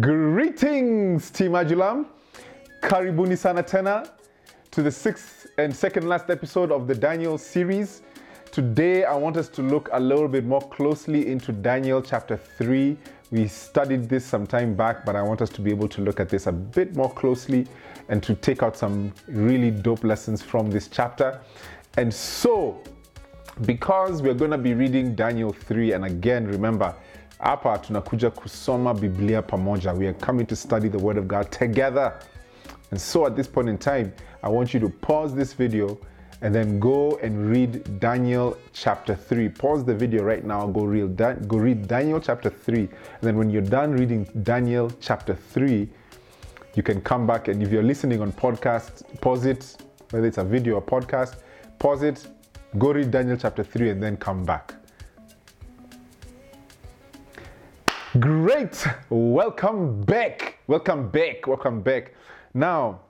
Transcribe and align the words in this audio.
Greetings, 0.00 1.30
Team 1.30 1.52
Adulam. 1.52 2.06
Karibuni 2.80 3.36
sana 3.36 3.62
tena 3.62 4.08
to 4.70 4.82
the 4.82 4.90
sixth 4.90 5.46
and 5.58 5.76
second 5.76 6.08
last 6.08 6.30
episode 6.30 6.72
of 6.72 6.86
the 6.86 6.94
Daniel 6.94 7.36
series. 7.36 8.00
Today, 8.50 9.04
I 9.04 9.14
want 9.14 9.36
us 9.36 9.48
to 9.50 9.62
look 9.62 9.90
a 9.92 10.00
little 10.00 10.26
bit 10.26 10.46
more 10.46 10.62
closely 10.62 11.26
into 11.26 11.52
Daniel 11.52 12.00
chapter 12.00 12.36
3. 12.36 12.96
We 13.30 13.46
studied 13.46 14.08
this 14.08 14.24
some 14.24 14.46
time 14.46 14.74
back, 14.74 15.04
but 15.04 15.16
I 15.16 15.22
want 15.22 15.42
us 15.42 15.50
to 15.50 15.60
be 15.60 15.70
able 15.70 15.88
to 15.88 16.00
look 16.00 16.18
at 16.18 16.30
this 16.30 16.46
a 16.46 16.52
bit 16.52 16.96
more 16.96 17.12
closely 17.12 17.66
and 18.08 18.22
to 18.22 18.34
take 18.34 18.62
out 18.62 18.78
some 18.78 19.12
really 19.28 19.70
dope 19.70 20.02
lessons 20.02 20.40
from 20.40 20.70
this 20.70 20.88
chapter. 20.88 21.40
And 21.98 22.12
so, 22.12 22.80
because 23.66 24.22
we're 24.22 24.34
going 24.34 24.50
to 24.50 24.58
be 24.58 24.72
reading 24.72 25.14
Daniel 25.14 25.52
3, 25.52 25.92
and 25.92 26.06
again, 26.06 26.46
remember, 26.46 26.94
hapa 27.38 27.78
tunakuja 27.78 28.30
kusoma 28.30 28.94
Biblia 28.94 29.42
pamoja. 29.42 29.92
We 29.92 30.06
are 30.06 30.18
coming 30.26 30.46
to 30.46 30.56
study 30.56 30.88
the 30.88 30.98
Word 30.98 31.18
of 31.18 31.26
God 31.26 31.50
together. 31.50 32.12
And 32.90 33.00
so 33.00 33.26
at 33.26 33.36
this 33.36 33.48
point 33.48 33.68
in 33.68 33.78
time, 33.78 34.12
I 34.42 34.48
want 34.48 34.74
you 34.74 34.80
to 34.80 34.88
pause 34.88 35.34
this 35.34 35.52
video 35.54 35.98
and 36.42 36.54
then 36.54 36.78
go 36.78 37.18
and 37.22 37.50
read 37.50 38.00
Daniel 38.00 38.56
chapter 38.72 39.14
3. 39.14 39.48
Pause 39.48 39.84
the 39.84 39.94
video 39.94 40.22
right 40.22 40.44
now, 40.44 40.66
go 40.66 40.84
read, 40.84 41.16
go 41.48 41.56
read 41.56 41.88
Daniel 41.88 42.20
chapter 42.20 42.50
3. 42.50 42.80
And 42.80 42.88
then 43.22 43.36
when 43.36 43.50
you're 43.50 43.62
done 43.62 43.92
reading 43.92 44.28
Daniel 44.42 44.90
chapter 45.00 45.34
3, 45.34 45.88
you 46.74 46.82
can 46.82 47.00
come 47.00 47.26
back 47.26 47.48
and 47.48 47.62
if 47.62 47.72
you're 47.72 47.82
listening 47.82 48.20
on 48.20 48.32
podcast, 48.32 49.20
pause 49.20 49.46
it, 49.46 49.76
whether 50.10 50.26
it's 50.26 50.38
a 50.38 50.44
video 50.44 50.74
or 50.74 50.82
podcast, 50.82 51.36
pause 51.78 52.02
it, 52.02 52.26
go 52.78 52.92
read 52.92 53.10
Daniel 53.10 53.36
chapter 53.36 53.64
3 53.64 53.90
and 53.90 54.02
then 54.02 54.16
come 54.16 54.44
back. 54.44 54.74
Great! 58.20 58.86
Welcome 59.10 60.02
back. 60.02 60.60
Welcome 60.68 61.08
back. 61.08 61.48
Welcome 61.48 61.80
back. 61.80 62.14
Now, 62.54 63.00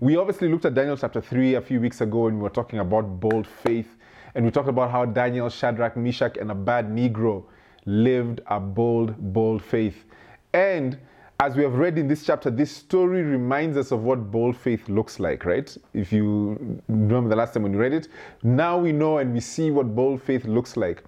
we 0.00 0.18
obviously 0.18 0.50
looked 0.50 0.66
at 0.66 0.74
Daniel 0.74 0.98
chapter 0.98 1.22
3 1.22 1.54
a 1.54 1.62
few 1.62 1.80
weeks 1.80 2.02
ago 2.02 2.26
and 2.26 2.36
we 2.36 2.42
were 2.42 2.50
talking 2.50 2.80
about 2.80 3.18
bold 3.18 3.46
faith. 3.46 3.96
And 4.34 4.44
we 4.44 4.50
talked 4.50 4.68
about 4.68 4.90
how 4.90 5.06
Daniel, 5.06 5.48
Shadrach, 5.48 5.96
Meshach, 5.96 6.36
and 6.36 6.50
Abednego 6.50 7.46
lived 7.86 8.42
a 8.48 8.60
bold, 8.60 9.16
bold 9.32 9.62
faith. 9.62 10.04
And 10.52 10.98
as 11.40 11.56
we 11.56 11.62
have 11.62 11.76
read 11.76 11.96
in 11.96 12.06
this 12.06 12.22
chapter, 12.22 12.50
this 12.50 12.70
story 12.70 13.22
reminds 13.22 13.78
us 13.78 13.92
of 13.92 14.02
what 14.02 14.30
bold 14.30 14.58
faith 14.58 14.90
looks 14.90 15.18
like, 15.18 15.46
right? 15.46 15.74
If 15.94 16.12
you 16.12 16.82
remember 16.86 17.30
the 17.30 17.36
last 17.36 17.54
time 17.54 17.62
when 17.62 17.72
you 17.72 17.78
read 17.78 17.94
it, 17.94 18.08
now 18.42 18.76
we 18.76 18.92
know 18.92 19.18
and 19.18 19.32
we 19.32 19.40
see 19.40 19.70
what 19.70 19.96
bold 19.96 20.22
faith 20.22 20.44
looks 20.44 20.76
like. 20.76 21.02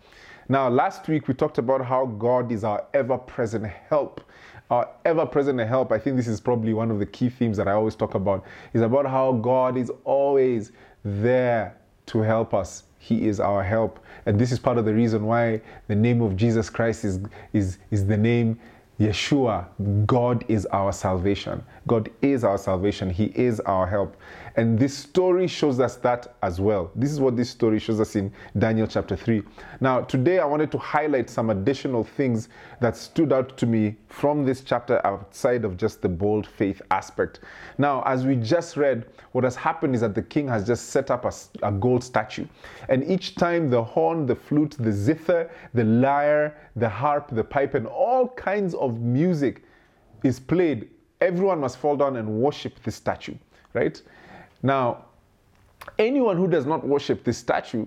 Now, 0.50 0.68
last 0.70 1.06
week 1.08 1.28
we 1.28 1.34
talked 1.34 1.58
about 1.58 1.84
how 1.84 2.06
God 2.06 2.50
is 2.50 2.64
our 2.64 2.82
ever 2.94 3.18
present 3.18 3.66
help. 3.66 4.22
Our 4.70 4.88
ever 5.04 5.26
present 5.26 5.60
help, 5.60 5.92
I 5.92 5.98
think 5.98 6.16
this 6.16 6.26
is 6.26 6.40
probably 6.40 6.72
one 6.72 6.90
of 6.90 6.98
the 6.98 7.06
key 7.06 7.28
themes 7.28 7.58
that 7.58 7.68
I 7.68 7.72
always 7.72 7.94
talk 7.94 8.14
about, 8.14 8.44
is 8.72 8.80
about 8.80 9.06
how 9.06 9.32
God 9.32 9.76
is 9.76 9.90
always 10.04 10.72
there 11.04 11.76
to 12.06 12.20
help 12.20 12.54
us. 12.54 12.84
He 12.98 13.28
is 13.28 13.40
our 13.40 13.62
help. 13.62 14.00
And 14.24 14.38
this 14.38 14.50
is 14.50 14.58
part 14.58 14.78
of 14.78 14.86
the 14.86 14.94
reason 14.94 15.26
why 15.26 15.60
the 15.86 15.94
name 15.94 16.22
of 16.22 16.34
Jesus 16.36 16.70
Christ 16.70 17.04
is, 17.04 17.20
is, 17.52 17.78
is 17.90 18.06
the 18.06 18.16
name 18.16 18.58
Yeshua. 18.98 19.66
God 20.06 20.44
is 20.48 20.66
our 20.66 20.92
salvation. 20.92 21.62
God 21.88 22.10
is 22.22 22.44
our 22.44 22.58
salvation. 22.58 23.10
He 23.10 23.32
is 23.34 23.58
our 23.60 23.86
help. 23.86 24.16
And 24.56 24.78
this 24.78 24.96
story 24.96 25.46
shows 25.46 25.80
us 25.80 25.96
that 25.96 26.36
as 26.42 26.60
well. 26.60 26.90
This 26.94 27.10
is 27.10 27.18
what 27.18 27.36
this 27.36 27.48
story 27.48 27.78
shows 27.78 27.98
us 27.98 28.14
in 28.14 28.30
Daniel 28.58 28.86
chapter 28.86 29.16
3. 29.16 29.42
Now, 29.80 30.02
today 30.02 30.38
I 30.38 30.44
wanted 30.44 30.70
to 30.72 30.78
highlight 30.78 31.30
some 31.30 31.48
additional 31.50 32.04
things 32.04 32.50
that 32.80 32.96
stood 32.96 33.32
out 33.32 33.56
to 33.56 33.66
me 33.66 33.96
from 34.08 34.44
this 34.44 34.60
chapter 34.60 35.04
outside 35.06 35.64
of 35.64 35.76
just 35.76 36.02
the 36.02 36.08
bold 36.08 36.46
faith 36.46 36.82
aspect. 36.90 37.40
Now, 37.78 38.02
as 38.02 38.26
we 38.26 38.36
just 38.36 38.76
read, 38.76 39.06
what 39.32 39.44
has 39.44 39.56
happened 39.56 39.94
is 39.94 40.02
that 40.02 40.14
the 40.14 40.22
king 40.22 40.46
has 40.48 40.66
just 40.66 40.90
set 40.90 41.10
up 41.10 41.24
a, 41.24 41.32
a 41.62 41.72
gold 41.72 42.04
statue. 42.04 42.46
And 42.90 43.02
each 43.10 43.34
time 43.34 43.70
the 43.70 43.82
horn, 43.82 44.26
the 44.26 44.36
flute, 44.36 44.76
the 44.78 44.92
zither, 44.92 45.50
the 45.72 45.84
lyre, 45.84 46.54
the 46.76 46.88
harp, 46.88 47.30
the 47.32 47.44
pipe, 47.44 47.74
and 47.74 47.86
all 47.86 48.28
kinds 48.28 48.74
of 48.74 49.00
music 49.00 49.64
is 50.22 50.38
played, 50.38 50.90
everyone 51.20 51.60
must 51.60 51.78
fall 51.78 51.96
down 51.96 52.16
and 52.16 52.28
worship 52.28 52.82
the 52.82 52.90
statue, 52.90 53.34
right? 53.74 54.00
Now, 54.62 55.04
anyone 55.98 56.36
who 56.36 56.48
does 56.48 56.66
not 56.66 56.86
worship 56.86 57.24
this 57.24 57.38
statue 57.38 57.86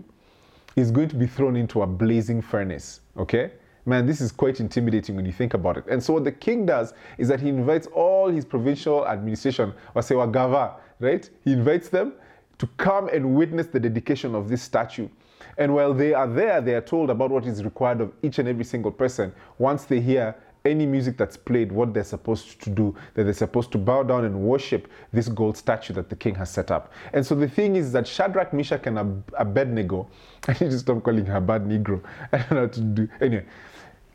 is 0.75 0.91
going 0.91 1.09
to 1.09 1.15
be 1.15 1.27
thrown 1.27 1.55
into 1.55 1.81
a 1.81 1.87
blazing 1.87 2.41
furnace, 2.41 3.01
okay? 3.17 3.51
Man, 3.85 4.05
this 4.05 4.21
is 4.21 4.31
quite 4.31 4.59
intimidating 4.59 5.15
when 5.15 5.25
you 5.25 5.31
think 5.31 5.53
about 5.53 5.77
it. 5.77 5.85
And 5.89 6.01
so, 6.01 6.13
what 6.13 6.23
the 6.23 6.31
king 6.31 6.65
does 6.65 6.93
is 7.17 7.27
that 7.29 7.39
he 7.39 7.49
invites 7.49 7.87
all 7.87 8.29
his 8.29 8.45
provincial 8.45 9.07
administration, 9.07 9.73
or 9.95 10.01
say, 10.01 10.15
right? 10.15 11.29
He 11.43 11.53
invites 11.53 11.89
them 11.89 12.13
to 12.59 12.67
come 12.77 13.09
and 13.09 13.35
witness 13.35 13.67
the 13.67 13.79
dedication 13.79 14.35
of 14.35 14.49
this 14.49 14.61
statue. 14.61 15.09
And 15.57 15.73
while 15.73 15.93
they 15.93 16.13
are 16.13 16.27
there, 16.27 16.61
they 16.61 16.75
are 16.75 16.81
told 16.81 17.09
about 17.09 17.31
what 17.31 17.45
is 17.45 17.63
required 17.63 18.01
of 18.01 18.13
each 18.21 18.37
and 18.37 18.47
every 18.47 18.63
single 18.63 18.91
person 18.91 19.33
once 19.57 19.85
they 19.85 19.99
hear 19.99 20.35
any 20.63 20.85
music 20.85 21.17
that's 21.17 21.37
played, 21.37 21.71
what 21.71 21.93
they're 21.93 22.03
supposed 22.03 22.61
to 22.61 22.69
do, 22.69 22.95
that 23.15 23.23
they're 23.23 23.33
supposed 23.33 23.71
to 23.71 23.77
bow 23.77 24.03
down 24.03 24.25
and 24.25 24.39
worship 24.39 24.87
this 25.11 25.27
gold 25.27 25.57
statue 25.57 25.93
that 25.93 26.09
the 26.09 26.15
king 26.15 26.35
has 26.35 26.51
set 26.51 26.69
up. 26.71 26.93
And 27.13 27.25
so 27.25 27.35
the 27.35 27.47
thing 27.49 27.75
is 27.75 27.91
that 27.93 28.07
Shadrach, 28.07 28.53
Meshach, 28.53 28.85
and 28.85 29.23
Abednego, 29.37 30.07
I 30.47 30.53
need 30.53 30.71
to 30.71 30.79
stop 30.79 31.03
calling 31.03 31.25
her 31.25 31.41
bad 31.41 31.65
Negro. 31.65 32.01
I 32.31 32.37
don't 32.37 32.51
know 32.51 32.61
what 32.61 32.73
to 32.73 32.81
do. 32.81 33.09
Anyway, 33.19 33.45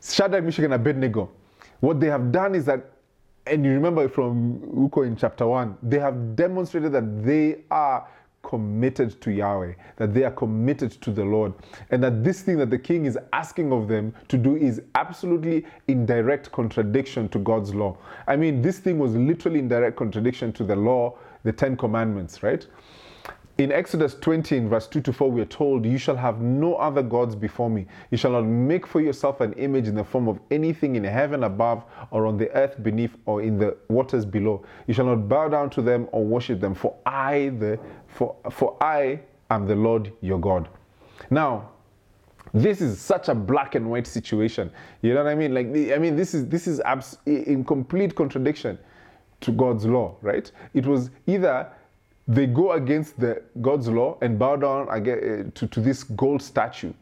Shadrach, 0.01 0.43
Meshach, 0.43 0.65
and 0.65 0.73
Abednego, 0.73 1.29
what 1.79 1.99
they 1.99 2.07
have 2.07 2.31
done 2.31 2.55
is 2.55 2.65
that, 2.65 2.91
and 3.45 3.63
you 3.65 3.71
remember 3.71 4.07
from 4.09 4.59
Uko 4.59 5.05
in 5.05 5.15
chapter 5.15 5.47
1, 5.47 5.77
they 5.83 5.99
have 5.99 6.35
demonstrated 6.35 6.91
that 6.93 7.23
they 7.23 7.63
are 7.71 8.07
committed 8.47 9.19
to 9.21 9.29
Yahweh, 9.29 9.73
that 9.97 10.13
they 10.13 10.23
are 10.23 10.31
committed 10.31 10.91
to 11.01 11.11
the 11.11 11.23
Lord, 11.23 11.53
and 11.91 12.01
that 12.01 12.23
this 12.23 12.41
thing 12.41 12.57
that 12.59 12.69
the 12.69 12.79
king 12.79 13.05
is 13.05 13.19
asking 13.33 13.73
of 13.73 13.89
them 13.89 14.15
to 14.29 14.37
do 14.37 14.55
is 14.55 14.81
absolutely 14.95 15.65
in 15.89 16.05
direct 16.05 16.49
contradiction 16.53 17.27
to 17.29 17.39
God's 17.39 17.75
law. 17.75 17.97
I 18.25 18.37
mean, 18.37 18.61
this 18.61 18.79
thing 18.79 18.99
was 18.99 19.13
literally 19.15 19.59
in 19.59 19.67
direct 19.67 19.97
contradiction 19.97 20.53
to 20.53 20.63
the 20.63 20.77
law, 20.77 21.17
the 21.43 21.51
Ten 21.51 21.75
Commandments, 21.75 22.41
right? 22.41 22.65
In 23.57 23.71
Exodus 23.71 24.13
20, 24.13 24.55
in 24.55 24.69
verse 24.69 24.85
2 24.85 25.01
to 25.01 25.11
4, 25.11 25.31
we 25.31 25.41
are 25.41 25.45
told, 25.45 25.83
You 25.83 25.97
shall 25.97 26.15
have 26.15 26.41
no 26.41 26.75
other 26.75 27.01
gods 27.01 27.35
before 27.35 27.71
me. 27.71 27.87
You 28.11 28.17
shall 28.17 28.31
not 28.31 28.43
make 28.43 28.85
for 28.85 29.01
yourself 29.01 29.41
an 29.41 29.53
image 29.53 29.87
in 29.87 29.95
the 29.95 30.03
form 30.03 30.27
of 30.27 30.39
anything 30.51 30.95
in 30.95 31.03
heaven 31.03 31.43
above, 31.43 31.83
or 32.11 32.27
on 32.27 32.37
the 32.37 32.51
earth 32.51 32.75
beneath, 32.83 33.15
or 33.25 33.41
in 33.41 33.57
the 33.57 33.75
waters 33.87 34.25
below. 34.25 34.63
You 34.85 34.93
shall 34.93 35.05
not 35.07 35.27
bow 35.27 35.47
down 35.47 35.71
to 35.71 35.81
them 35.81 36.07
or 36.11 36.23
worship 36.23 36.59
them, 36.59 36.75
for 36.75 36.95
I, 37.07 37.49
the 37.57 37.79
for, 38.07 38.35
for 38.51 38.77
I 38.79 39.21
am 39.49 39.65
the 39.65 39.75
Lord 39.75 40.13
your 40.21 40.39
God. 40.39 40.69
Now, 41.31 41.71
this 42.53 42.79
is 42.79 42.99
such 42.99 43.27
a 43.27 43.35
black 43.35 43.73
and 43.73 43.89
white 43.89 44.05
situation. 44.05 44.69
You 45.01 45.15
know 45.15 45.23
what 45.23 45.31
I 45.31 45.35
mean? 45.35 45.55
Like, 45.55 45.67
I 45.67 45.97
mean, 45.97 46.15
this 46.15 46.35
is 46.35 46.47
this 46.47 46.67
is 46.67 46.79
abs- 46.81 47.17
in 47.25 47.63
complete 47.63 48.15
contradiction 48.15 48.77
to 49.41 49.51
God's 49.51 49.85
law, 49.85 50.15
right? 50.21 50.51
It 50.75 50.85
was 50.85 51.09
either 51.25 51.71
they 52.27 52.45
go 52.45 52.73
against 52.73 53.19
the 53.19 53.41
God's 53.61 53.87
law 53.87 54.17
and 54.21 54.37
bow 54.37 54.57
down 54.57 54.87
again, 54.89 55.19
eh, 55.47 55.51
to, 55.55 55.67
to 55.67 55.79
this 55.79 56.03
gold 56.03 56.41
statue, 56.41 56.93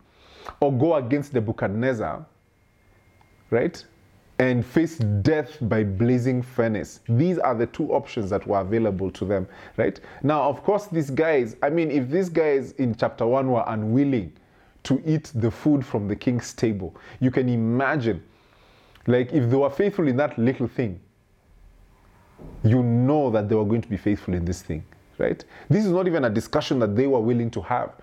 or 0.60 0.72
go 0.72 0.96
against 0.96 1.34
the 1.34 1.40
Nebuchadnezzar, 1.40 2.26
right? 3.50 3.84
And 4.38 4.66
face 4.66 4.98
death 4.98 5.58
by 5.62 5.84
blazing 5.84 6.42
furnace. 6.44 7.00
These 7.08 7.40
are 7.40 7.56
the 7.56 7.68
two 7.68 7.92
options 7.92 8.30
that 8.30 8.46
were 8.46 8.60
available 8.60 9.10
to 9.12 9.26
them, 9.26 9.48
right? 9.78 10.00
Now, 10.22 10.44
of 10.44 10.62
course, 10.64 10.88
these 10.88 11.10
guys, 11.10 11.56
I 11.64 11.70
mean, 11.70 11.90
if 11.90 12.10
these 12.10 12.30
guys 12.30 12.74
in 12.74 12.96
chapter 12.96 13.26
one 13.26 13.50
were 13.50 13.64
unwilling 13.66 14.34
to 14.84 15.02
eat 15.06 15.32
the 15.34 15.50
food 15.50 15.84
from 15.84 16.08
the 16.08 16.16
king's 16.16 16.54
table, 16.54 16.96
you 17.20 17.32
can 17.32 17.50
imagine, 17.50 18.22
like, 19.08 19.34
if 19.34 19.50
they 19.50 19.56
were 19.56 19.70
faithful 19.72 20.08
in 20.08 20.18
that 20.18 20.38
little 20.38 20.68
thing, 20.68 21.00
you 22.64 22.84
know 22.84 23.32
that 23.32 23.50
they 23.50 23.56
were 23.56 23.66
going 23.66 23.82
to 23.82 23.88
be 23.88 23.98
faithful 23.98 24.34
in 24.34 24.46
this 24.46 24.62
thing 24.62 24.84
right? 25.18 25.44
This 25.70 25.86
is 25.86 25.92
not 25.92 26.08
even 26.08 26.26
a 26.26 26.30
discussion 26.30 26.80
that 26.80 26.96
they 26.96 27.08
were 27.08 27.20
willing 27.20 27.52
to 27.52 27.62
have, 27.62 27.94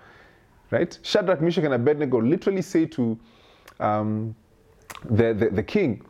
right? 0.71 0.97
Shadrach, 1.03 1.41
Meshach, 1.41 1.63
and 1.63 1.73
Abednego 1.73 2.21
literally 2.21 2.61
say 2.61 2.85
to 2.87 3.17
um, 3.79 4.35
the, 5.09 5.33
the, 5.33 5.49
the, 5.49 5.63
king, 5.63 6.05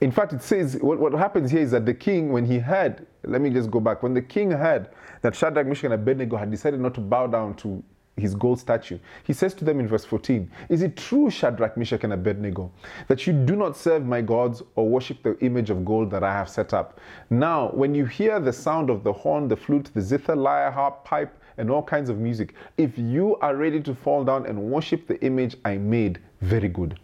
in 0.00 0.10
fact, 0.10 0.32
it 0.32 0.42
says 0.42 0.76
what, 0.80 0.98
what 0.98 1.12
happens 1.12 1.50
here 1.50 1.60
is 1.60 1.70
that 1.72 1.86
the 1.86 1.94
king, 1.94 2.32
when 2.32 2.44
he 2.44 2.58
heard, 2.58 3.06
let 3.24 3.40
me 3.40 3.50
just 3.50 3.70
go 3.70 3.80
back, 3.80 4.02
when 4.02 4.14
the 4.14 4.22
king 4.22 4.50
heard 4.50 4.88
that 5.22 5.34
Shadrach, 5.34 5.66
Meshach, 5.66 5.84
and 5.84 5.94
Abednego 5.94 6.36
had 6.36 6.50
decided 6.50 6.80
not 6.80 6.94
to 6.94 7.00
bow 7.00 7.26
down 7.26 7.54
to 7.56 7.82
his 8.18 8.34
gold 8.34 8.58
statue. 8.60 8.98
He 9.24 9.32
says 9.32 9.54
to 9.54 9.64
them 9.64 9.80
in 9.80 9.88
verse 9.88 10.04
14, 10.04 10.50
Is 10.68 10.82
it 10.82 10.96
true, 10.96 11.30
Shadrach, 11.30 11.76
Meshach, 11.76 12.04
and 12.04 12.12
Abednego, 12.12 12.70
that 13.06 13.26
you 13.26 13.32
do 13.32 13.56
not 13.56 13.76
serve 13.76 14.04
my 14.04 14.20
gods 14.20 14.62
or 14.74 14.88
worship 14.88 15.22
the 15.22 15.38
image 15.40 15.70
of 15.70 15.84
gold 15.84 16.10
that 16.10 16.22
I 16.22 16.32
have 16.32 16.48
set 16.48 16.74
up? 16.74 17.00
Now, 17.30 17.70
when 17.70 17.94
you 17.94 18.06
hear 18.06 18.40
the 18.40 18.52
sound 18.52 18.90
of 18.90 19.04
the 19.04 19.12
horn, 19.12 19.48
the 19.48 19.56
flute, 19.56 19.90
the 19.94 20.00
zither, 20.00 20.36
lyre, 20.36 20.70
harp, 20.70 21.04
pipe, 21.04 21.34
and 21.56 21.70
all 21.70 21.82
kinds 21.82 22.08
of 22.10 22.18
music, 22.18 22.54
if 22.76 22.96
you 22.96 23.36
are 23.36 23.56
ready 23.56 23.80
to 23.80 23.94
fall 23.94 24.24
down 24.24 24.46
and 24.46 24.60
worship 24.60 25.06
the 25.06 25.20
image 25.24 25.56
I 25.64 25.76
made, 25.76 26.20
very 26.40 26.68
good. 26.68 26.98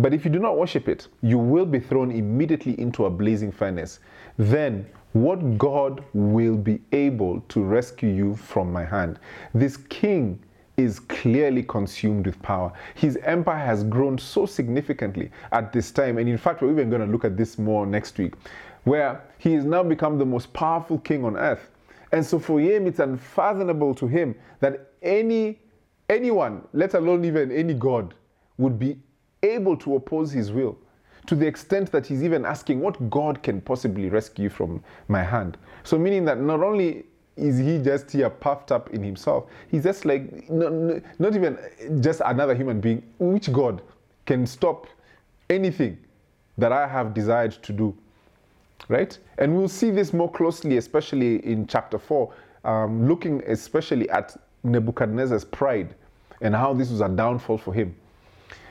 But 0.00 0.14
if 0.14 0.24
you 0.24 0.30
do 0.30 0.38
not 0.38 0.56
worship 0.56 0.88
it, 0.88 1.08
you 1.22 1.38
will 1.38 1.66
be 1.66 1.80
thrown 1.80 2.12
immediately 2.12 2.80
into 2.80 3.06
a 3.06 3.10
blazing 3.10 3.50
furnace. 3.50 3.98
Then 4.36 4.86
what 5.12 5.58
God 5.58 6.04
will 6.12 6.56
be 6.56 6.80
able 6.92 7.40
to 7.48 7.62
rescue 7.62 8.08
you 8.10 8.36
from 8.36 8.72
my 8.72 8.84
hand. 8.84 9.18
This 9.54 9.76
king 9.76 10.38
is 10.78 11.00
clearly 11.00 11.62
consumed 11.64 12.24
with 12.24 12.40
power. 12.40 12.72
His 12.94 13.18
empire 13.24 13.58
has 13.58 13.84
grown 13.84 14.16
so 14.16 14.46
significantly 14.46 15.30
at 15.52 15.72
this 15.72 15.90
time. 15.90 16.16
And 16.16 16.28
in 16.28 16.38
fact, 16.38 16.62
we're 16.62 16.70
even 16.70 16.88
going 16.88 17.04
to 17.04 17.12
look 17.12 17.24
at 17.24 17.36
this 17.36 17.58
more 17.58 17.84
next 17.84 18.16
week, 18.16 18.34
where 18.84 19.22
he 19.38 19.52
has 19.54 19.64
now 19.64 19.82
become 19.82 20.16
the 20.16 20.24
most 20.24 20.52
powerful 20.52 20.98
king 20.98 21.24
on 21.24 21.36
earth. 21.36 21.68
And 22.12 22.24
so 22.24 22.38
for 22.38 22.60
him, 22.60 22.86
it's 22.86 23.00
unfathomable 23.00 23.94
to 23.96 24.06
him 24.06 24.34
that 24.60 24.92
any 25.02 25.58
anyone, 26.08 26.66
let 26.72 26.94
alone 26.94 27.24
even 27.24 27.52
any 27.52 27.74
God, 27.74 28.14
would 28.56 28.78
be 28.78 28.96
able 29.42 29.76
to 29.76 29.96
oppose 29.96 30.32
his 30.32 30.50
will 30.50 30.78
to 31.26 31.34
the 31.34 31.46
extent 31.46 31.92
that 31.92 32.06
he's 32.06 32.22
even 32.22 32.46
asking 32.46 32.80
what 32.80 33.10
God 33.10 33.42
can 33.42 33.60
possibly 33.60 34.08
rescue 34.08 34.48
from 34.48 34.82
my 35.08 35.22
hand. 35.22 35.58
So, 35.82 35.98
meaning 35.98 36.24
that 36.24 36.40
not 36.40 36.62
only 36.62 37.04
is 37.38 37.58
he 37.58 37.78
just 37.78 38.10
here 38.10 38.30
puffed 38.30 38.72
up 38.72 38.90
in 38.90 39.02
himself, 39.02 39.46
he's 39.70 39.84
just 39.84 40.04
like, 40.04 40.50
not, 40.50 41.02
not 41.18 41.34
even 41.34 41.58
just 42.00 42.20
another 42.24 42.54
human 42.54 42.80
being. 42.80 43.02
Which 43.18 43.52
God 43.52 43.82
can 44.26 44.46
stop 44.46 44.86
anything 45.48 45.98
that 46.58 46.72
I 46.72 46.86
have 46.86 47.14
desired 47.14 47.52
to 47.52 47.72
do? 47.72 47.96
Right? 48.88 49.16
And 49.38 49.56
we'll 49.56 49.68
see 49.68 49.90
this 49.90 50.12
more 50.12 50.30
closely, 50.30 50.76
especially 50.76 51.44
in 51.44 51.66
chapter 51.66 51.98
4, 51.98 52.32
um, 52.64 53.08
looking 53.08 53.42
especially 53.46 54.08
at 54.10 54.36
Nebuchadnezzar's 54.64 55.44
pride 55.44 55.94
and 56.40 56.54
how 56.54 56.74
this 56.74 56.90
was 56.90 57.00
a 57.00 57.08
downfall 57.08 57.58
for 57.58 57.72
him. 57.72 57.94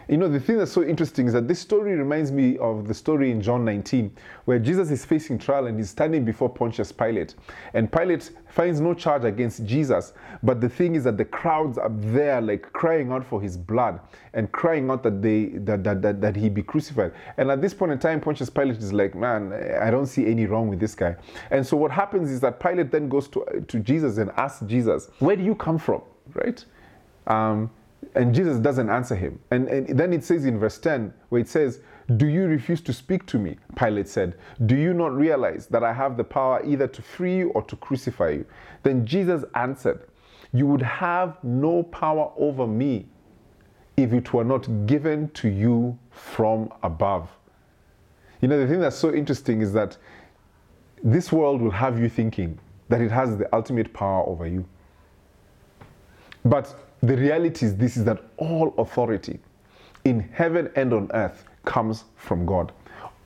You 0.09 0.15
know, 0.15 0.30
the 0.30 0.39
thing 0.39 0.57
that's 0.57 0.71
so 0.71 0.83
interesting 0.83 1.27
is 1.27 1.33
that 1.33 1.50
this 1.50 1.59
story 1.59 1.94
reminds 1.94 2.31
me 2.31 2.57
of 2.59 2.88
the 2.88 2.94
story 2.94 3.30
in 3.30 3.42
John 3.42 3.65
19, 3.65 4.15
where 4.45 4.57
Jesus 4.57 4.89
is 4.89 5.04
facing 5.04 5.38
trial 5.38 5.68
and 5.68 5.77
he's 5.77 5.89
standing 5.89 6.24
before 6.24 6.48
Pontius 6.48 6.94
Pilate. 6.94 7.36
And 7.74 7.92
Pilate 7.92 8.31
finds 8.48 8.80
no 8.80 8.94
charge 8.94 9.25
against 9.25 9.65
Jesus, 9.65 10.13
but 10.44 10.62
the 10.62 10.69
thing 10.69 10.95
is 10.95 11.04
that 11.04 11.18
the 11.18 11.25
crowds 11.25 11.77
are 11.77 11.89
there, 11.89 12.39
like 12.39 12.71
crying 12.71 13.12
out 13.12 13.25
for 13.25 13.42
his 13.42 13.57
blood 13.57 14.00
and 14.33 14.50
crying 14.54 14.89
out 14.89 15.04
that, 15.04 15.21
they, 15.21 15.48
that, 15.56 15.83
that, 15.83 16.01
that, 16.01 16.21
that 16.21 16.36
he 16.38 16.48
be 16.48 16.63
crucified. 16.63 17.12
And 17.36 17.51
at 17.51 17.62
this 17.62 17.74
point 17.74 17.92
in 17.92 18.00
time, 18.00 18.21
Pontius 18.21 18.50
Pilate 18.50 18.77
is 18.77 18.94
like, 18.94 19.13
man, 19.13 19.51
I 19.81 19.92
don't 19.92 20.07
see 20.07 20.25
any 20.25 20.45
wrong 20.45 20.69
with 20.69 20.80
this 20.80 20.95
guy. 20.95 21.18
And 21.51 21.68
so 21.68 21.75
what 21.75 21.92
happens 21.92 22.31
is 22.31 22.39
that 22.42 22.62
Pilate 22.62 22.92
then 22.92 23.09
goes 23.09 23.27
to, 23.30 23.65
to 23.68 23.80
Jesus 23.80 24.19
and 24.19 24.31
asks 24.38 24.63
Jesus, 24.68 25.09
Where 25.19 25.36
do 25.36 25.44
you 25.44 25.56
come 25.56 25.77
from? 25.77 26.01
Right? 26.33 26.63
Um, 27.27 27.69
and 28.16 28.34
Jesus 28.34 28.58
doesn't 28.58 28.90
answer 28.90 29.16
him. 29.16 29.40
And, 29.52 29.68
and 29.68 29.98
then 29.98 30.14
it 30.14 30.24
says 30.24 30.46
in 30.46 30.60
verse 30.60 30.78
10, 30.78 31.14
where 31.30 31.42
it 31.42 31.48
says, 31.48 31.82
Do 32.16 32.28
you 32.28 32.46
refuse 32.46 32.82
to 32.82 32.94
speak 32.94 33.26
to 33.28 33.38
me? 33.38 33.58
Pilate 33.76 34.08
said, 34.08 34.36
Do 34.66 34.76
you 34.76 34.94
not 34.94 35.16
realize 35.16 35.68
that 35.68 35.84
I 35.84 35.94
have 35.94 36.18
the 36.18 36.24
power 36.24 36.62
either 36.66 36.88
to 36.88 37.02
free 37.02 37.38
you 37.38 37.50
or 37.50 37.62
to 37.64 37.76
crucify 37.76 38.30
you? 38.30 38.46
Then 38.84 39.06
Jesus 39.06 39.44
answered, 39.56 40.08
You 40.54 40.68
would 40.68 40.82
have 40.82 41.38
no 41.44 41.84
power 41.84 42.32
over 42.38 42.68
me 42.68 43.08
if 43.98 44.14
it 44.14 44.32
were 44.34 44.44
not 44.44 44.68
given 44.86 45.30
to 45.30 45.50
you 45.50 45.98
from 46.12 46.72
above. 46.84 47.30
You 48.42 48.48
know, 48.48 48.60
the 48.60 48.68
thing 48.68 48.80
that's 48.80 48.96
so 48.96 49.14
interesting 49.14 49.62
is 49.62 49.74
that 49.74 49.98
this 51.04 51.32
world 51.32 51.62
will 51.62 51.72
have 51.72 52.00
you 52.00 52.10
thinking 52.10 52.60
that 52.90 53.02
it 53.02 53.12
has 53.12 53.38
the 53.38 53.54
ultimate 53.56 53.94
power 53.94 54.24
over 54.28 54.48
you. 54.48 54.66
But 56.46 56.76
the 57.02 57.16
reality 57.16 57.66
is 57.66 57.76
this 57.76 57.98
is 57.98 58.04
that 58.06 58.24
all 58.38 58.74
authority 58.78 59.40
in 60.06 60.20
heaven 60.20 60.70
and 60.76 60.94
on 60.94 61.12
earth 61.14 61.46
comes 61.66 62.06
from 62.16 62.46
God. 62.46 62.72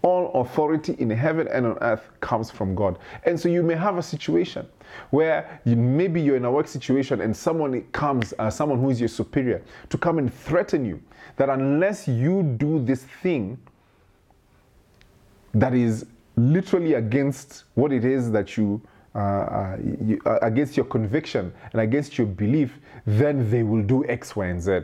All 0.02 0.32
authority 0.42 0.96
in 0.98 1.12
heaven 1.12 1.48
and 1.48 1.66
on 1.66 1.78
earth 1.82 2.10
comes 2.22 2.50
from 2.50 2.74
God. 2.74 2.98
And 3.24 3.40
so 3.40 3.50
you 3.50 3.62
may 3.62 3.76
have 3.76 3.98
a 3.98 4.04
situation 4.04 4.68
where 5.12 5.62
you, 5.64 5.76
maybe 5.76 6.20
you're 6.20 6.38
in 6.38 6.46
a 6.46 6.52
work 6.52 6.68
situation 6.68 7.22
and 7.22 7.38
someone 7.38 7.84
comes, 7.92 8.34
uh, 8.40 8.50
someone 8.50 8.80
who 8.80 8.90
is 8.90 9.00
your 9.00 9.10
superior, 9.10 9.62
to 9.90 9.98
come 9.98 10.18
and 10.18 10.34
threaten 10.34 10.84
you 10.84 11.00
that 11.38 11.50
unless 11.50 12.08
you 12.08 12.42
do 12.58 12.84
this 12.84 13.04
thing 13.22 13.60
that 15.54 15.74
is 15.74 16.06
literally 16.36 16.96
against 16.96 17.66
what 17.76 17.92
it 17.92 18.06
is 18.06 18.32
that 18.32 18.58
you 18.58 18.82
uh, 19.14 19.18
uh, 19.18 19.78
you, 20.06 20.22
uh, 20.26 20.40
against 20.42 20.78
your 20.78 20.86
conviction 20.86 21.52
and 21.74 21.82
against 21.82 22.18
your 22.18 22.26
belief, 22.26 22.80
then 23.06 23.50
they 23.50 23.64
will 23.64 23.84
do 23.84 24.06
X, 24.08 24.36
Y, 24.36 24.46
and 24.46 24.62
Z. 24.62 24.82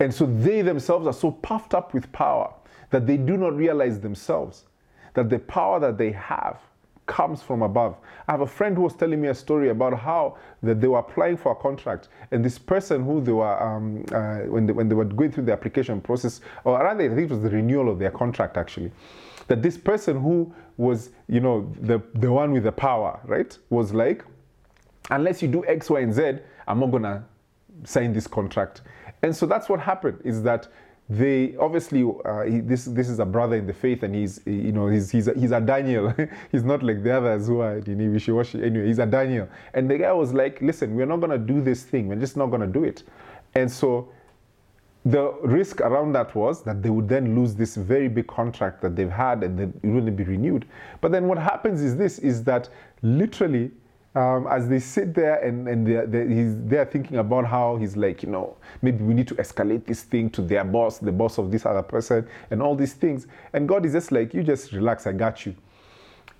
And 0.00 0.12
so 0.14 0.26
they 0.26 0.62
themselves 0.62 1.06
are 1.06 1.12
so 1.12 1.30
puffed 1.30 1.74
up 1.74 1.94
with 1.94 2.10
power 2.12 2.52
that 2.90 3.06
they 3.06 3.16
do 3.16 3.36
not 3.36 3.54
realize 3.56 4.00
themselves 4.00 4.64
that 5.14 5.28
the 5.28 5.38
power 5.38 5.80
that 5.80 5.98
they 5.98 6.12
have 6.12 6.60
comes 7.06 7.42
from 7.42 7.62
above. 7.62 7.96
I 8.28 8.32
have 8.32 8.42
a 8.42 8.46
friend 8.46 8.76
who 8.76 8.82
was 8.82 8.94
telling 8.94 9.20
me 9.20 9.28
a 9.28 9.34
story 9.34 9.70
about 9.70 9.98
how 9.98 10.36
that 10.62 10.80
they 10.80 10.86
were 10.86 10.98
applying 10.98 11.38
for 11.38 11.52
a 11.52 11.54
contract, 11.54 12.08
and 12.30 12.44
this 12.44 12.58
person 12.58 13.02
who 13.02 13.20
they 13.20 13.32
were 13.32 13.62
um, 13.62 14.04
uh, 14.12 14.40
when 14.50 14.66
they, 14.66 14.72
when 14.72 14.88
they 14.88 14.94
were 14.94 15.06
going 15.06 15.32
through 15.32 15.44
the 15.44 15.52
application 15.52 16.00
process, 16.00 16.42
or 16.64 16.78
rather, 16.78 17.10
I 17.10 17.14
think 17.14 17.30
it 17.30 17.34
was 17.34 17.42
the 17.42 17.50
renewal 17.50 17.90
of 17.90 17.98
their 17.98 18.10
contract 18.10 18.56
actually 18.56 18.92
that 19.48 19.62
this 19.62 19.76
person 19.76 20.20
who 20.20 20.54
was, 20.76 21.10
you 21.26 21.40
know, 21.40 21.72
the, 21.80 22.00
the 22.14 22.30
one 22.30 22.52
with 22.52 22.62
the 22.62 22.72
power, 22.72 23.18
right, 23.24 23.58
was 23.70 23.92
like, 23.92 24.24
unless 25.10 25.42
you 25.42 25.48
do 25.48 25.64
X, 25.66 25.90
Y, 25.90 26.00
and 26.00 26.14
Z, 26.14 26.38
I'm 26.68 26.80
not 26.80 26.90
gonna 26.92 27.24
sign 27.84 28.12
this 28.12 28.26
contract. 28.26 28.82
And 29.22 29.34
so 29.34 29.46
that's 29.46 29.68
what 29.68 29.80
happened 29.80 30.20
is 30.24 30.42
that 30.42 30.68
they 31.10 31.56
obviously 31.56 32.04
uh, 32.26 32.42
he, 32.42 32.60
this 32.60 32.84
this 32.84 33.08
is 33.08 33.18
a 33.18 33.24
brother 33.24 33.56
in 33.56 33.66
the 33.66 33.72
faith 33.72 34.02
and 34.02 34.14
he's 34.14 34.40
you 34.44 34.72
know 34.72 34.88
he's 34.88 35.10
he's 35.10 35.26
a, 35.26 35.34
he's 35.34 35.52
a 35.52 35.60
Daniel. 35.60 36.14
He's 36.52 36.64
not 36.64 36.82
like 36.82 37.02
the 37.02 37.16
others 37.16 37.46
who 37.46 37.60
are 37.60 37.78
in 37.78 38.12
wishy-washy 38.12 38.62
anyway 38.62 38.86
he's 38.86 38.98
a 38.98 39.06
Daniel. 39.06 39.48
And 39.72 39.90
the 39.90 39.96
guy 39.96 40.12
was 40.12 40.34
like 40.34 40.60
listen 40.60 40.94
we're 40.94 41.06
not 41.06 41.20
gonna 41.20 41.38
do 41.38 41.62
this 41.62 41.82
thing. 41.82 42.08
We're 42.08 42.16
just 42.16 42.36
not 42.36 42.46
gonna 42.46 42.66
do 42.66 42.84
it. 42.84 43.04
And 43.54 43.70
so 43.70 44.10
the 45.06 45.32
risk 45.42 45.80
around 45.80 46.12
that 46.12 46.34
was 46.34 46.62
that 46.64 46.82
they 46.82 46.90
would 46.90 47.08
then 47.08 47.34
lose 47.34 47.54
this 47.54 47.76
very 47.76 48.08
big 48.08 48.26
contract 48.26 48.82
that 48.82 48.94
they've 48.94 49.10
had 49.10 49.42
and 49.42 49.58
then 49.58 49.80
it 49.82 49.86
wouldn't 49.88 50.16
be 50.16 50.24
renewed. 50.24 50.66
But 51.00 51.12
then 51.12 51.26
what 51.26 51.38
happens 51.38 51.80
is 51.80 51.96
this 51.96 52.18
is 52.18 52.44
that 52.44 52.68
literally 53.00 53.70
um, 54.18 54.48
as 54.48 54.68
they 54.68 54.80
sit 54.80 55.14
there 55.14 55.36
and, 55.44 55.68
and 55.68 55.86
they're, 55.86 56.06
they're, 56.06 56.28
he's, 56.28 56.60
they're 56.64 56.84
thinking 56.84 57.18
about 57.18 57.46
how 57.46 57.76
he's 57.76 57.96
like, 57.96 58.24
you 58.24 58.28
know, 58.28 58.56
maybe 58.82 59.04
we 59.04 59.14
need 59.14 59.28
to 59.28 59.34
escalate 59.36 59.86
this 59.86 60.02
thing 60.02 60.28
to 60.30 60.42
their 60.42 60.64
boss, 60.64 60.98
the 60.98 61.12
boss 61.12 61.38
of 61.38 61.52
this 61.52 61.64
other 61.64 61.82
person, 61.82 62.26
and 62.50 62.60
all 62.60 62.74
these 62.74 62.94
things. 62.94 63.28
And 63.52 63.68
God 63.68 63.86
is 63.86 63.92
just 63.92 64.10
like, 64.10 64.34
you 64.34 64.42
just 64.42 64.72
relax, 64.72 65.06
I 65.06 65.12
got 65.12 65.46
you. 65.46 65.54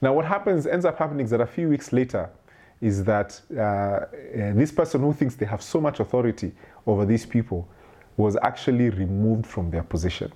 Now, 0.00 0.12
what 0.12 0.24
happens, 0.24 0.66
ends 0.66 0.84
up 0.84 0.98
happening 0.98 1.24
is 1.24 1.30
that 1.30 1.40
a 1.40 1.46
few 1.46 1.68
weeks 1.68 1.92
later, 1.92 2.28
is 2.80 3.04
that 3.04 3.40
uh, 3.56 3.60
uh, 3.60 4.06
this 4.54 4.72
person 4.72 5.00
who 5.00 5.12
thinks 5.12 5.36
they 5.36 5.46
have 5.46 5.62
so 5.62 5.80
much 5.80 6.00
authority 6.00 6.52
over 6.86 7.04
these 7.04 7.26
people 7.26 7.68
was 8.16 8.36
actually 8.42 8.90
removed 8.90 9.46
from 9.46 9.70
their 9.70 9.82
position. 9.84 10.32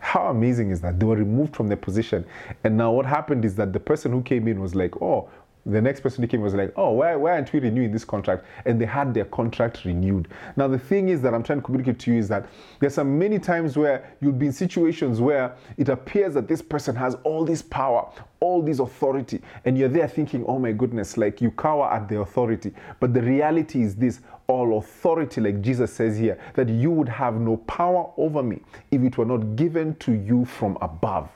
How 0.00 0.28
amazing 0.28 0.70
is 0.70 0.80
that? 0.82 1.00
They 1.00 1.06
were 1.06 1.16
removed 1.16 1.56
from 1.56 1.68
their 1.68 1.76
position. 1.76 2.24
And 2.64 2.76
now 2.76 2.92
what 2.92 3.06
happened 3.06 3.44
is 3.44 3.54
that 3.56 3.72
the 3.72 3.80
person 3.80 4.12
who 4.12 4.22
came 4.22 4.48
in 4.48 4.60
was 4.60 4.74
like, 4.74 5.00
oh, 5.02 5.28
the 5.68 5.82
next 5.82 6.00
person 6.00 6.22
who 6.22 6.28
came 6.28 6.40
was 6.40 6.54
like, 6.54 6.72
oh, 6.76 6.92
why, 6.92 7.14
why 7.14 7.32
aren't 7.32 7.52
we 7.52 7.60
renewing 7.60 7.92
this 7.92 8.04
contract? 8.04 8.44
And 8.64 8.80
they 8.80 8.86
had 8.86 9.12
their 9.12 9.26
contract 9.26 9.84
renewed. 9.84 10.28
Now, 10.56 10.66
the 10.66 10.78
thing 10.78 11.10
is 11.10 11.20
that 11.22 11.34
I'm 11.34 11.42
trying 11.42 11.58
to 11.58 11.64
communicate 11.64 11.98
to 12.00 12.12
you 12.12 12.18
is 12.18 12.28
that 12.28 12.48
there's 12.80 12.94
some 12.94 13.18
many 13.18 13.38
times 13.38 13.76
where 13.76 14.16
you'll 14.20 14.32
be 14.32 14.46
in 14.46 14.52
situations 14.52 15.20
where 15.20 15.54
it 15.76 15.88
appears 15.90 16.34
that 16.34 16.48
this 16.48 16.62
person 16.62 16.96
has 16.96 17.16
all 17.22 17.44
this 17.44 17.60
power, 17.60 18.10
all 18.40 18.62
this 18.62 18.78
authority, 18.78 19.42
and 19.66 19.76
you're 19.76 19.88
there 19.88 20.08
thinking, 20.08 20.44
oh 20.48 20.58
my 20.58 20.72
goodness, 20.72 21.16
like 21.16 21.42
you 21.42 21.50
cower 21.50 21.92
at 21.92 22.08
the 22.08 22.18
authority. 22.20 22.72
But 22.98 23.12
the 23.12 23.22
reality 23.22 23.82
is 23.82 23.94
this 23.94 24.20
all 24.46 24.78
authority, 24.78 25.42
like 25.42 25.60
Jesus 25.60 25.92
says 25.92 26.16
here, 26.16 26.40
that 26.54 26.70
you 26.70 26.90
would 26.90 27.08
have 27.08 27.34
no 27.34 27.58
power 27.58 28.10
over 28.16 28.42
me 28.42 28.62
if 28.90 29.02
it 29.02 29.18
were 29.18 29.26
not 29.26 29.56
given 29.56 29.94
to 29.96 30.12
you 30.12 30.46
from 30.46 30.78
above. 30.80 31.28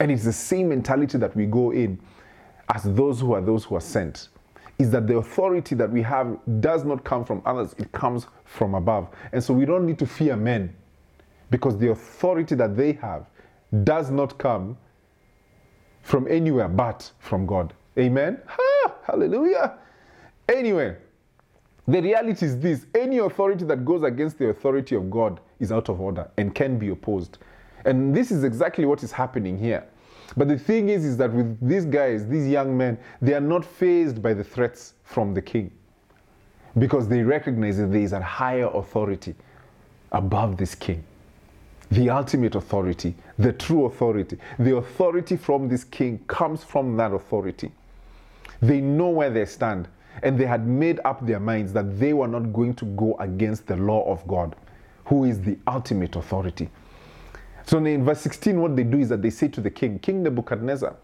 And 0.00 0.10
it's 0.10 0.24
the 0.24 0.32
same 0.32 0.70
mentality 0.70 1.16
that 1.18 1.34
we 1.36 1.46
go 1.46 1.70
in 1.70 2.00
as 2.74 2.84
those 2.94 3.20
who 3.20 3.32
are 3.34 3.40
those 3.40 3.64
who 3.64 3.76
are 3.76 3.80
sent 3.80 4.28
is 4.78 4.90
that 4.90 5.06
the 5.06 5.16
authority 5.16 5.74
that 5.74 5.90
we 5.90 6.02
have 6.02 6.36
does 6.60 6.84
not 6.84 7.02
come 7.04 7.24
from 7.24 7.40
others, 7.46 7.74
it 7.78 7.90
comes 7.92 8.26
from 8.44 8.74
above. 8.74 9.08
And 9.32 9.42
so 9.42 9.54
we 9.54 9.64
don't 9.64 9.86
need 9.86 9.98
to 10.00 10.06
fear 10.06 10.36
men 10.36 10.74
because 11.50 11.78
the 11.78 11.90
authority 11.90 12.54
that 12.56 12.76
they 12.76 12.92
have 12.92 13.26
does 13.84 14.10
not 14.10 14.36
come 14.38 14.76
from 16.02 16.26
anywhere 16.28 16.68
but 16.68 17.10
from 17.18 17.46
God. 17.46 17.72
Amen? 17.98 18.40
Ha! 18.46 18.94
Hallelujah. 19.04 19.78
Anyway, 20.48 20.96
the 21.88 22.02
reality 22.02 22.46
is 22.46 22.58
this 22.58 22.86
any 22.94 23.18
authority 23.18 23.64
that 23.64 23.84
goes 23.84 24.02
against 24.02 24.38
the 24.38 24.48
authority 24.48 24.94
of 24.94 25.10
God 25.10 25.40
is 25.58 25.72
out 25.72 25.88
of 25.88 26.00
order 26.00 26.28
and 26.36 26.54
can 26.54 26.78
be 26.78 26.90
opposed. 26.90 27.38
And 27.84 28.14
this 28.14 28.30
is 28.30 28.44
exactly 28.44 28.84
what 28.84 29.02
is 29.02 29.12
happening 29.12 29.58
here. 29.58 29.86
But 30.36 30.48
the 30.48 30.58
thing 30.58 30.88
is, 30.88 31.04
is 31.04 31.16
that 31.18 31.32
with 31.32 31.58
these 31.66 31.84
guys, 31.84 32.26
these 32.26 32.48
young 32.48 32.76
men, 32.76 32.98
they 33.22 33.34
are 33.34 33.40
not 33.40 33.64
fazed 33.64 34.22
by 34.22 34.34
the 34.34 34.44
threats 34.44 34.94
from 35.04 35.34
the 35.34 35.42
king 35.42 35.70
because 36.78 37.08
they 37.08 37.22
recognize 37.22 37.78
that 37.78 37.92
there 37.92 38.02
is 38.02 38.12
a 38.12 38.20
higher 38.20 38.68
authority 38.74 39.34
above 40.12 40.56
this 40.56 40.74
king. 40.74 41.04
the 41.90 42.10
ultimate 42.10 42.54
authority, 42.54 43.14
the 43.38 43.52
true 43.52 43.84
authority. 43.86 44.38
The 44.58 44.76
authority 44.76 45.36
from 45.36 45.68
this 45.68 45.84
king 45.84 46.18
comes 46.26 46.64
from 46.64 46.96
that 46.96 47.12
authority. 47.12 47.70
They 48.60 48.80
know 48.80 49.08
where 49.08 49.30
they 49.30 49.44
stand, 49.44 49.88
and 50.22 50.38
they 50.38 50.46
had 50.46 50.66
made 50.66 51.00
up 51.04 51.24
their 51.26 51.40
minds 51.40 51.72
that 51.74 51.98
they 51.98 52.12
were 52.12 52.28
not 52.28 52.52
going 52.52 52.74
to 52.74 52.84
go 52.86 53.16
against 53.20 53.66
the 53.66 53.76
law 53.76 54.10
of 54.10 54.26
God, 54.26 54.56
who 55.04 55.24
is 55.24 55.40
the 55.40 55.56
ultimate 55.66 56.16
authority. 56.16 56.68
So 57.66 57.78
in 57.84 58.04
verse 58.04 58.20
16, 58.20 58.60
what 58.60 58.76
they 58.76 58.84
do 58.84 58.98
is 58.98 59.08
that 59.08 59.22
they 59.22 59.30
say 59.30 59.48
to 59.48 59.60
the 59.60 59.70
king, 59.70 59.98
King 59.98 60.22
Nebuchadnezzar, 60.22 60.96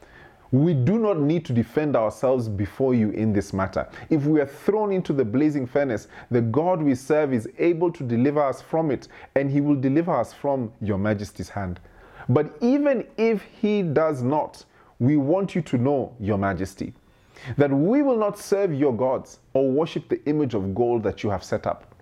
we 0.53 0.75
do 0.75 0.99
not 0.99 1.19
need 1.19 1.45
to 1.47 1.53
defend 1.53 1.97
ourselves 1.97 2.49
before 2.49 2.95
you 2.95 3.11
in 3.11 3.33
this 3.33 3.53
matter. 3.53 3.89
If 4.11 4.27
we 4.27 4.41
are 4.41 4.47
thrown 4.47 4.93
into 4.93 5.13
the 5.13 5.25
blazing 5.25 5.67
furnace, 5.67 6.07
the 6.31 6.43
God 6.43 6.81
we 6.81 6.95
serve 6.95 7.33
is 7.33 7.49
able 7.59 7.91
to 7.91 8.05
deliver 8.05 8.41
us 8.41 8.63
from 8.63 8.91
it, 8.91 9.09
and 9.35 9.51
he 9.51 9.61
will 9.61 9.75
deliver 9.75 10.15
us 10.15 10.33
from 10.33 10.71
your 10.81 10.99
majesty's 10.99 11.49
hand. 11.49 11.81
But 12.29 12.55
even 12.61 13.07
if 13.17 13.43
he 13.43 13.83
does 13.83 14.23
not, 14.23 14.65
we 15.01 15.17
want 15.17 15.57
you 15.57 15.63
to 15.63 15.79
know, 15.79 16.15
your 16.21 16.39
majesty, 16.39 16.93
that 17.57 17.73
we 17.73 18.03
will 18.03 18.19
not 18.19 18.39
serve 18.39 18.73
your 18.73 18.95
gods 18.95 19.41
or 19.53 19.69
worship 19.69 20.09
the 20.09 20.25
image 20.27 20.55
of 20.55 20.75
gold 20.77 21.03
that 21.03 21.25
you 21.25 21.31
have 21.31 21.43
set 21.43 21.67
up. 21.67 21.93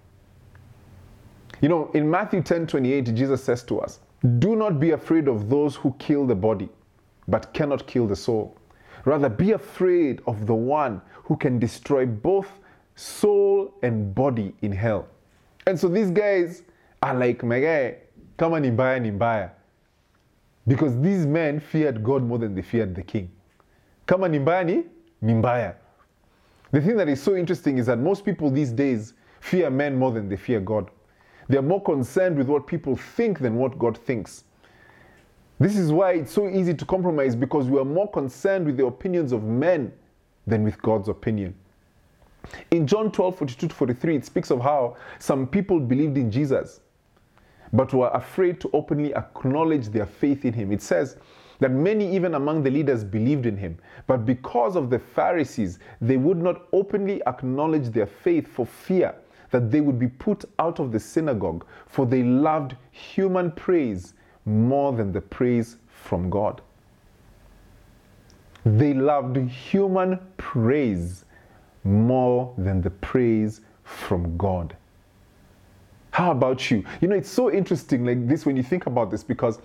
You 1.62 1.69
know, 1.71 1.90
in 1.95 2.11
Matthew 2.11 2.43
10 2.43 2.67
28, 2.67 3.14
Jesus 3.14 3.43
says 3.43 3.62
to 3.64 3.81
us, 3.81 4.00
Do 4.39 4.55
not 4.55 4.79
be 4.79 4.91
afraid 4.91 5.29
of 5.29 5.49
those 5.49 5.77
who 5.77 5.95
kill 5.99 6.27
the 6.27 6.35
body 6.35 6.69
but 7.31 7.55
cannot 7.55 7.87
kill 7.87 8.07
the 8.07 8.17
soul. 8.17 8.57
Rather, 9.05 9.29
be 9.29 9.53
afraid 9.53 10.21
of 10.27 10.47
the 10.47 10.55
one 10.55 11.00
who 11.15 11.37
can 11.37 11.59
destroy 11.59 12.05
both 12.05 12.49
soul 12.97 13.73
and 13.83 14.15
body 14.15 14.55
in 14.61 14.73
hell. 14.73 15.09
And 15.67 15.79
so 15.79 15.89
these 15.89 16.11
guys 16.11 16.62
are 17.03 17.15
like, 17.15 17.43
my 17.43 17.61
guy, 17.61 17.97
come 18.37 18.53
on, 18.53 18.62
Nimbaya, 18.62 19.00
Nimbaya. 19.00 19.53
Because 20.67 21.00
these 21.00 21.25
men 21.25 21.61
feared 21.61 22.05
God 22.05 22.23
more 22.23 22.39
than 22.39 22.55
they 22.55 22.62
feared 22.62 22.95
the 22.95 23.03
king. 23.03 23.31
Come 24.07 24.25
on, 24.25 24.33
Nimbaya, 24.33 24.85
Nimbaya. 25.23 25.77
The 26.73 26.81
thing 26.81 26.97
that 26.97 27.09
is 27.09 27.23
so 27.23 27.37
interesting 27.37 27.79
is 27.79 27.87
that 27.87 27.99
most 27.99 28.25
people 28.25 28.50
these 28.50 28.71
days 28.71 29.15
fear 29.41 29.71
men 29.71 29.97
more 29.97 30.12
than 30.12 30.29
they 30.29 30.37
fear 30.37 30.61
God. 30.61 30.91
They're 31.50 31.62
more 31.62 31.83
concerned 31.83 32.38
with 32.38 32.47
what 32.47 32.69
people 32.69 32.95
think 32.95 33.40
than 33.40 33.57
what 33.57 33.76
God 33.76 33.99
thinks. 33.99 34.45
This 35.59 35.76
is 35.76 35.90
why 35.90 36.12
it's 36.12 36.30
so 36.30 36.49
easy 36.49 36.75
to 36.75 36.85
compromise 36.85 37.35
because 37.35 37.66
we 37.66 37.76
are 37.80 37.85
more 37.85 38.09
concerned 38.09 38.66
with 38.66 38.76
the 38.76 38.87
opinions 38.87 39.33
of 39.33 39.42
men 39.42 39.92
than 40.47 40.62
with 40.62 40.80
God's 40.80 41.09
opinion. 41.09 41.57
In 42.71 42.87
John 42.87 43.11
12 43.11 43.37
42 43.37 43.69
43, 43.69 44.14
it 44.14 44.25
speaks 44.25 44.52
of 44.52 44.61
how 44.61 44.97
some 45.19 45.45
people 45.45 45.80
believed 45.80 46.16
in 46.16 46.30
Jesus 46.30 46.83
but 47.73 47.92
were 47.92 48.11
afraid 48.14 48.61
to 48.61 48.71
openly 48.73 49.12
acknowledge 49.16 49.88
their 49.88 50.07
faith 50.07 50.45
in 50.45 50.52
him. 50.52 50.71
It 50.71 50.83
says 50.83 51.16
that 51.59 51.73
many, 51.73 52.14
even 52.14 52.37
among 52.37 52.62
the 52.62 52.71
leaders, 52.71 53.02
believed 53.02 53.47
in 53.47 53.57
him, 53.57 53.76
but 54.07 54.25
because 54.25 54.76
of 54.76 54.88
the 54.88 55.00
Pharisees, 55.00 55.80
they 56.00 56.16
would 56.16 56.38
not 56.38 56.69
openly 56.73 57.21
acknowledge 57.26 57.88
their 57.88 58.07
faith 58.07 58.47
for 58.47 58.64
fear 58.64 59.16
that 59.50 59.71
they 59.71 59.80
would 59.80 59.99
be 59.99 60.09
put 60.09 60.45
out 60.59 60.78
of 60.78 60.92
the 60.92 61.00
synagogue, 61.00 61.64
for 61.87 62.07
they 62.07 62.23
loved 62.23 62.76
human 62.90 63.50
praise 63.52 64.14
more 64.45 64.92
than 64.92 65.12
the 65.12 65.21
praise 65.21 65.76
from 65.88 66.30
God. 66.30 66.62
They 68.64 68.95
loved 68.95 69.37
human 69.37 70.19
praise 70.37 71.25
more 71.85 72.54
than 72.59 72.83
the 72.83 72.90
praise 72.90 73.62
from 73.85 74.37
God. 74.37 74.76
How 76.11 76.33
about 76.33 76.71
you? 76.71 76.85
You 77.00 77.09
know, 77.09 77.16
it's 77.16 77.30
so 77.30 77.50
interesting 77.50 78.04
like 78.04 78.28
this 78.28 78.45
when 78.45 78.57
you 78.57 78.62
think 78.62 78.87
about 78.87 79.11
this 79.11 79.23
because 79.23 79.61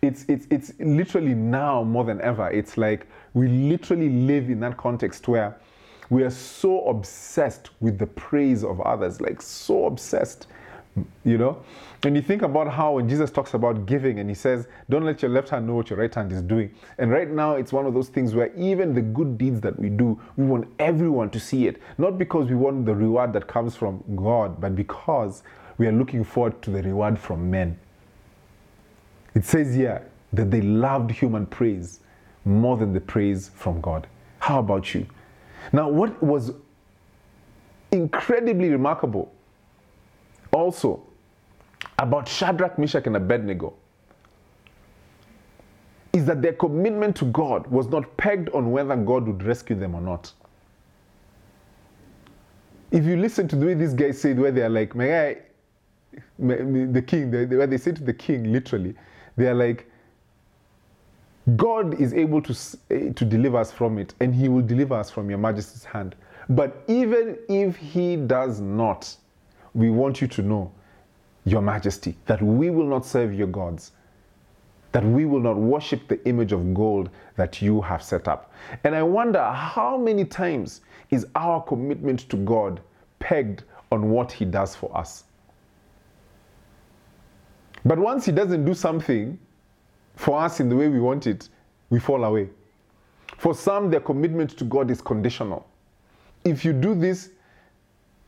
it's 0.00 0.24
it's 0.26 0.46
it's 0.50 0.72
literally 0.80 1.34
now 1.34 1.84
more 1.84 2.04
than 2.04 2.20
ever. 2.22 2.50
It's 2.50 2.76
like 2.76 3.06
we 3.34 3.46
literally 3.46 4.08
live 4.08 4.50
in 4.50 4.58
that 4.60 4.76
context 4.76 5.28
where 5.28 5.56
we 6.12 6.22
are 6.22 6.30
so 6.30 6.84
obsessed 6.88 7.70
with 7.80 7.98
the 7.98 8.06
praise 8.06 8.62
of 8.62 8.82
others, 8.82 9.18
like 9.22 9.40
so 9.40 9.86
obsessed 9.86 10.46
you 11.24 11.38
know? 11.38 11.62
And 12.04 12.14
you 12.14 12.20
think 12.20 12.42
about 12.42 12.70
how 12.70 12.94
when 12.94 13.08
jesus 13.08 13.30
talks 13.30 13.54
about 13.54 13.86
giving 13.86 14.18
and 14.18 14.28
he 14.28 14.34
says 14.34 14.66
don't 14.90 15.04
let 15.04 15.22
your 15.22 15.30
left 15.30 15.48
hand 15.48 15.66
know 15.66 15.74
what 15.74 15.88
your 15.88 15.98
right 15.98 16.14
hand 16.14 16.32
is 16.32 16.42
doing. 16.42 16.74
And 16.98 17.10
right 17.10 17.30
now 17.30 17.54
it's 17.54 17.72
one 17.72 17.86
of 17.86 17.94
those 17.94 18.08
things 18.10 18.34
where 18.34 18.52
even 18.56 18.92
the 18.94 19.00
good 19.00 19.38
deeds 19.38 19.60
that 19.62 19.78
we 19.78 19.88
do 19.88 20.20
we 20.36 20.44
want 20.44 20.68
everyone 20.78 21.30
to 21.30 21.40
see 21.40 21.66
it. 21.66 21.80
Not 21.96 22.18
because 22.18 22.50
we 22.50 22.56
want 22.56 22.84
the 22.84 22.94
reward 22.94 23.32
that 23.32 23.46
comes 23.46 23.74
from 23.74 24.04
god 24.14 24.60
but 24.60 24.76
because 24.76 25.42
we 25.78 25.86
are 25.86 25.92
looking 25.92 26.24
forward 26.24 26.60
to 26.62 26.70
the 26.70 26.82
reward 26.82 27.18
from 27.18 27.50
men. 27.50 27.78
It 29.34 29.46
says 29.46 29.74
here 29.74 30.06
that 30.34 30.50
they 30.50 30.60
loved 30.60 31.10
human 31.10 31.46
praise 31.46 32.00
more 32.44 32.76
than 32.76 32.92
the 32.92 33.00
praise 33.00 33.50
from 33.54 33.80
god. 33.80 34.08
How 34.40 34.58
about 34.58 34.92
you 34.94 35.06
now 35.72 35.88
what 35.88 36.22
was 36.22 36.52
incredibly 37.90 38.70
remarkable 38.70 39.32
also 40.52 41.06
about 41.98 42.28
Shadrach, 42.28 42.78
Meshach, 42.78 43.06
and 43.06 43.16
Abednego 43.16 43.74
is 46.12 46.26
that 46.26 46.42
their 46.42 46.52
commitment 46.52 47.16
to 47.16 47.24
God 47.26 47.66
was 47.68 47.86
not 47.86 48.16
pegged 48.16 48.50
on 48.50 48.70
whether 48.70 48.96
God 48.96 49.26
would 49.26 49.42
rescue 49.42 49.76
them 49.76 49.94
or 49.94 50.00
not. 50.00 50.32
If 52.90 53.04
you 53.04 53.16
listen 53.16 53.48
to 53.48 53.56
the 53.56 53.66
way 53.66 53.74
these 53.74 53.94
guys 53.94 54.20
say, 54.20 54.34
where 54.34 54.52
they 54.52 54.62
are 54.62 54.68
like, 54.68 54.94
may 54.94 55.30
I, 55.30 55.36
may, 56.38 56.84
the 56.84 57.00
king, 57.00 57.30
they, 57.30 57.46
where 57.46 57.66
they 57.66 57.78
say 57.78 57.92
to 57.92 58.04
the 58.04 58.12
king, 58.12 58.52
literally, 58.52 58.94
they 59.36 59.46
are 59.48 59.54
like, 59.54 59.90
God 61.56 62.00
is 62.00 62.14
able 62.14 62.40
to, 62.42 62.56
eh, 62.90 63.12
to 63.12 63.24
deliver 63.24 63.58
us 63.58 63.72
from 63.72 63.98
it, 63.98 64.14
and 64.20 64.34
he 64.34 64.48
will 64.48 64.62
deliver 64.62 64.94
us 64.94 65.10
from 65.10 65.28
your 65.28 65.38
majesty's 65.38 65.84
hand. 65.84 66.14
But 66.48 66.84
even 66.86 67.36
if 67.48 67.76
he 67.76 68.16
does 68.16 68.60
not, 68.60 69.16
we 69.74 69.90
want 69.90 70.20
you 70.20 70.28
to 70.28 70.42
know, 70.42 70.70
Your 71.44 71.62
Majesty, 71.62 72.16
that 72.26 72.40
we 72.40 72.70
will 72.70 72.86
not 72.86 73.04
serve 73.04 73.34
your 73.34 73.48
gods, 73.48 73.92
that 74.92 75.04
we 75.04 75.24
will 75.24 75.40
not 75.40 75.56
worship 75.56 76.06
the 76.06 76.24
image 76.28 76.52
of 76.52 76.74
gold 76.74 77.10
that 77.36 77.60
you 77.62 77.80
have 77.80 78.02
set 78.02 78.28
up. 78.28 78.52
And 78.84 78.94
I 78.94 79.02
wonder 79.02 79.42
how 79.42 79.96
many 79.96 80.24
times 80.24 80.82
is 81.10 81.26
our 81.34 81.60
commitment 81.62 82.20
to 82.30 82.36
God 82.36 82.80
pegged 83.18 83.64
on 83.90 84.10
what 84.10 84.30
He 84.30 84.44
does 84.44 84.76
for 84.76 84.96
us? 84.96 85.24
But 87.84 87.98
once 87.98 88.24
He 88.24 88.32
doesn't 88.32 88.64
do 88.64 88.74
something 88.74 89.38
for 90.14 90.40
us 90.40 90.60
in 90.60 90.68
the 90.68 90.76
way 90.76 90.88
we 90.88 91.00
want 91.00 91.26
it, 91.26 91.48
we 91.90 91.98
fall 91.98 92.24
away. 92.24 92.48
For 93.38 93.54
some, 93.54 93.90
their 93.90 94.00
commitment 94.00 94.56
to 94.58 94.64
God 94.64 94.90
is 94.90 95.00
conditional. 95.00 95.66
If 96.44 96.64
you 96.64 96.72
do 96.72 96.94
this, 96.94 97.30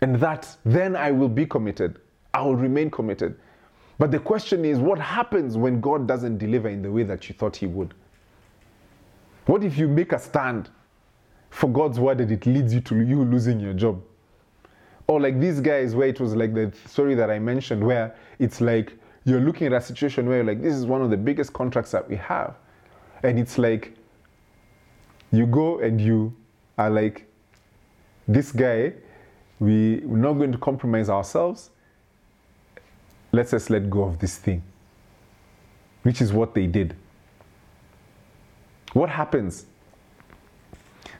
and 0.00 0.17
that, 0.17 0.57
then 0.64 0.97
I 0.97 1.11
will 1.11 1.29
be 1.29 1.47
committed. 1.47 1.99
I 2.35 2.43
will 2.43 2.57
remain 2.57 2.91
committed. 2.91 3.38
But 3.99 4.11
the 4.11 4.19
question 4.19 4.64
is, 4.64 4.79
what 4.79 4.99
happens 4.99 5.57
when 5.57 5.81
God 5.81 6.07
doesn't 6.07 6.38
deliver 6.38 6.69
in 6.69 6.83
the 6.83 6.91
way 6.91 7.05
that 7.05 7.29
you 7.29 7.35
thought 7.35 7.57
He 7.57 7.67
would? 7.67 7.95
What 9.47 9.62
if 9.62 9.79
you 9.79 9.88
make 9.88 10.12
a 10.12 10.19
stand 10.19 10.69
for 11.50 11.69
God's 11.69 12.00
word 12.00 12.21
and 12.21 12.31
it 12.31 12.45
leads 12.45 12.75
you 12.75 12.81
to 12.81 13.00
you 13.00 13.25
losing 13.25 13.61
your 13.61 13.75
job? 13.75 14.03
Or 15.07 15.21
like 15.21 15.38
these 15.38 15.61
guys, 15.61 15.95
where 15.95 16.09
it 16.09 16.19
was 16.19 16.35
like 16.35 16.55
the 16.55 16.73
story 16.87 17.14
that 17.14 17.31
I 17.31 17.38
mentioned, 17.38 17.85
where 17.85 18.14
it's 18.38 18.61
like 18.61 18.99
you're 19.25 19.40
looking 19.40 19.66
at 19.66 19.73
a 19.73 19.81
situation 19.81 20.28
where 20.28 20.45
like, 20.45 20.62
this 20.62 20.75
is 20.75 20.85
one 20.85 21.02
of 21.02 21.11
the 21.11 21.16
biggest 21.16 21.52
contracts 21.52 21.90
that 21.93 22.09
we 22.09 22.16
have. 22.16 22.54
And 23.23 23.38
it's 23.38 23.57
like 23.59 23.97
you 25.33 25.47
go 25.47 25.78
and 25.78 26.00
you 26.00 26.35
are 26.76 26.90
like, 26.90 27.26
this 28.26 28.52
guy 28.52 28.93
we, 29.61 30.00
we're 30.04 30.19
not 30.19 30.35
going 30.35 30.52
to 30.52 30.59
compromise 30.59 31.09
ourselves. 31.09 31.71
Let's 33.33 33.50
just 33.52 33.71
let 33.71 33.88
go 33.90 34.04
of 34.04 34.19
this 34.19 34.37
thing, 34.37 34.62
which 36.02 36.21
is 36.21 36.33
what 36.33 36.54
they 36.54 36.66
did. 36.66 36.95
What 38.93 39.09
happens? 39.11 39.66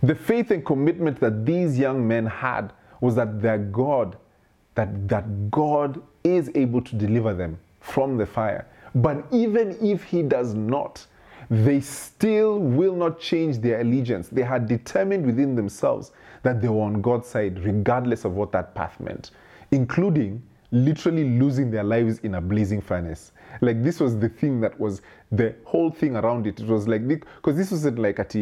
The 0.03 0.15
faith 0.15 0.51
and 0.51 0.65
commitment 0.65 1.21
that 1.21 1.45
these 1.47 1.79
young 1.79 2.07
men 2.07 2.27
had 2.27 2.73
was 3.01 3.15
that 3.17 3.41
their 3.41 3.59
God, 3.59 4.17
that, 4.75 5.09
that 5.09 5.51
God 5.51 6.03
is 6.23 6.51
able 6.55 6.83
to 6.83 6.95
deliver 6.95 7.35
them 7.35 7.59
from 7.85 8.17
the 8.17 8.27
fire. 8.27 8.67
But 8.95 9.27
even 9.31 9.77
if 9.85 10.03
He 10.05 10.23
does 10.23 10.55
not, 10.55 11.07
they 11.51 11.81
still 11.81 12.59
will 12.59 12.97
not 12.97 13.21
change 13.21 13.59
their 13.59 13.81
allegiance. 13.81 14.29
They 14.29 14.43
had 14.43 14.67
determined 14.67 15.27
within 15.27 15.55
themselves 15.55 16.13
that 16.43 16.63
they 16.63 16.69
were 16.69 16.83
on 16.83 17.03
God's 17.03 17.29
side, 17.29 17.63
regardless 17.63 18.25
of 18.25 18.33
what 18.35 18.51
that 18.53 18.75
path 18.75 18.99
meant, 19.01 19.31
including 19.71 20.43
literally 20.71 21.39
losing 21.39 21.71
their 21.71 21.85
lives 21.85 22.19
in 22.21 22.37
a 22.37 22.41
blazing 22.41 22.81
furnace. 22.81 23.33
Like 23.61 23.83
this 23.85 24.01
was 24.01 24.19
the 24.19 24.29
thing 24.29 24.61
that 24.63 24.79
was 24.81 25.03
the 25.31 25.55
whole 25.65 25.91
thing 25.91 26.17
around 26.17 26.47
it. 26.47 26.59
It 26.59 26.67
was 26.67 26.89
like 26.89 27.07
because 27.07 27.57
this 27.57 27.71
wasn't 27.71 27.99
like 27.99 28.19
at 28.19 28.35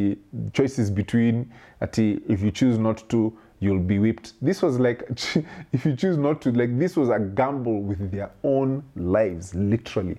choices 0.52 0.90
between 0.90 1.52
at 1.80 1.98
if 1.98 2.40
you 2.40 2.50
choose 2.50 2.78
not 2.78 3.08
to, 3.10 3.36
you'll 3.62 3.78
be 3.78 3.98
whipped. 4.00 4.32
This 4.42 4.60
was 4.60 4.78
like 4.78 5.08
if 5.72 5.84
you 5.84 5.94
choose 5.94 6.18
not 6.18 6.42
to, 6.42 6.52
like 6.52 6.78
this 6.78 6.96
was 6.96 7.08
a 7.08 7.18
gamble 7.18 7.80
with 7.80 8.10
their 8.10 8.30
own 8.42 8.82
lives, 8.96 9.54
literally. 9.54 10.18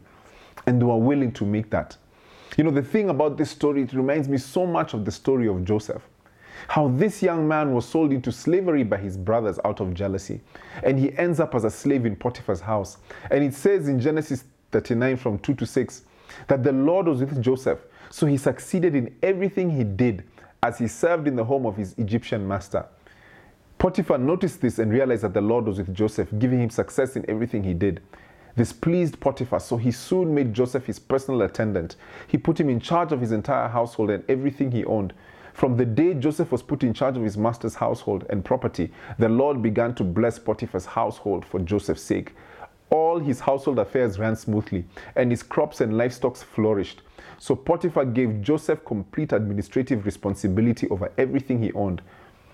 And 0.66 0.80
they 0.80 0.86
were 0.86 0.98
willing 0.98 1.34
to 1.34 1.46
make 1.46 1.70
that. 1.72 1.98
You 2.58 2.64
know, 2.64 2.72
the 2.72 2.82
thing 2.82 3.10
about 3.10 3.38
this 3.38 3.52
story, 3.52 3.82
it 3.82 3.94
reminds 3.94 4.30
me 4.30 4.38
so 4.38 4.66
much 4.66 4.94
of 4.94 5.04
the 5.04 5.12
story 5.12 5.48
of 5.48 5.66
Joseph. 5.66 6.02
How 6.70 6.88
this 6.88 7.22
young 7.22 7.46
man 7.46 7.74
was 7.74 7.86
sold 7.86 8.14
into 8.14 8.32
slavery 8.32 8.84
by 8.84 8.98
his 8.98 9.18
brothers 9.18 9.60
out 9.66 9.82
of 9.82 9.94
jealousy. 9.94 10.40
And 10.84 10.98
he 10.98 11.16
ends 11.18 11.42
up 11.42 11.54
as 11.56 11.66
a 11.66 11.70
slave 11.70 12.06
in 12.06 12.16
Potiphar's 12.16 12.62
house. 12.62 12.98
And 13.30 13.44
it 13.44 13.54
says 13.54 13.90
in 13.90 14.00
Genesis 14.00 14.46
39 14.72 15.18
from 15.18 15.40
2 15.40 15.56
to 15.56 15.66
6 15.66 16.04
that 16.48 16.64
the 16.64 16.72
Lord 16.72 17.08
was 17.08 17.20
with 17.20 17.42
Joseph. 17.42 17.80
So 18.10 18.26
he 18.26 18.38
succeeded 18.38 18.96
in 18.96 19.14
everything 19.22 19.70
he 19.70 19.84
did 19.84 20.24
as 20.62 20.78
he 20.78 20.88
served 20.88 21.28
in 21.28 21.36
the 21.36 21.44
home 21.44 21.66
of 21.66 21.76
his 21.76 21.94
Egyptian 21.98 22.48
master. 22.48 22.86
Potiphar 23.84 24.18
noticed 24.18 24.62
this 24.62 24.80
and 24.80 24.94
realized 24.94 25.24
that 25.24 25.34
the 25.34 25.42
Lord 25.42 25.66
was 25.66 25.78
with 25.78 25.94
Joseph, 25.94 26.30
giving 26.40 26.62
him 26.62 26.70
success 26.70 27.18
in 27.18 27.30
everything 27.30 27.66
he 27.66 27.74
did. 27.74 28.00
This 28.56 28.72
pleased 28.72 29.20
Potiphar, 29.20 29.60
so 29.60 29.75
he 29.75 29.92
soon 29.92 30.34
made 30.34 30.54
Joseph 30.54 30.86
his 30.86 31.00
personal 31.00 31.42
attendant. 31.42 31.98
He 32.25 32.38
put 32.38 32.58
him 32.58 32.70
in 32.70 32.80
charge 32.80 33.12
of 33.12 33.20
his 33.20 33.34
entire 33.34 33.68
household 33.68 34.10
and 34.10 34.24
everything 34.30 34.72
he 34.72 34.86
owned. 34.86 35.12
From 35.52 35.75
the 35.75 35.84
day 35.84 36.13
Joseph 36.13 36.50
was 36.50 36.63
put 36.63 36.84
in 36.84 36.94
charge 36.94 37.18
of 37.18 37.24
his 37.24 37.38
master's 37.38 37.75
household 37.75 38.25
and 38.30 38.46
property, 38.46 38.90
the 39.20 39.28
Lord 39.28 39.62
began 39.62 39.94
to 39.96 40.06
bless 40.06 40.40
Potiphar's 40.40 40.86
household 40.86 41.44
for 41.44 41.60
Joseph's 41.60 42.04
sake. 42.04 42.36
All 42.90 43.20
his 43.20 43.42
household 43.42 43.80
affairs 43.80 44.18
ran 44.18 44.38
smoothly, 44.38 44.86
and 45.18 45.30
his 45.30 45.44
crops 45.44 45.82
and 45.82 45.98
livestock 45.98 46.38
flourished. 46.38 47.02
So 47.38 47.54
Potiphar 47.54 48.06
gave 48.06 48.42
Joseph 48.42 48.86
complete 48.86 49.34
administrative 49.34 50.06
responsibility 50.06 50.88
over 50.88 51.12
everything 51.18 51.62
he 51.62 51.74
owned. 51.74 52.02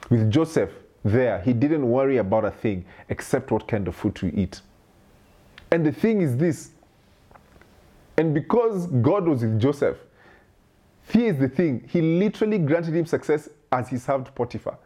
With 0.09 0.31
Joseph 0.31 0.71
there, 1.03 1.41
he 1.41 1.53
didn't 1.53 1.89
worry 1.89 2.17
about 2.17 2.45
a 2.45 2.51
thing 2.51 2.85
except 3.09 3.51
what 3.51 3.67
kind 3.67 3.87
of 3.87 3.95
food 3.95 4.15
to 4.15 4.33
eat. 4.35 4.61
And 5.71 5.85
the 5.85 5.91
thing 5.91 6.21
is 6.21 6.35
this, 6.37 6.71
and 8.17 8.33
because 8.33 8.87
God 8.87 9.27
was 9.27 9.41
with 9.43 9.59
Joseph, 9.59 9.97
here 11.11 11.31
is 11.31 11.39
the 11.39 11.47
thing 11.47 11.87
he 11.87 12.01
literally 12.01 12.59
granted 12.59 12.95
him 12.95 13.05
success 13.05 13.49
as 13.71 13.89
he 13.89 13.97
served 13.97 14.33
Potiphar. 14.35 14.77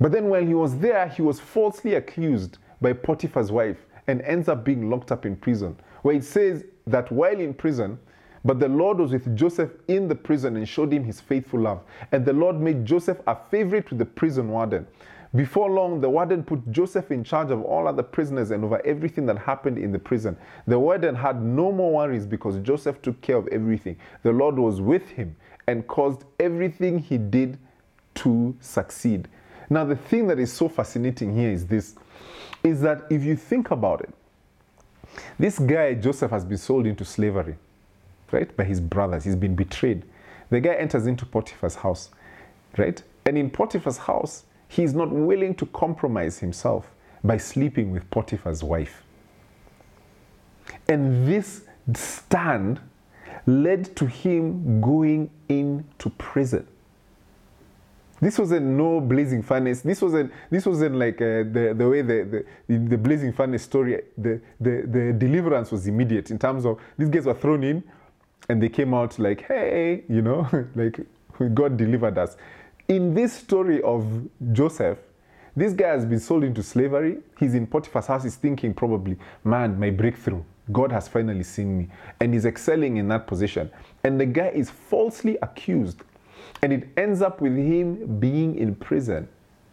But 0.00 0.12
then 0.12 0.28
while 0.28 0.44
he 0.44 0.54
was 0.54 0.78
there, 0.78 1.08
he 1.08 1.20
was 1.20 1.38
falsely 1.38 1.94
accused 1.94 2.58
by 2.80 2.94
Potiphar's 2.94 3.52
wife 3.52 3.84
and 4.06 4.22
ends 4.22 4.48
up 4.48 4.64
being 4.64 4.88
locked 4.88 5.12
up 5.12 5.26
in 5.26 5.36
prison. 5.36 5.76
Where 6.02 6.14
it 6.14 6.24
says 6.24 6.64
that 6.86 7.12
while 7.12 7.38
in 7.38 7.52
prison, 7.52 7.98
but 8.44 8.58
the 8.58 8.68
Lord 8.68 8.98
was 8.98 9.12
with 9.12 9.36
Joseph 9.36 9.70
in 9.88 10.08
the 10.08 10.14
prison 10.14 10.56
and 10.56 10.68
showed 10.68 10.92
him 10.92 11.04
his 11.04 11.20
faithful 11.20 11.60
love. 11.60 11.82
And 12.12 12.24
the 12.24 12.32
Lord 12.32 12.60
made 12.60 12.86
Joseph 12.86 13.18
a 13.26 13.36
favorite 13.50 13.90
with 13.90 13.98
the 13.98 14.06
prison 14.06 14.48
warden. 14.48 14.86
Before 15.34 15.70
long, 15.70 16.00
the 16.00 16.10
warden 16.10 16.42
put 16.42 16.72
Joseph 16.72 17.12
in 17.12 17.22
charge 17.22 17.52
of 17.52 17.62
all 17.62 17.86
other 17.86 18.02
prisoners 18.02 18.50
and 18.50 18.64
over 18.64 18.84
everything 18.84 19.26
that 19.26 19.38
happened 19.38 19.78
in 19.78 19.92
the 19.92 19.98
prison. 19.98 20.36
The 20.66 20.78
warden 20.78 21.14
had 21.14 21.40
no 21.40 21.70
more 21.70 21.92
worries 21.92 22.26
because 22.26 22.58
Joseph 22.58 23.00
took 23.00 23.20
care 23.20 23.36
of 23.36 23.46
everything. 23.48 23.96
The 24.22 24.32
Lord 24.32 24.58
was 24.58 24.80
with 24.80 25.08
him 25.10 25.36
and 25.68 25.86
caused 25.86 26.24
everything 26.40 26.98
he 26.98 27.16
did 27.16 27.58
to 28.16 28.56
succeed. 28.60 29.28
Now, 29.68 29.84
the 29.84 29.94
thing 29.94 30.26
that 30.26 30.40
is 30.40 30.52
so 30.52 30.68
fascinating 30.68 31.36
here 31.36 31.50
is 31.50 31.64
this 31.64 31.94
is 32.64 32.80
that 32.80 33.02
if 33.08 33.22
you 33.22 33.36
think 33.36 33.70
about 33.70 34.00
it, 34.00 34.12
this 35.38 35.58
guy, 35.58 35.94
Joseph, 35.94 36.30
has 36.32 36.44
been 36.44 36.58
sold 36.58 36.86
into 36.86 37.04
slavery, 37.04 37.56
right, 38.32 38.54
by 38.56 38.64
his 38.64 38.80
brothers. 38.80 39.24
He's 39.24 39.36
been 39.36 39.54
betrayed. 39.54 40.04
The 40.50 40.60
guy 40.60 40.74
enters 40.74 41.06
into 41.06 41.24
Potiphar's 41.26 41.76
house, 41.76 42.10
right? 42.76 43.02
And 43.26 43.38
in 43.38 43.50
Potiphar's 43.50 43.98
house, 43.98 44.44
he 44.68 44.82
is 44.82 44.94
not 44.94 45.10
willing 45.10 45.54
to 45.56 45.66
compromise 45.66 46.38
himself 46.38 46.90
by 47.22 47.36
sleeping 47.36 47.90
with 47.90 48.08
Potiphar's 48.10 48.62
wife. 48.62 49.02
And 50.88 51.26
this 51.26 51.62
stand 51.94 52.80
led 53.46 53.96
to 53.96 54.06
him 54.06 54.80
going 54.80 55.30
into 55.48 56.10
prison. 56.18 56.66
This 58.20 58.38
wasn't 58.38 58.66
no 58.66 59.00
blazing 59.00 59.42
furnace. 59.42 59.80
This 59.80 60.02
wasn't 60.02 60.30
this 60.50 60.66
wasn't 60.66 60.96
like 60.96 61.22
uh, 61.22 61.42
the 61.50 61.74
the 61.76 61.88
way 61.88 62.02
the, 62.02 62.44
the 62.68 62.76
the 62.76 62.98
blazing 62.98 63.32
furnace 63.32 63.62
story. 63.62 64.02
The, 64.18 64.40
the 64.60 64.82
the 64.86 65.12
deliverance 65.14 65.72
was 65.72 65.86
immediate 65.86 66.30
in 66.30 66.38
terms 66.38 66.66
of 66.66 66.78
these 66.98 67.08
guys 67.08 67.24
were 67.24 67.34
thrown 67.34 67.64
in, 67.64 67.82
and 68.48 68.62
they 68.62 68.68
came 68.68 68.94
out 68.94 69.18
like, 69.18 69.42
hey, 69.42 70.04
you 70.08 70.22
know, 70.22 70.48
like 70.74 71.00
God 71.54 71.76
delivered 71.76 72.18
us. 72.18 72.36
In 72.88 73.14
this 73.14 73.32
story 73.32 73.80
of 73.82 74.28
Joseph, 74.52 74.98
this 75.56 75.72
guy 75.72 75.88
has 75.88 76.04
been 76.04 76.20
sold 76.20 76.44
into 76.44 76.62
slavery. 76.62 77.18
He's 77.38 77.54
in 77.54 77.66
Potiphar's 77.66 78.06
house. 78.06 78.24
He's 78.24 78.36
thinking 78.36 78.74
probably, 78.74 79.16
man, 79.44 79.78
my 79.78 79.90
breakthrough. 79.90 80.42
God 80.72 80.92
has 80.92 81.08
finally 81.08 81.42
seen 81.42 81.76
me. 81.76 81.88
And 82.20 82.32
he's 82.32 82.44
excelling 82.44 82.96
in 82.96 83.08
that 83.08 83.26
position. 83.26 83.70
And 84.04 84.20
the 84.20 84.26
guy 84.26 84.48
is 84.48 84.70
falsely 84.70 85.36
accused. 85.42 86.02
And 86.62 86.72
it 86.72 86.88
ends 86.96 87.22
up 87.22 87.40
with 87.40 87.56
him 87.56 88.18
being 88.18 88.56
in 88.56 88.74
prison 88.74 89.28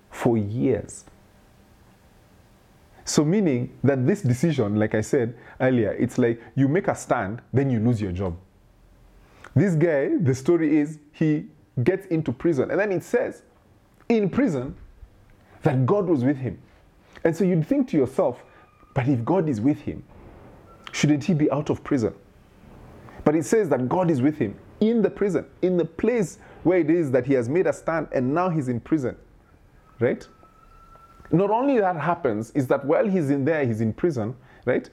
for 0.10 0.38
years. 0.38 1.06
So, 3.06 3.24
meaning 3.24 3.78
that 3.84 4.06
this 4.06 4.22
decision, 4.22 4.76
like 4.76 4.94
I 4.94 5.02
said 5.02 5.36
earlier, 5.62 5.94
it's 5.94 6.18
like 6.18 6.42
you 6.56 6.68
make 6.68 6.88
a 6.88 6.96
stand, 6.96 7.42
then 7.54 7.70
you 7.70 7.80
lose 7.80 8.02
your 8.02 8.12
job. 8.12 8.38
This 9.58 9.74
guy, 9.74 10.12
the 10.20 10.36
story 10.36 10.78
is, 10.78 11.00
he 11.12 11.48
gets 11.84 12.06
into 12.08 12.32
prison. 12.32 12.70
And 12.70 12.80
then 12.80 12.92
it 12.92 13.04
says 13.04 13.42
in 14.08 14.30
prison 14.30 14.76
that 15.64 15.86
God 15.86 16.06
was 16.06 16.24
with 16.24 16.38
him. 16.38 16.60
And 17.24 17.36
so 17.36 17.44
you'd 17.44 17.66
think 17.66 17.90
to 17.90 17.98
yourself, 17.98 18.44
but 18.94 19.08
if 19.08 19.26
God 19.26 19.50
is 19.50 19.60
with 19.60 19.80
him, 19.80 20.04
shouldn't 20.92 21.24
he 21.24 21.34
be 21.34 21.50
out 21.50 21.72
of 21.72 21.84
prison? 21.84 22.14
But 23.24 23.36
it 23.36 23.46
says 23.46 23.68
that 23.70 23.90
God 23.90 24.12
is 24.12 24.22
with 24.22 24.38
him 24.38 24.56
in 24.80 25.02
the 25.02 25.10
prison, 25.10 25.46
in 25.64 25.76
the 25.76 25.86
place 25.86 26.38
where 26.62 26.78
it 26.78 26.92
is 26.92 27.10
that 27.12 27.26
he 27.26 27.34
has 27.34 27.50
made 27.50 27.66
a 27.66 27.74
stand 27.74 28.10
and 28.12 28.34
now 28.34 28.50
he's 28.50 28.70
in 28.70 28.80
prison. 28.80 29.16
Right? 30.00 30.28
Not 31.32 31.50
only 31.50 31.80
that 31.80 31.98
happens, 31.98 32.52
is 32.52 32.68
that 32.68 32.86
while 32.86 33.08
he's 33.08 33.32
in 33.32 33.44
there, 33.44 33.66
he's 33.66 33.82
in 33.82 33.92
prison, 33.92 34.36
right? 34.66 34.88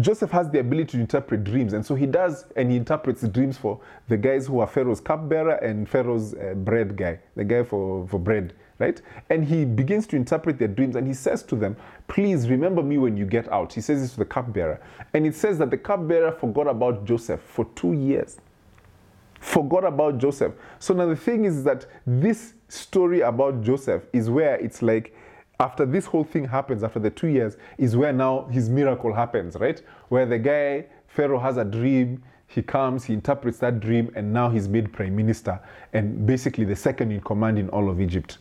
Joseph 0.00 0.30
has 0.32 0.50
the 0.50 0.58
ability 0.58 0.92
to 0.92 1.00
interpret 1.00 1.44
dreams, 1.44 1.72
and 1.72 1.84
so 1.86 1.94
he 1.94 2.06
does, 2.06 2.46
and 2.56 2.70
he 2.70 2.76
interprets 2.76 3.22
dreams 3.28 3.56
for 3.56 3.80
the 4.08 4.16
guys 4.16 4.46
who 4.46 4.58
are 4.58 4.66
Pharaoh's 4.66 5.00
cupbearer 5.00 5.54
and 5.56 5.88
Pharaoh's 5.88 6.34
uh, 6.34 6.54
bread 6.56 6.96
guy, 6.96 7.20
the 7.36 7.44
guy 7.44 7.62
for, 7.62 8.08
for 8.08 8.18
bread, 8.18 8.54
right? 8.80 9.00
And 9.30 9.44
he 9.44 9.64
begins 9.64 10.06
to 10.08 10.16
interpret 10.16 10.58
their 10.58 10.68
dreams, 10.68 10.96
and 10.96 11.06
he 11.06 11.14
says 11.14 11.44
to 11.44 11.56
them, 11.56 11.76
Please 12.08 12.48
remember 12.48 12.82
me 12.82 12.98
when 12.98 13.16
you 13.16 13.24
get 13.24 13.50
out. 13.52 13.72
He 13.72 13.80
says 13.80 14.00
this 14.00 14.12
to 14.12 14.18
the 14.18 14.24
cupbearer. 14.24 14.80
And 15.12 15.26
it 15.26 15.34
says 15.34 15.58
that 15.58 15.70
the 15.70 15.78
cupbearer 15.78 16.32
forgot 16.32 16.66
about 16.66 17.04
Joseph 17.04 17.40
for 17.40 17.64
two 17.76 17.92
years. 17.92 18.40
Forgot 19.38 19.84
about 19.84 20.18
Joseph. 20.18 20.54
So 20.80 20.94
now 20.94 21.06
the 21.06 21.16
thing 21.16 21.44
is 21.44 21.62
that 21.64 21.86
this 22.06 22.54
story 22.68 23.20
about 23.20 23.62
Joseph 23.62 24.02
is 24.12 24.28
where 24.28 24.56
it's 24.56 24.82
like, 24.82 25.14
after 25.60 25.86
this 25.86 26.06
whole 26.06 26.24
thing 26.24 26.46
happens, 26.46 26.82
after 26.82 26.98
the 26.98 27.10
two 27.10 27.28
years, 27.28 27.56
is 27.78 27.96
where 27.96 28.12
now 28.12 28.44
his 28.46 28.68
miracle 28.68 29.12
happens, 29.12 29.56
right? 29.56 29.80
Where 30.08 30.26
the 30.26 30.38
guy, 30.38 30.86
Pharaoh, 31.06 31.38
has 31.38 31.56
a 31.56 31.64
dream, 31.64 32.22
he 32.46 32.62
comes, 32.62 33.04
he 33.04 33.14
interprets 33.14 33.58
that 33.58 33.80
dream, 33.80 34.10
and 34.14 34.32
now 34.32 34.50
he's 34.50 34.68
made 34.68 34.92
prime 34.92 35.16
minister 35.16 35.60
and 35.92 36.26
basically 36.26 36.64
the 36.64 36.76
second 36.76 37.12
in 37.12 37.20
command 37.20 37.58
in 37.58 37.68
all 37.70 37.88
of 37.88 38.00
Egypt. 38.00 38.38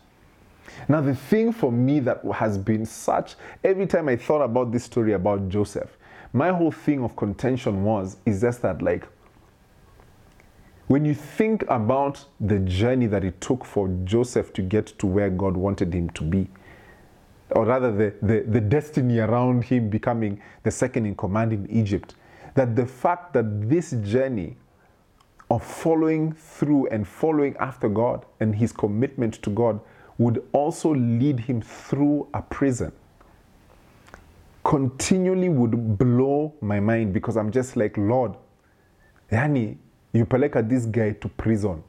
Now, 0.88 1.02
the 1.02 1.16
thing 1.16 1.52
for 1.52 1.72
me 1.72 2.00
that 2.02 2.24
has 2.34 2.58
been 2.58 2.86
such, 2.86 3.36
every 3.64 3.86
time 3.86 4.08
I 4.10 4.16
thought 4.16 4.42
about 4.42 4.72
this 4.72 4.84
story 4.84 5.14
about 5.14 5.50
Joseph, 5.50 5.98
my 6.32 6.50
whole 6.50 6.72
thing 6.72 7.04
of 7.04 7.16
contention 7.16 7.84
was, 7.84 8.18
is 8.26 8.42
just 8.42 8.62
that, 8.64 8.82
like, 8.82 9.08
when 10.88 11.06
you 11.06 11.14
think 11.14 11.64
about 11.70 12.26
the 12.40 12.60
journey 12.60 13.08
that 13.08 13.24
it 13.24 13.40
took 13.40 13.64
for 13.64 13.88
Joseph 14.04 14.52
to 14.54 14.62
get 14.62 14.88
to 15.00 15.08
where 15.08 15.30
God 15.30 15.56
wanted 15.56 15.94
him 15.94 16.10
to 16.12 16.24
be, 16.24 16.48
or 17.52 17.66
rather 17.66 17.92
the, 17.92 18.14
the, 18.26 18.42
the 18.42 18.62
destiny 18.62 19.20
around 19.20 19.66
him 19.66 19.90
becoming 19.90 20.42
the 20.64 20.72
second 20.72 21.06
in 21.06 21.16
command 21.16 21.54
in 21.54 21.70
Egypt, 21.70 22.16
that 22.56 22.76
the 22.76 22.86
fact 22.86 23.34
that 23.34 23.70
this 23.70 23.92
journey 24.04 24.56
of 25.52 25.64
following 25.64 26.34
through 26.34 26.88
and 26.88 27.08
following 27.08 27.56
after 27.58 27.90
God 27.90 28.26
and 28.40 28.56
his 28.56 28.72
commitment 28.72 29.36
to 29.44 29.50
God 29.50 29.80
would 30.18 30.44
also 30.52 30.94
lead 30.94 31.40
him 31.40 31.62
through 31.62 32.28
a 32.34 32.42
prison 32.42 32.92
continually 34.64 35.50
would 35.50 35.98
blow 35.98 36.54
my 36.62 36.80
mind 36.80 37.14
because 37.14 37.36
I'm 37.36 37.52
just 37.52 37.76
like, 37.76 37.98
Lord, 37.98 38.36
Yani, 39.32 39.78
you 40.14 40.26
peleka 40.26 40.68
this 40.68 40.86
guy 40.86 41.12
to 41.12 41.28
prison. 41.30 41.84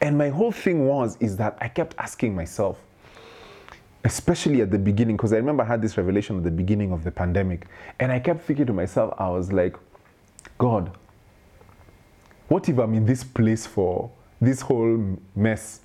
And 0.00 0.16
my 0.16 0.28
whole 0.28 0.52
thing 0.52 0.86
was, 0.86 1.16
is 1.20 1.36
that 1.36 1.58
I 1.60 1.68
kept 1.68 1.94
asking 1.98 2.34
myself, 2.34 2.78
especially 4.04 4.60
at 4.60 4.70
the 4.70 4.78
beginning, 4.78 5.16
because 5.16 5.32
I 5.32 5.36
remember 5.36 5.62
I 5.62 5.66
had 5.66 5.82
this 5.82 5.96
revelation 5.96 6.36
at 6.36 6.44
the 6.44 6.50
beginning 6.50 6.92
of 6.92 7.04
the 7.04 7.10
pandemic. 7.10 7.66
And 8.00 8.12
I 8.12 8.20
kept 8.20 8.42
thinking 8.42 8.66
to 8.66 8.72
myself, 8.72 9.14
I 9.18 9.28
was 9.28 9.52
like, 9.52 9.76
God, 10.58 10.90
what 12.48 12.68
if 12.68 12.78
I'm 12.78 12.94
in 12.94 13.06
this 13.06 13.24
place 13.24 13.66
for 13.66 14.10
this 14.40 14.60
whole 14.60 15.18
mess 15.34 15.80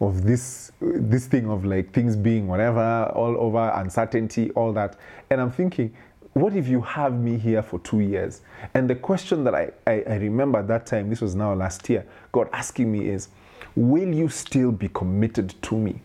of 0.00 0.24
this 0.24 0.72
this 0.80 1.26
thing 1.26 1.50
of 1.50 1.64
like 1.64 1.92
things 1.92 2.16
being 2.16 2.46
whatever, 2.46 3.10
all 3.14 3.36
over, 3.38 3.72
uncertainty, 3.74 4.50
all 4.52 4.72
that. 4.72 4.96
And 5.30 5.40
I'm 5.40 5.50
thinking, 5.50 5.94
what 6.34 6.54
if 6.54 6.68
you 6.68 6.80
have 6.82 7.14
me 7.14 7.36
here 7.36 7.62
for 7.62 7.80
two 7.80 8.00
years? 8.00 8.42
And 8.74 8.88
the 8.88 8.94
question 8.94 9.44
that 9.44 9.54
I, 9.54 9.70
I, 9.86 10.04
I 10.06 10.14
remember 10.16 10.60
at 10.60 10.68
that 10.68 10.86
time, 10.86 11.10
this 11.10 11.20
was 11.20 11.34
now 11.34 11.52
last 11.54 11.88
year, 11.88 12.06
God 12.32 12.48
asking 12.52 12.90
me 12.92 13.08
is, 13.08 13.28
Will 13.74 14.14
you 14.14 14.28
still 14.28 14.72
be 14.72 14.88
committed 14.88 15.54
to 15.62 15.76
me? 15.76 16.00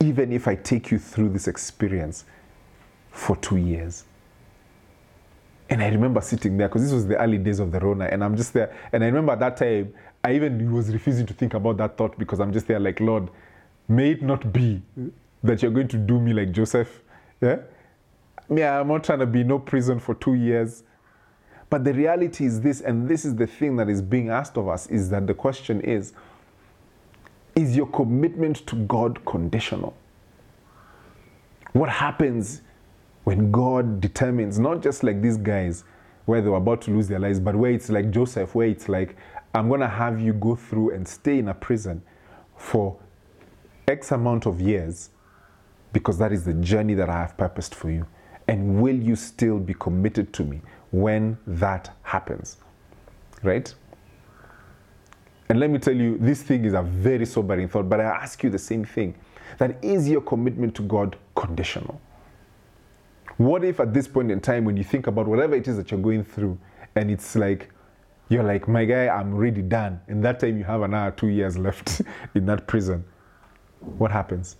Even 0.00 0.32
if 0.32 0.46
I 0.46 0.54
take 0.54 0.90
you 0.90 0.98
through 0.98 1.30
this 1.30 1.48
experience 1.48 2.24
for 3.10 3.36
two 3.36 3.56
years. 3.56 4.04
And 5.70 5.82
I 5.82 5.88
remember 5.88 6.20
sitting 6.20 6.56
there 6.56 6.68
because 6.68 6.82
this 6.82 6.92
was 6.92 7.06
the 7.06 7.18
early 7.18 7.38
days 7.38 7.58
of 7.58 7.72
the 7.72 7.80
Rona, 7.80 8.06
and 8.06 8.24
I'm 8.24 8.36
just 8.36 8.52
there. 8.54 8.74
And 8.92 9.02
I 9.02 9.06
remember 9.06 9.32
at 9.32 9.40
that 9.40 9.56
time, 9.56 9.92
I 10.24 10.34
even 10.34 10.72
was 10.72 10.90
refusing 10.90 11.26
to 11.26 11.34
think 11.34 11.54
about 11.54 11.76
that 11.78 11.96
thought 11.96 12.18
because 12.18 12.40
I'm 12.40 12.52
just 12.52 12.66
there 12.66 12.80
like, 12.80 13.00
Lord, 13.00 13.28
may 13.86 14.12
it 14.12 14.22
not 14.22 14.52
be 14.52 14.82
that 15.42 15.62
you're 15.62 15.70
going 15.70 15.88
to 15.88 15.96
do 15.96 16.18
me 16.18 16.32
like 16.32 16.52
Joseph. 16.52 17.02
Yeah? 17.40 17.58
Me, 18.48 18.62
I'm 18.62 18.88
not 18.88 19.04
trying 19.04 19.18
to 19.18 19.26
be 19.26 19.44
no 19.44 19.58
prison 19.58 20.00
for 20.00 20.14
two 20.14 20.34
years. 20.34 20.84
But 21.70 21.84
the 21.84 21.92
reality 21.92 22.46
is 22.46 22.60
this, 22.62 22.80
and 22.80 23.08
this 23.08 23.24
is 23.24 23.36
the 23.36 23.46
thing 23.46 23.76
that 23.76 23.90
is 23.90 24.00
being 24.00 24.30
asked 24.30 24.56
of 24.56 24.68
us, 24.68 24.86
is 24.86 25.10
that 25.10 25.26
the 25.26 25.34
question 25.34 25.82
is, 25.82 26.14
is 27.58 27.76
your 27.76 27.86
commitment 27.86 28.64
to 28.68 28.76
God 28.76 29.24
conditional? 29.24 29.96
What 31.72 31.88
happens 31.88 32.62
when 33.24 33.50
God 33.50 34.00
determines, 34.00 34.60
not 34.60 34.80
just 34.80 35.02
like 35.02 35.20
these 35.20 35.36
guys 35.36 35.82
where 36.26 36.40
they 36.40 36.48
were 36.48 36.58
about 36.58 36.82
to 36.82 36.92
lose 36.92 37.08
their 37.08 37.18
lives, 37.18 37.40
but 37.40 37.56
where 37.56 37.72
it's 37.72 37.88
like 37.88 38.10
Joseph, 38.10 38.54
where 38.54 38.68
it's 38.68 38.88
like, 38.88 39.16
I'm 39.54 39.68
going 39.68 39.80
to 39.80 39.88
have 39.88 40.20
you 40.20 40.34
go 40.34 40.54
through 40.54 40.94
and 40.94 41.06
stay 41.06 41.38
in 41.40 41.48
a 41.48 41.54
prison 41.54 42.00
for 42.56 42.96
X 43.88 44.12
amount 44.12 44.46
of 44.46 44.60
years 44.60 45.10
because 45.92 46.16
that 46.18 46.32
is 46.32 46.44
the 46.44 46.54
journey 46.54 46.94
that 46.94 47.10
I 47.10 47.20
have 47.22 47.36
purposed 47.36 47.74
for 47.74 47.90
you. 47.90 48.06
And 48.46 48.80
will 48.80 48.96
you 48.96 49.16
still 49.16 49.58
be 49.58 49.74
committed 49.74 50.32
to 50.34 50.44
me 50.44 50.60
when 50.92 51.38
that 51.46 51.90
happens? 52.02 52.58
Right? 53.42 53.74
And 55.48 55.60
let 55.60 55.70
me 55.70 55.78
tell 55.78 55.94
you, 55.94 56.18
this 56.18 56.42
thing 56.42 56.64
is 56.64 56.74
a 56.74 56.82
very 56.82 57.24
sobering 57.24 57.68
thought, 57.68 57.88
but 57.88 58.00
I 58.00 58.04
ask 58.04 58.42
you 58.42 58.50
the 58.50 58.58
same 58.58 58.84
thing 58.84 59.14
that 59.56 59.82
is 59.82 60.08
your 60.08 60.20
commitment 60.20 60.74
to 60.76 60.82
God 60.82 61.16
conditional? 61.34 62.00
What 63.38 63.64
if 63.64 63.80
at 63.80 63.94
this 63.94 64.08
point 64.08 64.30
in 64.30 64.40
time, 64.40 64.64
when 64.64 64.76
you 64.76 64.84
think 64.84 65.06
about 65.06 65.26
whatever 65.26 65.54
it 65.54 65.66
is 65.68 65.76
that 65.76 65.90
you're 65.90 66.00
going 66.00 66.24
through, 66.24 66.58
and 66.96 67.10
it's 67.10 67.34
like, 67.34 67.70
you're 68.28 68.42
like, 68.42 68.68
my 68.68 68.84
guy, 68.84 69.08
I'm 69.08 69.34
really 69.34 69.62
done. 69.62 70.00
And 70.08 70.22
that 70.24 70.40
time 70.40 70.58
you 70.58 70.64
have 70.64 70.82
another 70.82 71.12
two 71.12 71.28
years 71.28 71.56
left 71.56 72.02
in 72.34 72.44
that 72.46 72.66
prison. 72.66 73.04
What 73.80 74.10
happens? 74.10 74.56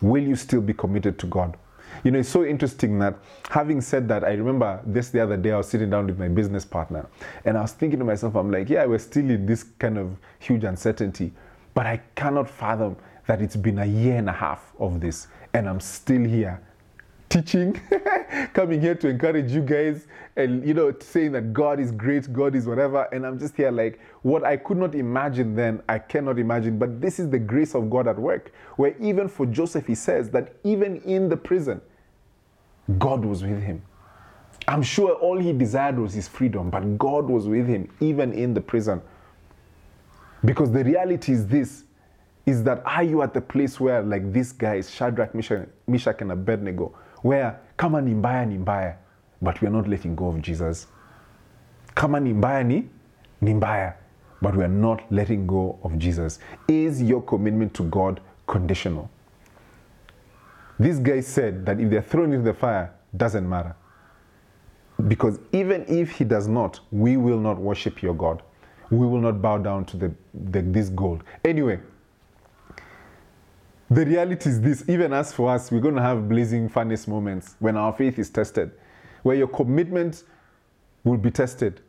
Will 0.00 0.22
you 0.22 0.34
still 0.34 0.60
be 0.60 0.72
committed 0.72 1.18
to 1.20 1.26
God? 1.26 1.56
You 2.04 2.10
know, 2.10 2.18
it's 2.18 2.28
so 2.28 2.44
interesting 2.44 2.98
that 2.98 3.16
having 3.48 3.80
said 3.80 4.08
that, 4.08 4.24
I 4.24 4.32
remember 4.32 4.80
this 4.84 5.10
the 5.10 5.20
other 5.20 5.36
day, 5.36 5.52
I 5.52 5.58
was 5.58 5.68
sitting 5.68 5.90
down 5.90 6.06
with 6.06 6.18
my 6.18 6.28
business 6.28 6.64
partner 6.64 7.06
and 7.44 7.56
I 7.56 7.62
was 7.62 7.72
thinking 7.72 7.98
to 8.00 8.04
myself, 8.04 8.34
I'm 8.34 8.50
like, 8.50 8.68
yeah, 8.68 8.84
we're 8.86 8.98
still 8.98 9.28
in 9.30 9.46
this 9.46 9.62
kind 9.78 9.98
of 9.98 10.16
huge 10.40 10.64
uncertainty, 10.64 11.32
but 11.74 11.86
I 11.86 12.00
cannot 12.16 12.50
fathom 12.50 12.96
that 13.26 13.40
it's 13.40 13.56
been 13.56 13.78
a 13.78 13.86
year 13.86 14.16
and 14.16 14.28
a 14.28 14.32
half 14.32 14.72
of 14.80 15.00
this 15.00 15.28
and 15.54 15.68
I'm 15.68 15.80
still 15.80 16.24
here 16.24 16.60
teaching, 17.32 17.80
coming 18.52 18.80
here 18.80 18.94
to 18.94 19.08
encourage 19.08 19.52
you 19.52 19.62
guys, 19.62 20.06
and 20.36 20.66
you 20.66 20.74
know, 20.74 20.94
saying 21.00 21.32
that 21.32 21.52
God 21.52 21.80
is 21.80 21.90
great, 21.90 22.30
God 22.32 22.54
is 22.54 22.66
whatever. 22.66 23.08
And 23.12 23.26
I'm 23.26 23.38
just 23.38 23.56
here 23.56 23.70
like, 23.70 24.00
what 24.20 24.44
I 24.44 24.58
could 24.58 24.76
not 24.76 24.94
imagine 24.94 25.54
then, 25.54 25.82
I 25.88 25.98
cannot 25.98 26.38
imagine. 26.38 26.78
But 26.78 27.00
this 27.00 27.18
is 27.18 27.30
the 27.30 27.38
grace 27.38 27.74
of 27.74 27.88
God 27.88 28.06
at 28.06 28.18
work, 28.18 28.52
where 28.76 28.94
even 28.98 29.28
for 29.28 29.46
Joseph, 29.46 29.86
he 29.86 29.94
says 29.94 30.28
that 30.30 30.54
even 30.62 31.00
in 31.02 31.30
the 31.30 31.36
prison, 31.36 31.80
God 32.98 33.24
was 33.24 33.42
with 33.42 33.62
him. 33.62 33.82
I'm 34.68 34.82
sure 34.82 35.12
all 35.14 35.38
he 35.38 35.52
desired 35.52 35.98
was 35.98 36.14
his 36.14 36.28
freedom, 36.28 36.70
but 36.70 36.98
God 36.98 37.28
was 37.28 37.46
with 37.48 37.66
him 37.66 37.88
even 38.00 38.32
in 38.32 38.54
the 38.54 38.60
prison. 38.60 39.00
Because 40.44 40.70
the 40.72 40.84
reality 40.84 41.32
is 41.32 41.46
this 41.46 41.84
is 42.46 42.64
that 42.64 42.82
are 42.84 43.02
you 43.04 43.22
at 43.22 43.34
the 43.34 43.40
place 43.40 43.78
where 43.78 44.02
like 44.02 44.32
these 44.32 44.52
guys, 44.52 44.90
Shadrach, 44.90 45.34
Meshach, 45.34 45.68
Meshach 45.86 46.20
and 46.20 46.32
Abednego, 46.32 46.92
where 47.22 47.58
kama 47.76 48.02
ni 48.02 48.14
mbaya 48.14 48.46
ni 48.46 48.58
mbaya 48.58 48.96
but 49.40 49.60
we 49.60 49.68
are 49.68 49.70
not 49.70 49.88
letting 49.88 50.14
go 50.14 50.26
of 50.28 50.40
jesus 50.40 50.86
kama 51.94 52.20
ni 52.20 52.32
mbaya 52.32 52.64
ni 52.64 52.84
ni 53.40 53.54
mbaya 53.54 53.94
but 54.40 54.54
we 54.56 54.64
are 54.64 54.72
not 54.72 55.00
letting 55.10 55.46
go 55.46 55.78
of 55.82 55.96
jesus 55.98 56.38
is 56.68 57.00
your 57.02 57.22
commitment 57.22 57.72
to 57.74 57.82
god 57.84 58.20
conditional 58.46 59.08
these 60.78 60.98
guys 60.98 61.26
said 61.26 61.64
that 61.66 61.80
if 61.80 61.90
they're 61.90 62.02
thrown 62.02 62.32
into 62.32 62.44
the 62.44 62.54
fire 62.54 62.92
doesn't 63.16 63.48
matter. 63.48 63.76
Because 65.08 65.38
even 65.52 65.84
if 65.88 66.10
he 66.12 66.24
does 66.24 66.48
not 66.48 66.80
we 66.90 67.16
will 67.16 67.40
not 67.40 67.58
worship 67.58 68.02
your 68.02 68.14
god. 68.14 68.42
We 68.90 69.06
will 69.06 69.20
not 69.20 69.40
bow 69.40 69.58
down 69.58 69.86
to 69.86 69.96
the, 69.96 70.14
the 70.34 70.62
this 70.62 70.88
gold. 70.88 71.24
Anyway 71.44 71.80
the 73.94 74.06
reality 74.06 74.48
is 74.48 74.60
this. 74.60 74.84
Even 74.88 75.12
as 75.12 75.32
for 75.32 75.50
us, 75.50 75.70
we're 75.70 75.80
going 75.80 75.96
to 75.96 76.02
have 76.02 76.28
blazing 76.28 76.68
furnace 76.68 77.06
moments 77.06 77.56
when 77.58 77.76
our 77.76 77.92
faith 77.92 78.18
is 78.18 78.30
tested, 78.30 78.70
where 79.22 79.36
your 79.36 79.48
commitment 79.48 80.24
will 81.04 81.18
be 81.18 81.30
tested. 81.30 81.80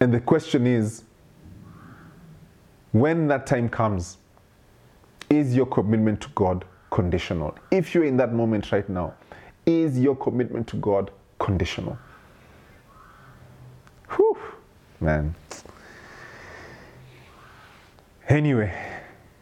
And 0.00 0.12
the 0.12 0.20
question 0.20 0.66
is 0.66 1.04
when 2.92 3.28
that 3.28 3.46
time 3.46 3.68
comes, 3.68 4.18
is 5.30 5.54
your 5.54 5.66
commitment 5.66 6.20
to 6.22 6.28
God 6.34 6.64
conditional? 6.90 7.54
If 7.70 7.94
you're 7.94 8.04
in 8.04 8.16
that 8.18 8.32
moment 8.32 8.70
right 8.72 8.88
now, 8.88 9.14
is 9.64 9.98
your 9.98 10.16
commitment 10.16 10.66
to 10.68 10.76
God 10.76 11.10
conditional? 11.38 11.98
Whew, 14.10 14.38
man. 15.00 15.34
Anyway, 18.28 18.74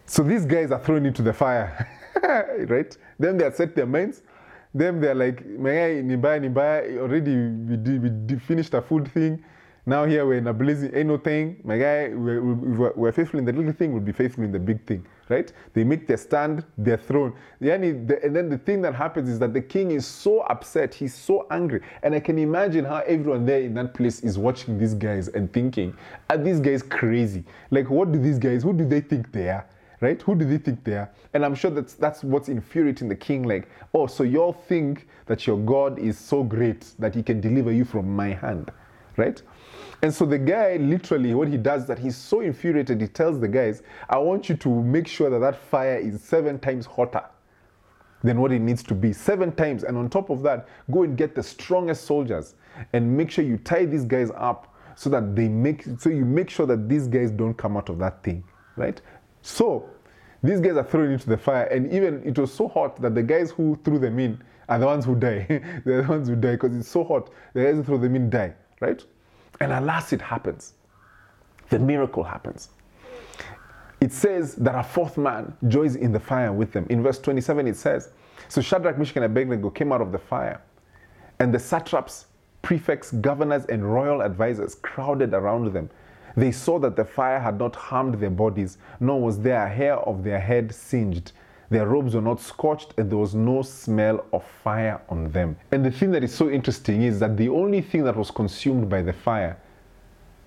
so 0.06 0.22
these 0.22 0.44
guys 0.44 0.70
are 0.70 0.78
thrown 0.78 1.06
into 1.06 1.22
the 1.22 1.32
fire, 1.32 1.88
right? 2.68 2.96
Then 3.18 3.38
they 3.38 3.44
had 3.44 3.56
set 3.56 3.74
their 3.74 3.86
minds. 3.86 4.22
Then 4.74 5.00
they're 5.00 5.14
like, 5.14 5.44
Mayai, 5.44 6.02
Nimbaya, 6.02 6.40
Nimbaya, 6.40 6.98
already 6.98 7.36
we, 7.36 7.76
did, 7.76 8.02
we 8.02 8.08
did 8.10 8.42
finished 8.42 8.74
a 8.74 8.82
food 8.82 9.10
thing. 9.12 9.42
Now 9.86 10.04
here 10.04 10.26
we're 10.26 10.38
in 10.38 10.46
a 10.46 10.52
blazing, 10.52 10.94
ain't 10.94 11.08
no 11.08 11.18
thing. 11.18 11.60
My 11.62 11.78
guy, 11.78 12.08
we're, 12.08 12.42
we're, 12.96 13.12
faithful 13.12 13.38
in 13.38 13.44
the 13.44 13.52
little 13.52 13.72
thing, 13.72 13.92
we'll 13.92 14.02
be 14.02 14.12
faithful 14.12 14.42
in 14.42 14.50
the 14.50 14.58
big 14.58 14.84
thing, 14.86 15.06
right? 15.28 15.52
They 15.72 15.84
make 15.84 16.06
their 16.06 16.16
stand, 16.16 16.64
they're 16.76 16.96
thrown. 16.96 17.34
And 17.60 18.08
then 18.08 18.48
the 18.48 18.58
thing 18.58 18.82
that 18.82 18.94
happens 18.94 19.28
is 19.28 19.38
that 19.38 19.52
the 19.54 19.60
king 19.60 19.90
is 19.90 20.06
so 20.06 20.40
upset, 20.40 20.94
he's 20.94 21.14
so 21.14 21.46
angry. 21.50 21.80
And 22.02 22.14
I 22.14 22.20
can 22.20 22.38
imagine 22.38 22.84
how 22.84 22.98
everyone 23.06 23.46
there 23.46 23.60
in 23.60 23.74
that 23.74 23.94
place 23.94 24.20
is 24.20 24.38
watching 24.38 24.78
these 24.78 24.94
guys 24.94 25.28
and 25.28 25.52
thinking, 25.52 25.96
are 26.30 26.38
these 26.38 26.60
guys 26.60 26.82
crazy? 26.82 27.44
Like, 27.70 27.90
what 27.90 28.12
do 28.12 28.18
these 28.18 28.38
guys, 28.38 28.62
who 28.62 28.72
do 28.72 28.84
they 28.84 29.00
think 29.00 29.32
they 29.32 29.48
are? 29.48 29.66
Right? 30.00 30.20
Who 30.20 30.34
do 30.34 30.44
they 30.44 30.58
think 30.58 30.84
they 30.84 30.96
are? 30.96 31.10
And 31.32 31.44
I'm 31.44 31.54
sure 31.54 31.70
that's 31.70 31.94
that's 31.94 32.22
what's 32.22 32.48
infuriating 32.48 33.08
the 33.08 33.14
king. 33.14 33.44
Like, 33.44 33.70
oh, 33.94 34.06
so 34.06 34.22
y'all 34.22 34.52
think 34.52 35.06
that 35.26 35.46
your 35.46 35.56
God 35.56 35.98
is 35.98 36.18
so 36.18 36.42
great 36.42 36.92
that 36.98 37.14
he 37.14 37.22
can 37.22 37.40
deliver 37.40 37.72
you 37.72 37.86
from 37.86 38.14
my 38.14 38.28
hand, 38.34 38.70
right? 39.16 39.40
And 40.04 40.12
so 40.12 40.26
the 40.26 40.38
guy 40.38 40.76
literally, 40.76 41.32
what 41.32 41.48
he 41.48 41.56
does 41.56 41.80
is 41.80 41.88
that 41.88 41.98
he's 41.98 42.14
so 42.14 42.40
infuriated, 42.40 43.00
he 43.00 43.06
tells 43.06 43.40
the 43.40 43.48
guys, 43.48 43.82
I 44.10 44.18
want 44.18 44.50
you 44.50 44.56
to 44.58 44.68
make 44.82 45.06
sure 45.06 45.30
that 45.30 45.38
that 45.38 45.56
fire 45.56 45.96
is 45.96 46.22
seven 46.22 46.58
times 46.58 46.84
hotter 46.84 47.24
than 48.22 48.38
what 48.38 48.52
it 48.52 48.58
needs 48.58 48.82
to 48.82 48.94
be. 48.94 49.14
Seven 49.14 49.50
times. 49.52 49.82
And 49.82 49.96
on 49.96 50.10
top 50.10 50.28
of 50.28 50.42
that, 50.42 50.68
go 50.90 51.04
and 51.04 51.16
get 51.16 51.34
the 51.34 51.42
strongest 51.42 52.04
soldiers 52.04 52.54
and 52.92 53.16
make 53.16 53.30
sure 53.30 53.46
you 53.46 53.56
tie 53.56 53.86
these 53.86 54.04
guys 54.04 54.30
up 54.36 54.76
so 54.94 55.08
that 55.08 55.34
they 55.34 55.48
make, 55.48 55.86
so 55.98 56.10
you 56.10 56.26
make 56.26 56.50
sure 56.50 56.66
that 56.66 56.86
these 56.86 57.08
guys 57.08 57.30
don't 57.30 57.54
come 57.54 57.74
out 57.74 57.88
of 57.88 57.98
that 58.00 58.22
thing, 58.22 58.44
right? 58.76 59.00
So 59.40 59.88
these 60.42 60.60
guys 60.60 60.76
are 60.76 60.84
thrown 60.84 61.12
into 61.12 61.30
the 61.30 61.38
fire, 61.38 61.64
and 61.64 61.90
even 61.90 62.22
it 62.26 62.38
was 62.38 62.52
so 62.52 62.68
hot 62.68 63.00
that 63.00 63.14
the 63.14 63.22
guys 63.22 63.52
who 63.52 63.80
threw 63.82 63.98
them 63.98 64.18
in 64.18 64.42
are 64.68 64.78
the 64.78 64.84
ones 64.84 65.06
who 65.06 65.14
die. 65.14 65.46
They're 65.86 66.02
the 66.02 66.08
ones 66.08 66.28
who 66.28 66.36
die 66.36 66.56
because 66.56 66.76
it's 66.76 66.90
so 66.90 67.04
hot. 67.04 67.30
The 67.54 67.64
guys 67.64 67.76
who 67.76 67.84
throw 67.84 67.96
them 67.96 68.14
in 68.16 68.28
die, 68.28 68.52
right? 68.82 69.02
And 69.60 69.72
alas, 69.72 70.12
it 70.12 70.20
happens. 70.20 70.74
The 71.70 71.78
miracle 71.78 72.22
happens. 72.22 72.70
It 74.00 74.12
says 74.12 74.54
that 74.56 74.74
a 74.74 74.82
fourth 74.82 75.16
man 75.16 75.56
joins 75.68 75.96
in 75.96 76.12
the 76.12 76.20
fire 76.20 76.52
with 76.52 76.72
them. 76.72 76.86
In 76.90 77.02
verse 77.02 77.18
27, 77.18 77.66
it 77.66 77.76
says, 77.76 78.10
So 78.48 78.60
Shadrach, 78.60 78.98
Meshach, 78.98 79.16
and 79.16 79.24
Abednego 79.24 79.70
came 79.70 79.92
out 79.92 80.02
of 80.02 80.12
the 80.12 80.18
fire, 80.18 80.60
and 81.38 81.54
the 81.54 81.58
satraps, 81.58 82.26
prefects, 82.60 83.12
governors, 83.12 83.64
and 83.66 83.90
royal 83.90 84.20
advisors 84.22 84.74
crowded 84.74 85.32
around 85.32 85.72
them. 85.72 85.88
They 86.36 86.50
saw 86.50 86.78
that 86.80 86.96
the 86.96 87.04
fire 87.04 87.38
had 87.38 87.58
not 87.58 87.76
harmed 87.76 88.14
their 88.14 88.30
bodies, 88.30 88.78
nor 89.00 89.20
was 89.20 89.40
there 89.40 89.64
a 89.64 89.68
hair 89.68 89.96
of 89.96 90.24
their 90.24 90.40
head 90.40 90.74
singed. 90.74 91.32
Their 91.70 91.86
robes 91.86 92.14
were 92.14 92.20
not 92.20 92.40
scorched, 92.40 92.94
and 92.98 93.10
there 93.10 93.18
was 93.18 93.34
no 93.34 93.62
smell 93.62 94.24
of 94.32 94.44
fire 94.62 95.00
on 95.08 95.30
them. 95.30 95.56
And 95.72 95.84
the 95.84 95.90
thing 95.90 96.10
that 96.12 96.22
is 96.22 96.34
so 96.34 96.50
interesting 96.50 97.02
is 97.02 97.18
that 97.20 97.36
the 97.36 97.48
only 97.48 97.80
thing 97.80 98.04
that 98.04 98.16
was 98.16 98.30
consumed 98.30 98.88
by 98.88 99.02
the 99.02 99.12
fire 99.12 99.56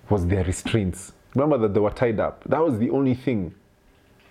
was 0.08 0.26
their 0.26 0.44
restraints. 0.44 1.12
Remember 1.34 1.58
that 1.58 1.74
they 1.74 1.80
were 1.80 1.90
tied 1.90 2.20
up. 2.20 2.44
That 2.44 2.64
was 2.64 2.78
the 2.78 2.90
only 2.90 3.14
thing 3.14 3.54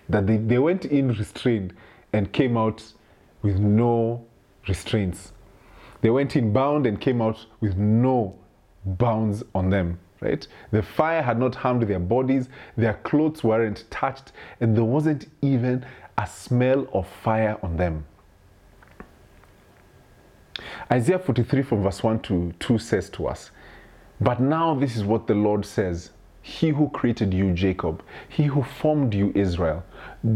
that 0.08 0.26
they, 0.26 0.38
they 0.38 0.58
went 0.58 0.86
in 0.86 1.08
restrained 1.08 1.74
and 2.12 2.32
came 2.32 2.56
out 2.56 2.82
with 3.42 3.58
no 3.58 4.24
restraints. 4.66 5.32
They 6.00 6.10
went 6.10 6.36
in 6.36 6.52
bound 6.52 6.86
and 6.86 7.00
came 7.00 7.20
out 7.20 7.44
with 7.60 7.76
no 7.76 8.36
bounds 8.84 9.42
on 9.54 9.70
them, 9.70 9.98
right? 10.20 10.46
The 10.70 10.82
fire 10.82 11.22
had 11.22 11.38
not 11.38 11.54
harmed 11.54 11.82
their 11.82 11.98
bodies, 11.98 12.48
their 12.76 12.94
clothes 12.94 13.44
weren't 13.44 13.84
touched, 13.90 14.32
and 14.60 14.76
there 14.76 14.84
wasn't 14.84 15.26
even 15.42 15.84
a 16.18 16.26
smell 16.26 16.88
of 16.92 17.06
fire 17.06 17.56
on 17.62 17.76
them. 17.76 18.04
Isaiah 20.90 21.18
43 21.18 21.62
from 21.62 21.82
verse 21.84 22.02
1 22.02 22.20
to 22.22 22.52
2 22.58 22.78
says 22.78 23.08
to 23.10 23.28
us, 23.28 23.52
But 24.20 24.40
now 24.40 24.74
this 24.74 24.96
is 24.96 25.04
what 25.04 25.28
the 25.28 25.34
Lord 25.34 25.64
says 25.64 26.10
He 26.42 26.70
who 26.70 26.88
created 26.90 27.32
you, 27.32 27.52
Jacob, 27.52 28.02
he 28.28 28.44
who 28.44 28.64
formed 28.64 29.14
you, 29.14 29.30
Israel, 29.36 29.84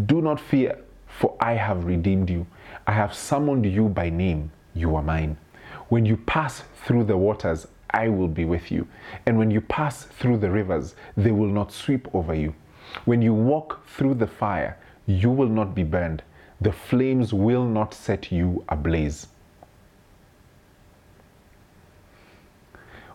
do 0.06 0.22
not 0.22 0.38
fear, 0.38 0.78
for 1.08 1.36
I 1.40 1.54
have 1.54 1.84
redeemed 1.84 2.30
you. 2.30 2.46
I 2.86 2.92
have 2.92 3.12
summoned 3.12 3.66
you 3.66 3.88
by 3.88 4.08
name. 4.08 4.52
You 4.74 4.94
are 4.94 5.02
mine. 5.02 5.36
When 5.88 6.06
you 6.06 6.16
pass 6.16 6.62
through 6.84 7.04
the 7.04 7.16
waters, 7.16 7.66
I 7.90 8.08
will 8.08 8.28
be 8.28 8.44
with 8.44 8.70
you. 8.70 8.86
And 9.26 9.36
when 9.36 9.50
you 9.50 9.60
pass 9.60 10.04
through 10.04 10.38
the 10.38 10.50
rivers, 10.50 10.94
they 11.16 11.32
will 11.32 11.48
not 11.48 11.72
sweep 11.72 12.08
over 12.14 12.34
you. 12.34 12.54
When 13.04 13.20
you 13.20 13.34
walk 13.34 13.86
through 13.86 14.14
the 14.14 14.26
fire, 14.26 14.78
you 15.06 15.30
will 15.30 15.48
not 15.48 15.74
be 15.74 15.82
burned. 15.82 16.22
The 16.60 16.72
flames 16.72 17.32
will 17.32 17.64
not 17.64 17.92
set 17.92 18.30
you 18.30 18.64
ablaze. 18.68 19.26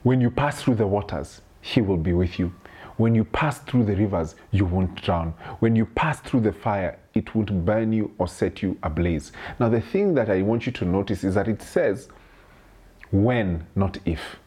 When 0.04 0.22
you 0.22 0.30
pass 0.32 0.62
through 0.62 0.76
the 0.76 0.88
waters, 0.88 1.42
He 1.62 1.82
will 1.82 1.98
be 1.98 2.14
with 2.14 2.40
you. 2.40 2.54
When 2.98 3.14
you 3.14 3.24
pass 3.24 3.60
through 3.60 3.86
the 3.86 3.96
rivers, 3.96 4.36
you 4.52 4.66
won't 4.66 4.96
drown. 5.02 5.34
When 5.60 5.76
you 5.76 5.86
pass 5.86 6.20
through 6.20 6.42
the 6.42 6.52
fire, 6.52 6.98
it 7.14 7.36
won't 7.36 7.66
burn 7.66 7.94
you 7.94 8.14
or 8.18 8.28
set 8.28 8.64
you 8.64 8.78
ablaze. 8.84 9.32
Now, 9.60 9.70
the 9.70 9.82
thing 9.82 10.16
that 10.16 10.30
I 10.30 10.42
want 10.42 10.66
you 10.66 10.72
to 10.74 10.86
notice 10.86 11.24
is 11.24 11.36
that 11.36 11.48
it 11.48 11.62
says 11.62 12.10
when, 13.12 13.68
not 13.76 14.00
if. 14.06 14.38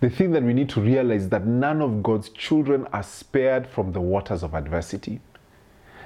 The 0.00 0.10
thing 0.10 0.32
that 0.32 0.42
we 0.42 0.54
need 0.54 0.68
to 0.70 0.80
realize 0.80 1.22
is 1.22 1.28
that 1.28 1.46
none 1.46 1.82
of 1.82 2.02
God's 2.02 2.30
children 2.30 2.86
are 2.92 3.02
spared 3.02 3.66
from 3.66 3.92
the 3.92 4.00
waters 4.00 4.42
of 4.42 4.54
adversity. 4.54 5.20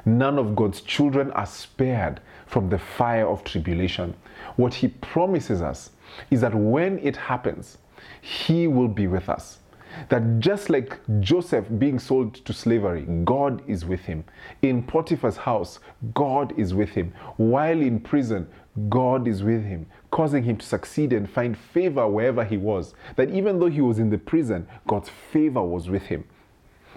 None 0.05 0.39
of 0.39 0.57
God's 0.57 0.81
children 0.81 1.31
are 1.33 1.47
spared 1.47 2.21
from 2.47 2.69
the 2.69 2.79
fire 2.79 3.27
of 3.27 3.45
tribulation. 3.45 4.15
What 4.57 4.75
He 4.75 4.89
promises 4.89 5.63
us 5.63 5.91
is 6.31 6.41
that 6.41 6.55
when 6.55 6.99
it 6.99 7.17
happens, 7.17 7.79
He 8.21 8.67
will 8.67 8.89
be 8.89 9.07
with 9.07 9.29
us. 9.29 9.59
That 10.09 10.39
just 10.39 10.71
like 10.71 11.01
Joseph 11.21 11.67
being 11.79 11.99
sold 11.99 12.35
to 12.45 12.53
slavery, 12.53 13.03
God 13.25 13.63
is 13.69 13.85
with 13.85 14.01
him. 14.01 14.25
In 14.63 14.83
Potiphar's 14.83 15.37
house, 15.37 15.81
God 16.15 16.57
is 16.59 16.75
with 16.75 16.91
him. 16.91 17.13
While 17.37 17.81
in 17.81 18.01
prison, 18.01 18.49
God 18.89 19.27
is 19.27 19.43
with 19.43 19.65
him, 19.65 19.87
causing 20.11 20.45
him 20.45 20.57
to 20.59 20.67
succeed 20.67 21.13
and 21.13 21.29
find 21.29 21.59
favor 21.59 22.07
wherever 22.07 22.45
he 22.45 22.57
was. 22.57 22.95
That 23.17 23.31
even 23.31 23.59
though 23.59 23.69
he 23.69 23.81
was 23.81 23.99
in 23.99 24.11
the 24.11 24.19
prison, 24.19 24.67
God's 24.87 25.11
favor 25.33 25.63
was 25.63 25.91
with 25.91 26.03
him. 26.03 26.25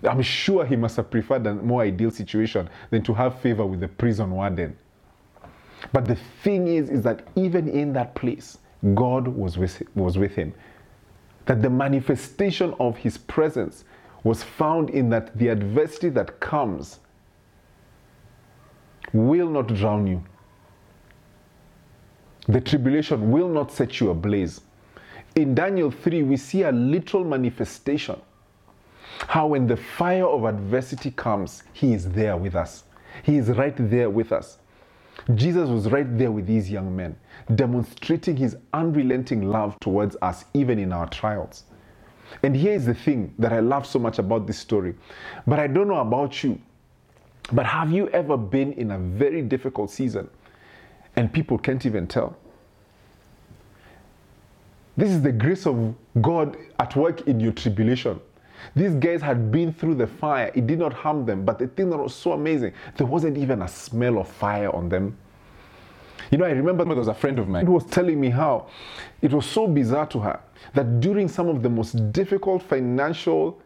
I'm 0.04 0.22
sure 0.22 0.66
he 0.66 0.76
must 0.76 0.98
have 0.98 1.10
preferred 1.10 1.46
a 1.48 1.54
more 1.54 1.82
ideal 1.82 2.12
situation 2.12 2.70
than 2.89 3.04
to 3.04 3.13
have 3.13 3.39
favor 3.39 3.66
with 3.66 3.80
the 3.80 3.88
prison 3.88 4.32
warden. 4.32 4.78
But 5.92 6.06
the 6.06 6.16
thing 6.44 6.68
is, 6.68 6.89
is 6.89 7.02
that 7.04 7.28
even 7.36 7.68
in 7.68 7.94
that 7.94 8.16
place, 8.16 8.58
God 8.94 9.28
was 9.28 9.58
with, 9.58 9.82
was 9.96 10.18
with 10.18 10.36
him 10.36 10.54
that 11.46 11.62
the 11.62 11.70
manifestation 11.70 12.74
of 12.80 12.98
his 12.98 13.18
presence 13.18 13.84
was 14.24 14.42
found 14.42 14.89
in 14.89 15.10
that 15.10 15.38
the 15.38 15.50
adversity 15.50 16.10
that 16.10 16.39
comes 16.39 17.00
will 19.12 19.50
not 19.50 19.68
drown 19.68 20.08
you. 20.08 20.24
The 22.48 22.62
tribulation 22.62 23.32
will 23.32 23.50
not 23.50 23.72
set 23.72 24.00
you 24.00 24.10
ablaze. 24.10 24.62
In 25.36 25.56
Daniel 25.56 25.92
3, 25.92 26.24
we 26.24 26.38
see 26.38 26.63
a 26.63 26.72
literal 26.72 27.24
manifestation. 27.24 28.20
How, 29.28 29.47
when 29.47 29.67
the 29.67 29.78
fire 29.78 30.26
of 30.26 30.45
adversity 30.45 31.12
comes, 31.12 31.63
He 31.73 31.93
is 31.93 32.10
there 32.10 32.38
with 32.38 32.56
us. 32.56 32.84
He 33.23 33.38
is 33.38 33.49
right 33.49 33.76
there 33.78 34.10
with 34.10 34.32
us. 34.32 34.58
Jesus 35.36 35.69
was 35.69 35.89
right 35.89 36.17
there 36.17 36.32
with 36.32 36.47
these 36.47 36.69
young 36.69 36.95
men, 36.95 37.15
demonstrating 37.56 38.36
his 38.36 38.58
unrelenting 38.73 39.43
love 39.43 39.80
towards 39.80 40.17
us, 40.21 40.45
even 40.54 40.80
in 40.80 40.91
our 40.91 41.08
trials. 41.08 41.63
And 42.41 42.56
here 42.56 42.73
is 42.73 42.86
the 42.86 42.93
thing 42.93 43.34
that 43.39 43.54
I 43.54 43.60
love 43.60 43.86
so 43.86 43.99
much 43.99 44.19
about 44.19 44.47
this 44.47 44.58
story. 44.58 44.95
But 45.45 45.60
I 45.60 45.67
don't 45.67 45.88
know 45.88 45.99
about 45.99 46.43
you, 46.43 46.60
but 47.52 47.65
have 47.65 47.91
you 47.91 48.10
ever 48.10 48.38
been 48.38 48.73
in 48.73 48.91
a 48.91 48.97
very 48.97 49.41
difficult 49.41 49.91
season 49.91 50.30
and 51.15 51.32
people 51.32 51.58
can't 51.58 51.86
even 51.86 52.08
tell? 52.08 52.36
This 54.97 55.10
is 55.10 55.21
the 55.21 55.32
grace 55.32 55.65
of 55.65 55.95
God 56.21 56.58
at 56.80 56.95
work 56.95 57.28
in 57.28 57.39
your 57.39 57.52
tribulation. 57.52 58.19
These 58.76 58.95
guys 58.95 59.21
had 59.21 59.52
been 59.52 59.73
through 59.73 59.95
the 59.95 60.08
fire. 60.08 60.52
It 60.54 60.67
did 60.67 60.80
not 60.80 60.93
harm 60.93 61.26
them. 61.26 61.45
But 61.45 61.60
the 61.60 61.67
thing 61.67 61.89
that 61.89 61.97
was 61.97 62.13
so 62.15 62.34
amazing, 62.34 62.73
there 62.97 63.08
wasn't 63.08 63.38
even 63.38 63.62
a 63.62 63.67
smell 63.67 64.17
of 64.17 64.28
fire 64.28 64.73
on 64.76 64.89
them. 64.89 65.17
You 66.32 66.38
know, 66.38 66.45
I 66.45 66.52
remember 66.52 66.86
there 66.86 66.95
was 66.95 67.08
a 67.08 67.13
friend 67.13 67.38
of 67.38 67.47
mine 67.47 67.65
who 67.65 67.73
was 67.73 67.86
telling 67.86 68.19
me 68.19 68.30
how 68.30 68.67
it 69.21 69.32
was 69.32 69.45
so 69.45 69.67
bizarre 69.67 70.08
to 70.08 70.19
her 70.19 70.39
that 70.73 70.99
during 70.99 71.28
some 71.28 71.47
of 71.47 71.62
the 71.62 71.69
most 71.69 72.12
difficult 72.12 72.63
financial 72.63 73.62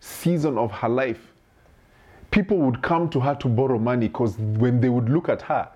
season 0.00 0.58
of 0.58 0.70
her 0.72 0.88
life, 0.88 1.32
people 2.30 2.58
would 2.58 2.82
come 2.82 3.08
to 3.10 3.20
her 3.20 3.34
to 3.36 3.48
borrow 3.48 3.78
money 3.78 4.08
because 4.08 4.36
when 4.36 4.80
they 4.80 4.88
would 4.88 5.08
look 5.08 5.28
at 5.28 5.42
her, 5.42 5.68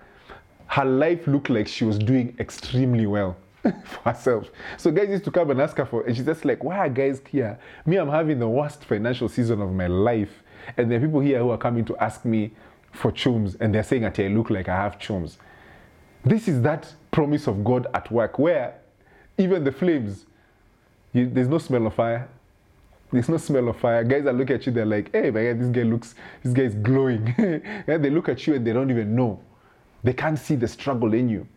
her 0.67 0.85
life 0.85 1.25
looked 1.27 1.49
like 1.49 1.67
she 1.67 1.85
was 1.85 1.97
doing 1.97 2.35
extremely 2.39 3.07
well. 3.07 3.35
for 3.83 4.09
herself. 4.09 4.49
So 4.77 4.91
guys 4.91 5.09
used 5.09 5.23
to 5.25 5.31
come 5.31 5.51
and 5.51 5.61
ask 5.61 5.77
her 5.77 5.85
for, 5.85 6.03
and 6.05 6.15
she's 6.15 6.25
just 6.25 6.45
like, 6.45 6.63
why 6.63 6.77
are 6.77 6.89
guys 6.89 7.21
here? 7.29 7.57
Me, 7.85 7.97
I'm 7.97 8.09
having 8.09 8.39
the 8.39 8.47
worst 8.47 8.85
financial 8.85 9.29
season 9.29 9.61
of 9.61 9.71
my 9.71 9.87
life, 9.87 10.43
and 10.77 10.89
there 10.89 10.97
are 10.97 11.01
people 11.01 11.19
here 11.19 11.39
who 11.39 11.49
are 11.49 11.57
coming 11.57 11.85
to 11.85 11.97
ask 11.97 12.25
me 12.25 12.51
for 12.91 13.11
chums, 13.11 13.55
and 13.55 13.73
they're 13.73 13.83
saying 13.83 14.03
that 14.03 14.19
I 14.19 14.27
look 14.27 14.49
like 14.49 14.69
I 14.69 14.75
have 14.75 14.99
chums. 14.99 15.37
This 16.23 16.47
is 16.47 16.61
that 16.63 16.93
promise 17.11 17.47
of 17.47 17.63
God 17.63 17.87
at 17.93 18.11
work, 18.11 18.39
where 18.39 18.75
even 19.37 19.63
the 19.63 19.71
flames, 19.71 20.25
you, 21.13 21.29
there's 21.29 21.47
no 21.47 21.57
smell 21.57 21.87
of 21.87 21.93
fire. 21.93 22.27
There's 23.11 23.29
no 23.29 23.37
smell 23.37 23.69
of 23.69 23.77
fire. 23.77 24.03
Guys 24.03 24.25
that 24.25 24.35
look 24.35 24.49
at 24.49 24.65
you, 24.65 24.71
they're 24.73 24.85
like, 24.85 25.11
hey, 25.13 25.31
my 25.31 25.45
God, 25.45 25.59
this 25.59 25.69
guy 25.69 25.83
looks, 25.83 26.15
this 26.43 26.53
guy 26.53 26.63
is 26.63 26.75
glowing. 26.75 27.33
and 27.87 28.03
they 28.03 28.09
look 28.09 28.27
at 28.27 28.45
you 28.45 28.55
and 28.55 28.67
they 28.67 28.73
don't 28.73 28.89
even 28.89 29.15
know. 29.15 29.39
They 30.03 30.11
can't 30.11 30.37
see 30.37 30.55
the 30.55 30.67
struggle 30.67 31.13
in 31.13 31.29
you 31.29 31.47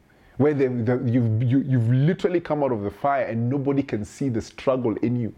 where 0.41 0.55
the, 0.55 0.69
the, 0.69 1.03
you've, 1.05 1.43
you, 1.43 1.61
you've 1.69 1.91
literally 1.91 2.41
come 2.41 2.65
out 2.65 2.73
of 2.73 2.81
the 2.81 2.91
fire 2.91 3.25
and 3.25 3.51
nobody 3.51 3.83
can 3.83 4.07
see 4.07 4.31
the 4.31 4.41
struggle 4.41 4.97
in 5.03 5.15
you. 5.15 5.35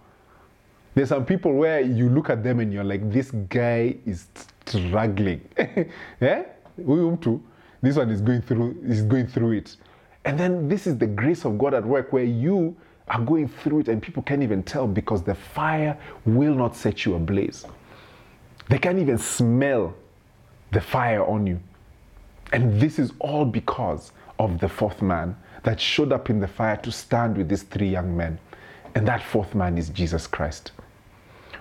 There's 0.95 1.09
some 1.09 1.27
people 1.27 1.55
where 1.55 1.81
you 1.81 2.09
look 2.09 2.31
at 2.31 2.45
them 2.45 2.61
and 2.61 2.73
you're 2.73 2.85
like, 2.85 3.11
this 3.11 3.33
guy 3.33 3.97
is 4.07 4.29
struggling. 4.65 5.41
yeah? 6.21 6.45
We 6.77 7.17
too. 7.17 7.43
This 7.83 7.97
one 7.97 8.11
is 8.11 8.21
going 8.21 8.43
through 8.43 8.77
is 8.85 9.03
going 9.03 9.27
through 9.27 9.53
it. 9.53 9.77
And 10.25 10.39
then 10.39 10.69
this 10.69 10.87
is 10.87 10.97
the 10.99 11.09
grace 11.09 11.45
of 11.45 11.59
God 11.59 11.75
at 11.75 11.85
work 11.85 12.13
where 12.13 12.23
you 12.23 12.77
are 13.09 13.21
going 13.21 13.49
through 13.49 13.81
it 13.81 13.89
and 13.89 14.01
people 14.01 14.23
can't 14.23 14.45
even 14.45 14.63
tell 14.63 14.87
because 14.87 15.25
the 15.25 15.35
fire 15.35 15.99
will 16.27 16.55
not 16.55 16.77
set 16.77 17.05
you 17.05 17.17
ablaze. 17.17 17.67
They 18.69 18.79
can't 18.79 19.01
even 19.01 19.19
smell 19.19 19.97
the 20.71 20.81
fire 20.81 21.27
on 21.27 21.45
you. 21.45 21.59
And 22.53 22.81
this 22.81 23.01
is 23.01 23.13
all 23.19 23.45
because 23.45 24.13
of 24.43 24.59
the 24.59 24.69
fourth 24.69 25.01
man 25.01 25.37
that 25.63 25.81
showed 25.81 26.13
up 26.13 26.29
in 26.29 26.41
the 26.41 26.49
fire 26.49 26.77
to 26.77 26.91
stand 26.91 27.37
with 27.37 27.49
these 27.49 27.63
three 27.63 27.89
young 27.89 28.17
men. 28.17 28.39
And 28.97 29.07
that 29.07 29.23
fourth 29.23 29.55
man 29.55 29.79
is 29.79 29.89
Jesus 29.89 30.27
Christ, 30.27 30.73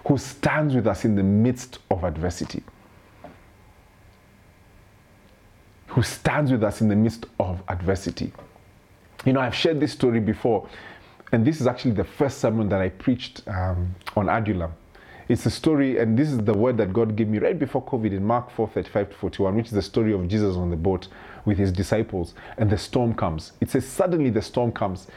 who 0.08 0.18
stands 0.18 0.74
with 0.74 0.88
us 0.88 1.06
in 1.06 1.16
the 1.16 1.24
midst 1.24 1.78
of 1.92 2.04
adversity, 2.04 2.64
who 5.88 6.02
stands 6.02 6.52
with 6.52 6.64
us 6.64 6.82
in 6.82 6.90
the 6.90 6.96
midst 6.96 7.28
of 7.40 7.62
adversity. 7.68 8.34
You 9.26 9.34
know, 9.34 9.42
I've 9.42 9.56
shared 9.56 9.80
this 9.80 9.92
story 9.92 10.20
before, 10.20 10.68
and 11.32 11.46
this 11.46 11.62
is 11.62 11.68
actually 11.68 11.92
the 11.92 12.04
first 12.04 12.40
sermon 12.40 12.68
that 12.70 12.82
I 12.82 12.90
preached 12.90 13.48
um, 13.48 13.94
on 14.16 14.26
Adulam. 14.26 14.72
It's 15.30 15.46
a 15.46 15.52
story, 15.52 16.00
and 16.00 16.18
this 16.18 16.30
is 16.30 16.40
the 16.40 16.54
word 16.54 16.78
that 16.78 16.92
God 16.92 17.16
gave 17.16 17.28
me 17.28 17.38
right 17.38 17.58
before 17.58 17.84
COVID 17.86 18.12
in 18.12 18.26
Mark 18.26 18.50
4 18.50 18.68
35 18.68 19.12
to 19.12 19.16
41, 19.16 19.56
which 19.56 19.68
is 19.68 19.72
the 19.72 19.82
story 19.82 20.14
of 20.14 20.28
Jesus 20.28 20.58
on 20.58 20.72
the 20.72 20.76
boat 20.76 21.08
with 21.46 21.58
his 21.58 21.72
disciples, 21.72 22.34
and 22.58 22.70
the 22.70 22.78
storm 22.78 23.14
comes. 23.14 23.54
It 23.62 23.70
says, 23.70 23.88
Suddenly 23.88 24.30
the 24.30 24.42
storm 24.42 24.72
comes, 24.72 25.08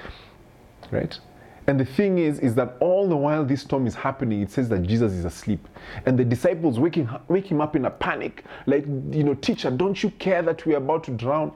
right? 0.91 1.19
And 1.67 1.81
the 1.81 1.85
thing 1.85 2.19
is, 2.19 2.41
is 2.41 2.55
that 2.57 2.77
all 2.81 3.09
the 3.09 3.17
while 3.17 3.45
this 3.45 3.63
storm 3.63 3.87
is 3.87 3.95
happening, 3.95 4.43
it 4.43 4.51
says 4.51 4.69
that 4.69 4.83
Jesus 4.83 5.13
is 5.13 5.25
asleep. 5.25 5.67
And 6.05 6.19
the 6.19 6.25
disciples 6.25 6.79
waking, 6.79 7.09
wake 7.29 7.51
him 7.51 7.61
up 7.61 7.75
in 7.75 7.87
a 7.87 7.91
panic, 7.91 8.45
like, 8.67 8.85
you 8.87 9.25
know, 9.25 9.35
teacher, 9.35 9.71
don't 9.71 10.03
you 10.03 10.11
care 10.11 10.43
that 10.43 10.67
we're 10.67 10.77
about 10.77 11.05
to 11.05 11.11
drown? 11.13 11.53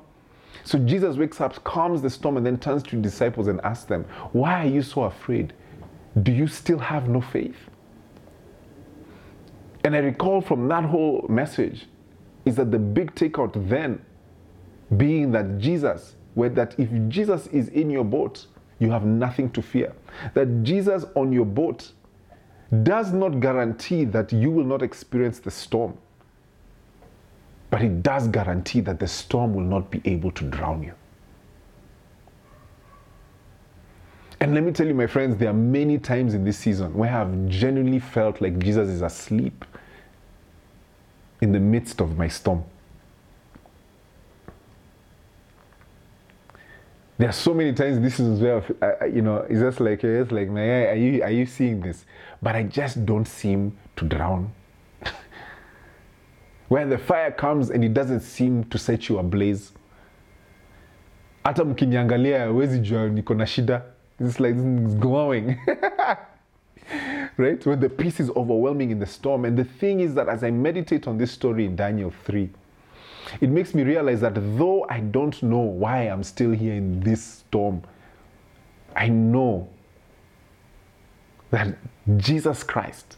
So 0.64 0.78
Jesus 0.78 1.16
wakes 1.16 1.40
up, 1.40 1.62
calms 1.64 2.00
the 2.00 2.08
storm, 2.08 2.38
and 2.38 2.46
then 2.46 2.58
turns 2.58 2.82
to 2.84 2.96
disciples 2.96 3.48
and 3.48 3.60
asks 3.60 3.84
them, 3.84 4.04
Why 4.32 4.64
are 4.64 4.68
you 4.68 4.82
so 4.82 5.02
afraid? 5.02 5.52
Do 6.22 6.32
you 6.32 6.46
still 6.46 6.78
have 6.78 7.08
no 7.08 7.20
faith? 7.20 7.56
And 9.84 9.94
I 9.94 9.98
recall 9.98 10.40
from 10.40 10.68
that 10.68 10.84
whole 10.84 11.24
message 11.28 11.86
is 12.44 12.56
that 12.56 12.70
the 12.70 12.78
big 12.78 13.14
takeout 13.14 13.68
then 13.68 14.04
being 14.96 15.30
that 15.32 15.58
Jesus, 15.58 16.16
where 16.34 16.48
that 16.50 16.78
if 16.78 16.88
Jesus 17.08 17.46
is 17.48 17.68
in 17.68 17.90
your 17.90 18.04
boat, 18.04 18.46
you 18.78 18.90
have 18.90 19.04
nothing 19.04 19.50
to 19.50 19.62
fear. 19.62 19.92
That 20.34 20.62
Jesus 20.62 21.04
on 21.14 21.32
your 21.32 21.44
boat 21.44 21.92
does 22.82 23.12
not 23.12 23.40
guarantee 23.40 24.04
that 24.04 24.32
you 24.32 24.50
will 24.50 24.64
not 24.64 24.82
experience 24.82 25.38
the 25.38 25.50
storm, 25.50 25.96
but 27.70 27.82
it 27.82 28.02
does 28.02 28.28
guarantee 28.28 28.80
that 28.80 29.00
the 29.00 29.08
storm 29.08 29.54
will 29.54 29.64
not 29.64 29.90
be 29.90 30.00
able 30.04 30.30
to 30.32 30.44
drown 30.44 30.82
you. 30.82 30.94
And 34.40 34.54
let 34.54 34.62
me 34.62 34.70
tell 34.70 34.86
you, 34.86 34.94
my 34.94 35.06
friends, 35.06 35.36
there 35.36 35.50
are 35.50 35.54
many 35.54 35.98
times 35.98 36.32
in 36.32 36.44
this 36.44 36.58
season 36.58 36.94
where 36.94 37.12
I've 37.12 37.48
genuinely 37.48 37.98
felt 37.98 38.40
like 38.40 38.58
Jesus 38.58 38.88
is 38.88 39.02
asleep 39.02 39.64
in 41.40 41.50
the 41.52 41.58
midst 41.58 42.00
of 42.00 42.16
my 42.16 42.28
storm. 42.28 42.64
There 47.18 47.28
are 47.28 47.32
so 47.32 47.52
many 47.52 47.72
times 47.72 48.00
this 48.00 48.20
is 48.20 48.40
where 48.40 48.62
you 49.12 49.22
know 49.22 49.38
it's 49.38 49.60
just 49.60 49.80
like 49.80 50.04
it's 50.04 50.30
like 50.30 50.48
man, 50.48 50.88
are 50.88 50.94
you 50.94 51.22
are 51.22 51.30
you 51.30 51.46
seeing 51.46 51.80
this? 51.80 52.04
But 52.40 52.54
I 52.54 52.62
just 52.62 53.04
don't 53.04 53.26
seem 53.26 53.76
to 53.96 54.04
drown. 54.04 54.52
When 56.68 56.90
the 56.90 56.98
fire 56.98 57.32
comes 57.32 57.70
and 57.70 57.84
it 57.84 57.92
doesn't 57.92 58.20
seem 58.20 58.64
to 58.64 58.78
set 58.78 59.08
you 59.08 59.18
ablaze. 59.18 59.72
Hata 61.44 61.64
mkiniangalia 61.64 62.38
hawezi 62.38 62.78
jua 62.78 63.08
niko 63.08 63.34
na 63.34 63.46
shida. 63.46 63.82
It's 64.20 64.40
like 64.40 64.58
it's 64.58 64.94
glowing. 64.94 65.56
right? 67.38 67.64
When 67.66 67.80
the 67.80 67.88
peace 67.88 68.20
is 68.20 68.30
overwhelming 68.30 68.90
in 68.90 68.98
the 68.98 69.06
storm. 69.06 69.44
And 69.44 69.56
the 69.56 69.64
thing 69.64 70.00
is 70.00 70.14
that 70.14 70.28
as 70.28 70.42
I 70.42 70.50
meditate 70.50 71.06
on 71.08 71.18
this 71.18 71.30
story 71.30 71.64
in 71.64 71.76
Daniel 71.76 72.12
3, 72.26 72.50
it 73.40 73.50
makes 73.50 73.74
me 73.74 73.82
realize 73.82 74.20
that 74.20 74.34
though 74.34 74.86
I 74.88 75.00
don't 75.00 75.40
know 75.42 75.58
why 75.58 76.02
I'm 76.04 76.22
still 76.22 76.50
here 76.50 76.74
in 76.74 77.00
this 77.00 77.22
storm, 77.22 77.82
I 78.96 79.08
know 79.08 79.68
that 81.50 81.76
Jesus 82.16 82.62
Christ, 82.62 83.16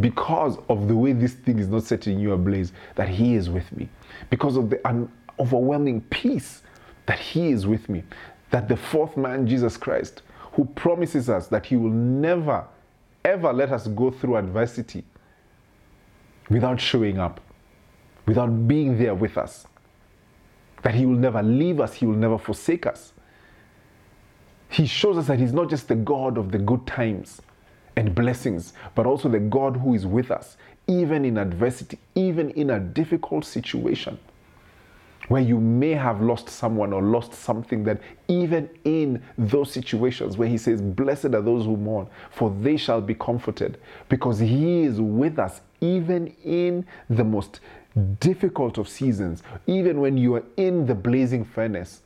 because 0.00 0.58
of 0.68 0.88
the 0.88 0.96
way 0.96 1.12
this 1.12 1.34
thing 1.34 1.58
is 1.58 1.68
not 1.68 1.84
setting 1.84 2.18
you 2.18 2.32
ablaze, 2.32 2.72
that 2.94 3.08
He 3.08 3.34
is 3.34 3.50
with 3.50 3.70
me. 3.76 3.88
Because 4.30 4.56
of 4.56 4.70
the 4.70 4.86
un- 4.86 5.10
overwhelming 5.38 6.00
peace 6.02 6.62
that 7.06 7.18
He 7.18 7.50
is 7.50 7.66
with 7.66 7.88
me. 7.88 8.02
That 8.50 8.68
the 8.68 8.76
fourth 8.76 9.16
man, 9.16 9.46
Jesus 9.46 9.76
Christ, 9.76 10.22
who 10.52 10.64
promises 10.64 11.28
us 11.28 11.48
that 11.48 11.66
He 11.66 11.76
will 11.76 11.90
never, 11.90 12.64
ever 13.24 13.52
let 13.52 13.72
us 13.72 13.86
go 13.88 14.10
through 14.10 14.36
adversity 14.36 15.04
without 16.48 16.80
showing 16.80 17.18
up, 17.18 17.40
without 18.28 18.68
being 18.68 18.98
there 18.98 19.14
with 19.14 19.38
us. 19.38 19.66
That 20.82 20.94
He 20.94 21.06
will 21.06 21.16
never 21.16 21.42
leave 21.42 21.80
us, 21.80 21.94
He 21.94 22.06
will 22.06 22.14
never 22.14 22.38
forsake 22.38 22.86
us. 22.86 23.14
He 24.68 24.86
shows 24.86 25.16
us 25.16 25.26
that 25.26 25.38
He's 25.38 25.54
not 25.54 25.70
just 25.70 25.88
the 25.88 25.96
God 25.96 26.36
of 26.36 26.52
the 26.52 26.58
good 26.58 26.86
times 26.86 27.40
and 27.96 28.14
blessings, 28.14 28.74
but 28.94 29.06
also 29.06 29.28
the 29.28 29.40
God 29.40 29.78
who 29.78 29.94
is 29.94 30.06
with 30.06 30.30
us, 30.30 30.58
even 30.86 31.24
in 31.24 31.38
adversity, 31.38 31.98
even 32.14 32.50
in 32.50 32.70
a 32.70 32.78
difficult 32.78 33.44
situation 33.44 34.18
where 35.28 35.42
you 35.42 35.60
may 35.60 35.90
have 35.90 36.22
lost 36.22 36.48
someone 36.48 36.92
or 36.92 37.02
lost 37.02 37.34
something, 37.34 37.84
that 37.84 38.00
even 38.28 38.68
in 38.84 39.22
those 39.36 39.70
situations 39.70 40.38
where 40.38 40.48
he 40.48 40.56
says, 40.56 40.80
Blessed 40.80 41.26
are 41.26 41.42
those 41.42 41.64
who 41.64 41.76
mourn, 41.76 42.08
for 42.30 42.54
they 42.60 42.76
shall 42.76 43.00
be 43.00 43.14
comforted, 43.14 43.78
because 44.08 44.38
he 44.38 44.84
is 44.84 45.00
with 45.00 45.38
us 45.38 45.60
even 45.80 46.28
in 46.44 46.84
the 47.10 47.24
most 47.24 47.60
difficult 47.98 48.78
of 48.78 48.88
seasons, 48.88 49.42
even 49.66 50.00
when 50.00 50.16
you 50.16 50.34
are 50.34 50.44
in 50.56 50.86
the 50.86 50.94
blazing 50.94 51.44
furnace, 51.44 52.02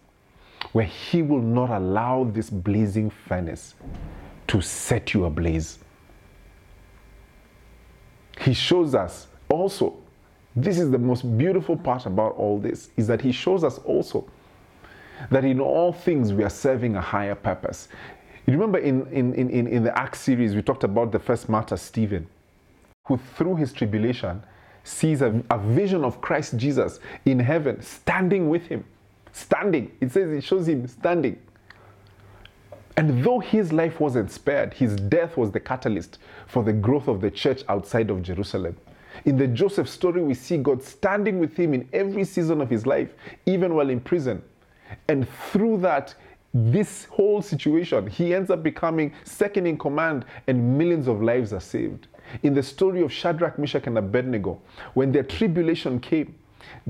where 0.72 0.84
he 0.84 1.22
will 1.22 1.42
not 1.42 1.70
allow 1.70 2.24
this 2.24 2.50
blazing 2.50 3.10
furnace 3.10 3.74
to 4.46 4.60
set 4.60 5.14
you 5.14 5.24
ablaze. 5.24 5.78
He 8.40 8.54
shows 8.54 8.94
us 8.94 9.26
also 9.48 9.96
this 10.54 10.78
is 10.78 10.90
the 10.90 10.98
most 10.98 11.38
beautiful 11.38 11.76
part 11.76 12.06
about 12.06 12.32
all 12.32 12.58
this 12.58 12.90
is 12.96 13.06
that 13.06 13.20
he 13.20 13.32
shows 13.32 13.64
us 13.64 13.78
also 13.78 14.28
that 15.30 15.44
in 15.44 15.60
all 15.60 15.92
things 15.92 16.32
we 16.32 16.44
are 16.44 16.50
serving 16.50 16.96
a 16.96 17.00
higher 17.00 17.34
purpose. 17.34 17.88
You 18.46 18.52
remember 18.54 18.78
in, 18.78 19.06
in, 19.06 19.34
in, 19.34 19.66
in 19.68 19.84
the 19.84 19.96
Acts 19.96 20.20
series, 20.20 20.54
we 20.54 20.62
talked 20.62 20.84
about 20.84 21.12
the 21.12 21.18
first 21.18 21.48
martyr, 21.48 21.76
Stephen, 21.76 22.26
who 23.06 23.16
through 23.36 23.56
his 23.56 23.72
tribulation 23.72 24.42
sees 24.84 25.22
a, 25.22 25.42
a 25.50 25.58
vision 25.58 26.04
of 26.04 26.20
Christ 26.20 26.56
Jesus 26.56 27.00
in 27.24 27.38
heaven, 27.38 27.80
standing 27.82 28.48
with 28.48 28.66
him. 28.66 28.84
Standing. 29.32 29.90
It 30.00 30.12
says 30.12 30.30
it 30.30 30.44
shows 30.44 30.68
him 30.68 30.86
standing. 30.86 31.38
And 32.96 33.24
though 33.24 33.38
his 33.38 33.72
life 33.72 34.00
wasn't 34.00 34.30
spared, 34.30 34.74
his 34.74 34.96
death 34.96 35.36
was 35.36 35.50
the 35.50 35.60
catalyst 35.60 36.18
for 36.46 36.62
the 36.62 36.72
growth 36.72 37.08
of 37.08 37.20
the 37.20 37.30
church 37.30 37.62
outside 37.68 38.10
of 38.10 38.22
Jerusalem. 38.22 38.76
In 39.24 39.36
the 39.36 39.46
Joseph 39.46 39.88
story, 39.88 40.22
we 40.22 40.34
see 40.34 40.58
God 40.58 40.82
standing 40.82 41.38
with 41.38 41.56
him 41.56 41.74
in 41.74 41.88
every 41.92 42.24
season 42.24 42.60
of 42.60 42.68
his 42.68 42.86
life, 42.86 43.14
even 43.46 43.74
while 43.74 43.88
in 43.88 44.00
prison. 44.00 44.42
And 45.08 45.28
through 45.50 45.78
that, 45.78 46.14
this 46.52 47.06
whole 47.06 47.40
situation, 47.40 48.06
he 48.06 48.34
ends 48.34 48.50
up 48.50 48.62
becoming 48.62 49.12
second 49.24 49.66
in 49.66 49.78
command, 49.78 50.26
and 50.46 50.76
millions 50.76 51.08
of 51.08 51.22
lives 51.22 51.52
are 51.52 51.60
saved. 51.60 52.08
In 52.42 52.54
the 52.54 52.62
story 52.62 53.02
of 53.02 53.12
Shadrach, 53.12 53.58
Meshach, 53.58 53.86
and 53.86 53.98
Abednego, 53.98 54.60
when 54.94 55.12
their 55.12 55.22
tribulation 55.22 56.00
came, 56.00 56.34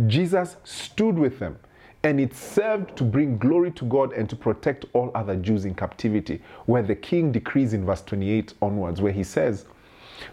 Jesus 0.06 0.56
stood 0.64 1.18
with 1.18 1.38
them, 1.38 1.58
and 2.02 2.20
it 2.20 2.34
served 2.34 2.96
to 2.96 3.04
bring 3.04 3.38
glory 3.38 3.70
to 3.72 3.84
God 3.84 4.12
and 4.12 4.28
to 4.28 4.36
protect 4.36 4.84
all 4.92 5.10
other 5.14 5.36
Jews 5.36 5.64
in 5.64 5.74
captivity, 5.74 6.42
where 6.66 6.82
the 6.82 6.94
king 6.94 7.32
decrees 7.32 7.72
in 7.72 7.84
verse 7.84 8.02
28 8.02 8.54
onwards, 8.60 9.00
where 9.00 9.12
he 9.12 9.24
says, 9.24 9.66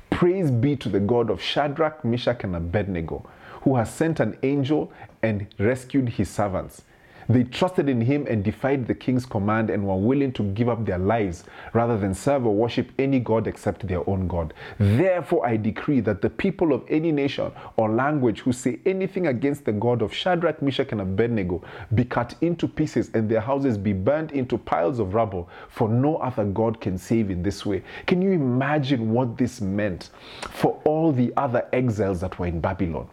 Praise 0.10 0.52
be 0.52 0.76
to 0.78 0.89
the 0.89 1.00
God 1.00 1.30
of 1.30 1.41
Shadrach, 1.41 2.04
Meshach, 2.04 2.43
and 2.43 2.56
Abednego, 2.56 3.28
who 3.62 3.76
has 3.76 3.93
sent 3.93 4.19
an 4.19 4.38
angel 4.43 4.91
and 5.22 5.48
rescued 5.58 6.10
his 6.10 6.30
servants. 6.30 6.84
They 7.30 7.44
trusted 7.44 7.88
in 7.88 8.02
him 8.02 8.26
and 8.28 8.44
defied 8.44 8.88
the 8.88 8.96
king's 8.96 9.24
command 9.24 9.70
and 9.70 9.86
were 9.86 9.96
willing 9.96 10.32
to 10.34 10.44
give 10.54 10.68
up 10.68 10.84
their 10.84 10.98
lives 10.98 11.44
rather 11.74 11.96
than 11.96 12.15
serve 12.15 12.48
or 12.48 12.56
worship 12.56 12.92
any 12.98 13.20
god 13.20 13.46
except 13.46 13.88
their 13.88 14.08
own 14.10 14.28
God. 14.28 14.52
Therefore, 14.80 15.46
I 15.46 15.56
decree 15.56 16.00
that 16.00 16.24
the 16.24 16.30
people 16.32 16.74
of 16.74 16.84
any 16.89 17.12
nation 17.12 17.52
or 17.78 17.92
language 17.92 18.39
who 18.39 18.52
say 18.52 18.80
anything 18.84 19.28
against 19.28 19.65
the 19.65 19.72
God 19.72 20.02
of 20.02 20.12
Shadrach, 20.12 20.63
Meshach, 20.63 20.92
and 20.92 21.02
Abednego 21.02 21.63
be 21.94 22.04
cut 22.04 22.34
into 22.42 22.68
pieces 22.68 23.12
and 23.13 23.30
their 23.30 23.42
houses 23.42 23.78
be 23.78 23.94
burned 23.94 24.32
into 24.32 24.58
piles 24.58 24.98
of 24.98 25.13
rubble, 25.13 25.48
for 25.70 25.88
no 25.88 26.15
other 26.18 26.46
God 26.46 26.82
can 26.82 26.98
save 26.98 27.30
in 27.30 27.44
this 27.44 27.63
way. 27.63 27.84
Can 28.08 28.24
you 28.24 28.32
imagine 28.32 29.12
what 29.12 29.38
this 29.38 29.62
meant 29.62 30.10
for 30.50 30.82
all 30.84 31.12
the 31.12 31.32
other 31.38 31.68
exiles 31.74 32.22
that 32.22 32.39
were 32.39 32.48
in 32.48 32.60
Babylon? 32.60 33.08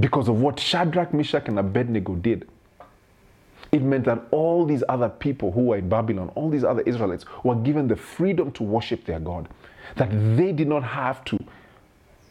Because 0.00 0.28
of 0.28 0.40
what 0.40 0.58
Shadrach, 0.58 1.12
Meshach, 1.12 1.48
and 1.48 1.58
Abednego 1.58 2.14
did 2.14 2.48
it 3.72 3.82
meant 3.82 4.04
that 4.04 4.22
all 4.30 4.66
these 4.66 4.84
other 4.90 5.08
people 5.08 5.50
who 5.50 5.62
were 5.62 5.78
in 5.78 5.88
Babylon, 5.88 6.30
all 6.34 6.50
these 6.50 6.62
other 6.62 6.82
Israelites, 6.82 7.24
were 7.42 7.54
given 7.54 7.88
the 7.88 7.96
freedom 7.96 8.52
to 8.52 8.62
worship 8.62 9.06
their 9.06 9.18
God. 9.18 9.48
That 9.96 10.10
they 10.36 10.52
did 10.52 10.68
not 10.68 10.84
have 10.84 11.24
to 11.26 11.38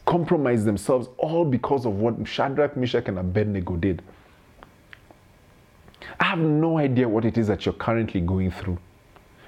compromise 0.06 0.64
themselves, 0.64 1.08
all 1.18 1.44
because 1.44 1.84
of 1.84 1.94
what 1.94 2.26
Shadrach, 2.26 2.76
Meshach, 2.76 3.08
and 3.08 3.18
Abednego 3.18 3.74
did. 3.76 4.02
I 6.20 6.26
have 6.26 6.38
no 6.38 6.78
idea 6.78 7.08
what 7.08 7.24
it 7.24 7.36
is 7.36 7.48
that 7.48 7.66
you're 7.66 7.72
currently 7.74 8.20
going 8.20 8.52
through 8.52 8.78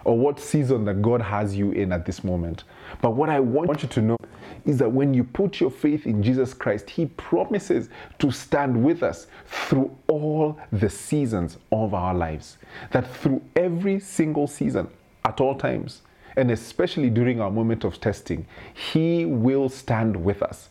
or 0.04 0.18
what 0.18 0.38
season 0.38 0.84
that 0.84 1.02
God 1.02 1.20
has 1.20 1.56
you 1.56 1.72
in 1.72 1.92
at 1.92 2.04
this 2.06 2.22
moment. 2.22 2.64
But 3.00 3.10
what 3.10 3.28
I 3.28 3.40
want 3.40 3.82
you 3.82 3.88
to 3.88 4.02
know 4.02 4.16
is 4.64 4.78
that 4.78 4.90
when 4.90 5.12
you 5.12 5.24
put 5.24 5.60
your 5.60 5.70
faith 5.70 6.06
in 6.06 6.22
Jesus 6.22 6.54
Christ, 6.54 6.88
He 6.88 7.06
promises 7.06 7.88
to 8.18 8.30
stand 8.30 8.82
with 8.82 9.02
us 9.02 9.26
through 9.46 9.96
all 10.08 10.58
the 10.72 10.88
seasons 10.88 11.58
of 11.72 11.94
our 11.94 12.14
lives. 12.14 12.58
That 12.92 13.10
through 13.16 13.42
every 13.56 14.00
single 14.00 14.46
season, 14.46 14.88
at 15.24 15.40
all 15.40 15.54
times, 15.54 16.02
and 16.36 16.50
especially 16.50 17.10
during 17.10 17.40
our 17.40 17.50
moment 17.50 17.84
of 17.84 18.00
testing, 18.00 18.46
He 18.74 19.24
will 19.24 19.68
stand 19.68 20.16
with 20.16 20.42
us. 20.42 20.68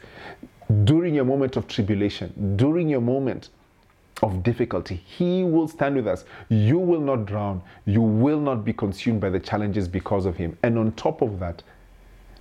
During 0.84 1.15
your 1.15 1.25
moment 1.25 1.55
of 1.55 1.67
tribulation, 1.67 2.55
during 2.55 2.89
your 2.89 3.01
moment 3.01 3.49
of 4.22 4.43
difficulty. 4.43 4.95
He 4.95 5.43
will 5.43 5.68
stand 5.68 5.95
with 5.95 6.07
us. 6.07 6.26
You 6.49 6.78
will 6.78 7.01
not 7.01 7.26
drown. 7.26 7.61
You 7.86 8.01
will 8.01 8.39
not 8.39 8.64
be 8.64 8.74
consumed 8.74 9.22
by 9.22 9.30
the 9.30 9.39
challenges 9.39 9.88
because 9.88 10.26
of 10.26 10.38
Him. 10.38 10.57
And 10.64 10.78
on 10.78 10.91
top 10.93 11.22
of 11.22 11.39
that, 11.39 11.64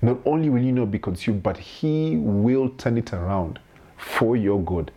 not 0.02 0.18
only 0.26 0.50
will 0.50 0.62
you 0.62 0.72
not 0.72 0.90
be 0.90 0.98
consumed, 0.98 1.42
but 1.42 1.56
He 1.56 2.16
will 2.16 2.68
turn 2.70 2.98
it 2.98 3.12
around 3.12 3.58
for 3.96 4.36
your 4.36 4.60
good 4.62 4.92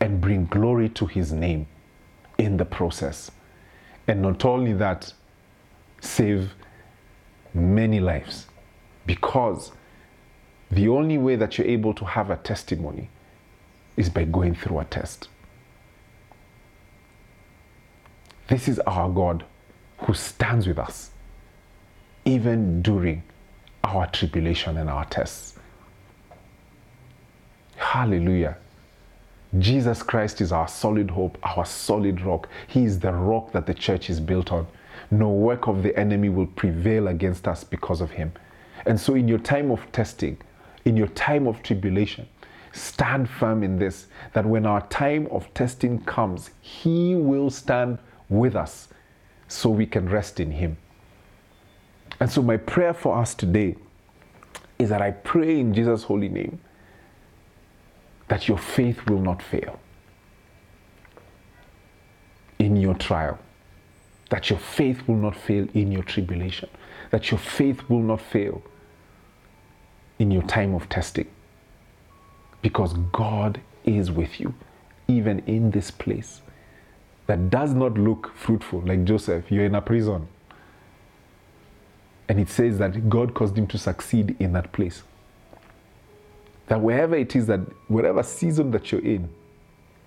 and 0.00 0.20
bring 0.20 0.46
glory 0.46 0.88
to 0.90 1.06
His 1.06 1.32
name 1.32 1.66
in 2.38 2.56
the 2.56 2.64
process. 2.64 3.30
And 4.06 4.22
not 4.22 4.44
only 4.44 4.72
that, 4.74 5.12
save 6.00 6.54
many 7.52 8.00
lives 8.00 8.46
because 9.06 9.72
the 10.70 10.88
only 10.88 11.18
way 11.18 11.36
that 11.36 11.56
you're 11.56 11.66
able 11.66 11.94
to 11.94 12.04
have 12.04 12.30
a 12.30 12.36
testimony 12.36 13.08
is 13.96 14.08
by 14.10 14.24
going 14.24 14.54
through 14.54 14.80
a 14.80 14.84
test. 14.84 15.28
This 18.48 18.68
is 18.68 18.78
our 18.80 19.08
God 19.08 19.44
who 19.98 20.14
stands 20.14 20.66
with 20.66 20.78
us 20.78 21.10
even 22.24 22.82
during 22.82 23.22
our 23.82 24.06
tribulation 24.08 24.76
and 24.78 24.88
our 24.88 25.04
tests. 25.06 25.58
Hallelujah. 27.76 28.56
Jesus 29.58 30.02
Christ 30.02 30.40
is 30.40 30.52
our 30.52 30.66
solid 30.66 31.10
hope, 31.10 31.38
our 31.42 31.64
solid 31.64 32.20
rock. 32.22 32.48
He 32.66 32.84
is 32.84 32.98
the 32.98 33.12
rock 33.12 33.52
that 33.52 33.66
the 33.66 33.74
church 33.74 34.10
is 34.10 34.20
built 34.20 34.52
on. 34.52 34.66
No 35.10 35.28
work 35.28 35.68
of 35.68 35.82
the 35.82 35.96
enemy 35.98 36.28
will 36.28 36.46
prevail 36.46 37.08
against 37.08 37.46
us 37.46 37.62
because 37.62 38.00
of 38.00 38.10
him. 38.10 38.32
And 38.86 38.98
so, 39.00 39.14
in 39.14 39.28
your 39.28 39.38
time 39.38 39.70
of 39.70 39.80
testing, 39.92 40.38
in 40.84 40.96
your 40.96 41.06
time 41.08 41.46
of 41.46 41.62
tribulation, 41.62 42.26
stand 42.72 43.28
firm 43.30 43.62
in 43.62 43.78
this 43.78 44.08
that 44.32 44.44
when 44.44 44.66
our 44.66 44.84
time 44.88 45.28
of 45.30 45.52
testing 45.54 46.00
comes, 46.00 46.50
He 46.60 47.14
will 47.14 47.48
stand 47.50 47.98
with 48.28 48.56
us 48.56 48.88
so 49.48 49.70
we 49.70 49.86
can 49.86 50.08
rest 50.08 50.40
in 50.40 50.50
Him. 50.52 50.76
And 52.20 52.30
so, 52.30 52.42
my 52.42 52.56
prayer 52.56 52.94
for 52.94 53.16
us 53.18 53.34
today 53.34 53.76
is 54.78 54.88
that 54.88 55.02
I 55.02 55.10
pray 55.12 55.60
in 55.60 55.74
Jesus' 55.74 56.04
holy 56.04 56.28
name 56.28 56.60
that 58.28 58.48
your 58.48 58.58
faith 58.58 59.08
will 59.08 59.20
not 59.20 59.42
fail 59.42 59.78
in 62.58 62.76
your 62.76 62.94
trial, 62.94 63.38
that 64.30 64.48
your 64.50 64.58
faith 64.58 65.06
will 65.06 65.16
not 65.16 65.36
fail 65.36 65.68
in 65.74 65.92
your 65.92 66.02
tribulation, 66.02 66.68
that 67.10 67.30
your 67.30 67.38
faith 67.38 67.88
will 67.88 68.00
not 68.00 68.20
fail 68.20 68.62
in 70.18 70.30
your 70.30 70.42
time 70.42 70.74
of 70.74 70.88
testing. 70.88 71.28
Because 72.62 72.94
God 73.12 73.60
is 73.84 74.10
with 74.10 74.40
you, 74.40 74.54
even 75.06 75.40
in 75.40 75.70
this 75.70 75.90
place 75.90 76.40
that 77.26 77.50
does 77.50 77.72
not 77.74 77.94
look 77.94 78.32
fruitful, 78.34 78.80
like 78.82 79.04
Joseph, 79.04 79.50
you're 79.50 79.64
in 79.64 79.74
a 79.74 79.80
prison. 79.80 80.28
And 82.28 82.40
it 82.40 82.48
says 82.48 82.78
that 82.78 83.08
God 83.08 83.34
caused 83.34 83.56
him 83.56 83.66
to 83.68 83.78
succeed 83.78 84.36
in 84.38 84.52
that 84.52 84.72
place. 84.72 85.02
That 86.66 86.80
wherever 86.80 87.14
it 87.14 87.36
is 87.36 87.46
that, 87.46 87.60
whatever 87.88 88.22
season 88.22 88.70
that 88.70 88.90
you're 88.90 89.04
in, 89.04 89.28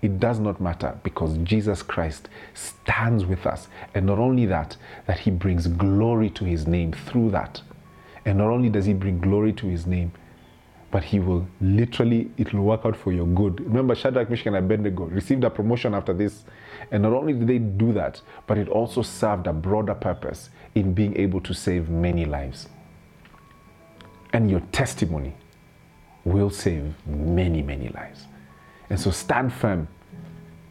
it 0.02 0.20
does 0.20 0.38
not 0.38 0.60
matter 0.60 0.98
because 1.02 1.36
Jesus 1.38 1.82
Christ 1.82 2.28
stands 2.54 3.24
with 3.24 3.46
us. 3.46 3.68
And 3.94 4.06
not 4.06 4.18
only 4.18 4.46
that, 4.46 4.76
that 5.06 5.20
he 5.20 5.30
brings 5.30 5.66
glory 5.66 6.30
to 6.30 6.44
his 6.44 6.66
name 6.66 6.92
through 6.92 7.30
that. 7.30 7.62
And 8.24 8.38
not 8.38 8.48
only 8.48 8.68
does 8.68 8.84
he 8.84 8.94
bring 8.94 9.20
glory 9.20 9.52
to 9.54 9.66
his 9.66 9.86
name, 9.86 10.12
but 10.90 11.04
he 11.04 11.20
will 11.20 11.46
literally, 11.60 12.30
it 12.36 12.52
will 12.52 12.62
work 12.62 12.82
out 12.84 12.96
for 12.96 13.12
your 13.12 13.26
good. 13.26 13.60
Remember, 13.60 13.94
Shadrach, 13.94 14.30
Meshach, 14.30 14.46
and 14.46 14.56
Abednego 14.56 15.04
received 15.04 15.44
a 15.44 15.50
promotion 15.50 15.94
after 15.94 16.12
this. 16.12 16.44
And 16.90 17.02
not 17.02 17.12
only 17.12 17.32
did 17.32 17.46
they 17.46 17.58
do 17.58 17.92
that, 17.92 18.20
but 18.46 18.58
it 18.58 18.68
also 18.68 19.02
served 19.02 19.46
a 19.46 19.52
broader 19.52 19.94
purpose 19.94 20.50
in 20.74 20.94
being 20.94 21.16
able 21.16 21.40
to 21.42 21.54
save 21.54 21.88
many 21.88 22.24
lives. 22.24 22.68
And 24.32 24.50
your 24.50 24.60
testimony 24.72 25.34
will 26.24 26.50
save 26.50 26.94
many, 27.06 27.62
many 27.62 27.88
lives. 27.88 28.26
And 28.90 29.00
so 29.00 29.10
stand 29.10 29.52
firm 29.52 29.88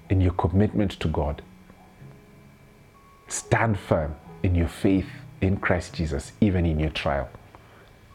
in 0.09 0.21
your 0.21 0.33
commitment 0.33 0.91
to 0.91 1.07
God. 1.07 1.41
Stand 3.27 3.77
firm 3.77 4.15
in 4.43 4.55
your 4.55 4.67
faith 4.67 5.07
in 5.41 5.57
Christ 5.57 5.93
Jesus, 5.93 6.31
even 6.41 6.65
in 6.65 6.79
your 6.79 6.89
trial. 6.89 7.29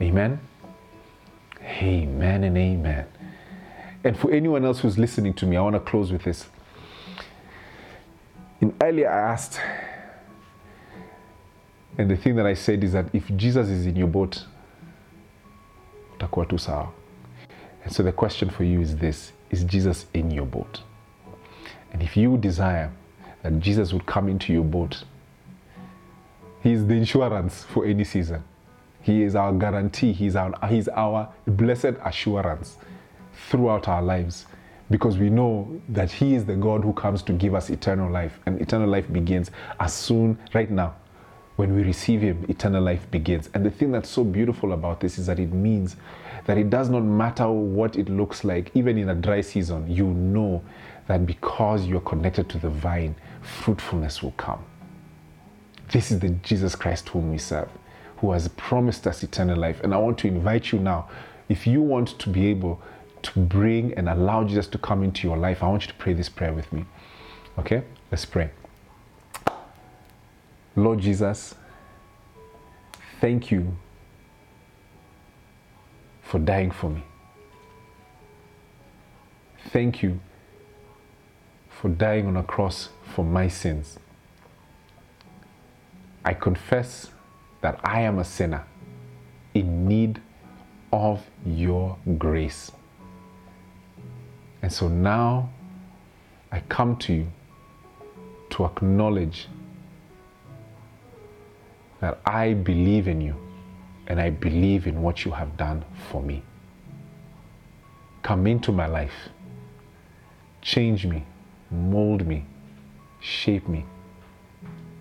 Amen. 0.01 0.41
Amen 1.63 2.45
and 2.45 2.57
amen. 2.57 3.07
And 4.05 4.19
for 4.19 4.33
anyone 4.33 4.65
else 4.65 4.81
who's 4.81 4.99
listening 4.99 5.35
to 5.35 5.47
me, 5.47 5.57
I 5.57 5.61
want 5.61 5.75
to 5.75 5.81
close 5.81 6.11
with 6.11 6.25
this. 6.25 6.47
In 8.63 8.73
earlier, 8.81 9.11
I 9.11 9.33
asked, 9.33 9.61
and 11.99 12.09
the 12.09 12.17
thing 12.17 12.37
that 12.37 12.47
I 12.47 12.55
said 12.55 12.85
is 12.85 12.93
that 12.93 13.07
if 13.13 13.27
Jesus 13.37 13.69
is 13.69 13.87
in 13.87 13.97
your 13.97 14.07
boat, 14.07 14.47
utakuwa 16.17 16.49
tu 16.49 16.59
sawa. 16.59 16.89
And 17.83 17.93
so 17.93 18.05
the 18.05 18.13
question 18.13 18.51
for 18.51 18.63
you 18.63 18.81
is 18.81 18.97
this 18.97 19.33
Is 19.51 19.65
Jesus 19.65 20.07
in 20.15 20.31
your 20.31 20.47
boat? 20.47 20.81
And 21.93 22.03
if 22.03 22.17
you 22.17 22.37
desire 22.37 22.93
that 23.43 23.59
Jesus 23.59 23.93
would 23.93 24.07
come 24.07 24.29
into 24.29 24.53
your 24.53 24.65
boat, 24.65 25.03
He 26.63 26.71
is 26.73 26.87
the 26.87 26.95
insurance 26.95 27.65
for 27.65 27.85
any 27.85 28.05
season. 28.05 28.45
He 29.01 29.25
is 29.25 29.35
our 29.35 29.53
guarantee. 29.53 30.13
He's 30.13 30.37
our, 30.37 30.55
he's 30.69 30.87
our 30.87 31.29
blessed 31.49 31.97
assurance 32.05 32.79
throughout 33.51 33.89
our 33.89 34.03
lives 34.03 34.47
because 34.91 35.17
we 35.19 35.31
know 35.31 35.81
that 35.89 36.11
He 36.11 36.35
is 36.35 36.45
the 36.45 36.57
God 36.57 36.83
who 36.83 36.93
comes 36.93 37.23
to 37.23 37.33
give 37.33 37.55
us 37.55 37.71
eternal 37.71 38.11
life. 38.11 38.39
And 38.47 38.61
eternal 38.61 38.89
life 38.89 39.11
begins 39.13 39.51
as 39.81 39.95
soon, 39.95 40.39
right 40.55 40.71
now, 40.71 40.95
when 41.57 41.75
we 41.75 41.83
receive 41.83 42.21
Him, 42.21 42.45
eternal 42.49 42.83
life 42.83 43.11
begins. 43.11 43.49
And 43.55 43.65
the 43.65 43.71
thing 43.71 43.93
that's 43.93 44.09
so 44.09 44.25
beautiful 44.25 44.73
about 44.73 45.01
this 45.01 45.19
is 45.19 45.27
that 45.27 45.39
it 45.39 45.53
means 45.53 45.97
that 46.47 46.59
it 46.59 46.71
does 46.71 46.89
not 46.89 47.01
matter 47.05 47.51
what 47.51 47.97
it 47.97 48.09
looks 48.09 48.45
like, 48.45 48.71
even 48.75 48.99
in 48.99 49.11
a 49.11 49.15
dry 49.15 49.41
season, 49.41 49.89
you 49.91 50.07
know 50.07 50.63
that 51.07 51.27
because 51.27 51.87
you're 51.87 52.01
connected 52.01 52.49
to 52.49 52.59
the 52.59 52.71
vine, 52.71 53.15
fruitfulness 53.43 54.23
will 54.23 54.33
come. 54.33 54.65
This 55.91 56.11
is 56.11 56.21
the 56.21 56.31
Jesus 56.31 56.75
Christ 56.75 57.09
whom 57.11 57.31
we 57.31 57.39
serve, 57.39 57.69
who 58.17 58.33
has 58.33 58.49
promised 58.49 59.07
us 59.07 59.23
eternal 59.23 59.59
life. 59.59 59.81
And 59.83 59.93
I 59.93 59.99
want 59.99 60.19
to 60.19 60.29
invite 60.29 60.73
you 60.73 60.79
now, 60.79 61.09
if 61.49 61.67
you 61.67 61.83
want 61.83 62.19
to 62.19 62.29
be 62.29 62.47
able 62.47 62.81
to 63.23 63.41
bring 63.41 63.95
and 63.95 64.09
allow 64.09 64.45
Jesus 64.45 64.67
to 64.69 64.79
come 64.79 65.03
into 65.03 65.27
your 65.27 65.37
life, 65.37 65.63
I 65.63 65.69
want 65.69 65.83
you 65.83 65.89
to 65.89 65.99
pray 65.99 66.13
this 66.13 66.29
prayer 66.29 66.53
with 66.53 66.73
me. 66.73 66.85
Okay? 67.59 67.83
Let's 68.11 68.25
pray. 68.25 68.51
Lord 70.75 71.01
Jesus, 71.01 71.55
thank 73.21 73.51
you 73.51 73.77
for 76.23 76.39
dying 76.39 76.71
for 76.71 76.91
me. 76.91 77.05
Thank 79.71 80.03
you 80.03 80.21
for 81.69 81.89
dying 81.89 82.27
on 82.27 82.37
a 82.37 82.43
cross 82.43 82.89
for 83.15 83.25
my 83.25 83.49
sins. 83.49 83.99
I 86.25 86.35
confess 86.35 87.11
that 87.61 87.81
I 87.85 88.01
am 88.03 88.19
a 88.19 88.25
sinner 88.25 88.65
in 89.55 89.87
need 89.87 90.21
of 90.93 91.23
your 91.45 91.99
grace. 92.19 92.71
And 94.63 94.73
so 94.73 94.89
now 94.89 95.51
I 96.51 96.61
come 96.61 96.97
to 96.99 97.13
you 97.13 97.27
to 98.51 98.65
acknowledge 98.65 99.49
that 102.01 102.21
I 102.25 102.55
believe 102.55 103.09
in 103.09 103.21
you 103.21 103.37
and 104.07 104.21
I 104.21 104.31
believe 104.31 104.87
in 104.87 105.03
what 105.03 105.25
you 105.25 105.33
have 105.33 105.57
done 105.57 105.85
for 106.11 106.23
me. 106.23 106.43
Come 108.23 108.47
into 108.47 108.71
my 108.73 108.87
life, 108.87 109.31
change 110.61 111.07
me, 111.07 111.25
mold 111.71 112.27
me, 112.27 112.45
shape 113.21 113.69
me, 113.69 113.85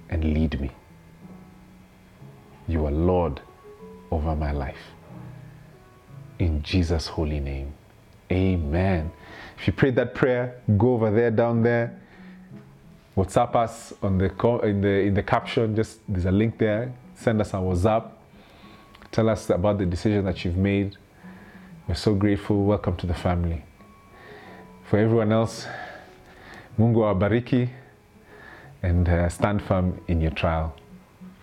and 0.10 0.24
lead 0.24 0.60
me. 0.60 0.72
You 2.68 2.86
are 2.86 2.92
Lord 2.92 3.42
over 4.12 4.36
my 4.36 4.52
life. 4.52 4.94
In 6.40 6.64
Jesus' 6.64 7.08
holy 7.08 7.40
name, 7.40 7.74
amen. 8.32 9.12
If 9.58 9.68
you 9.68 9.74
prayed 9.74 9.96
that 9.98 10.16
prayer, 10.16 10.60
go 10.78 10.94
over 10.94 11.12
there, 11.12 11.30
down 11.32 11.62
there. 11.62 12.00
WhatsApp 13.16 13.56
us 13.56 13.94
on 14.02 14.18
the 14.18 14.32
in 14.64 14.82
the 14.82 14.88
in 15.02 15.14
the 15.14 15.22
caption. 15.22 15.76
Just 15.76 16.00
there's 16.08 16.26
a 16.26 16.32
link 16.32 16.58
there. 16.58 16.94
Send 17.16 17.42
us 17.42 17.54
a 17.54 17.58
WhatsApp. 17.58 18.10
Tell 19.12 19.30
us 19.30 19.50
about 19.50 19.78
the 19.78 19.86
decision 19.86 20.24
that 20.26 20.44
you've 20.46 20.58
made. 20.58 20.98
We're 21.88 21.96
so 21.96 22.16
grateful. 22.16 22.64
Welcome 22.64 22.96
to 22.98 23.06
the 23.06 23.14
family. 23.14 23.64
For 24.90 24.98
everyone 24.98 25.32
else, 25.32 25.68
Mungu 26.80 27.02
awabariki 27.02 27.70
and 28.82 29.08
uh, 29.08 29.30
stand 29.30 29.62
firm 29.62 30.00
in 30.08 30.22
your 30.22 30.32
trial. 30.32 30.74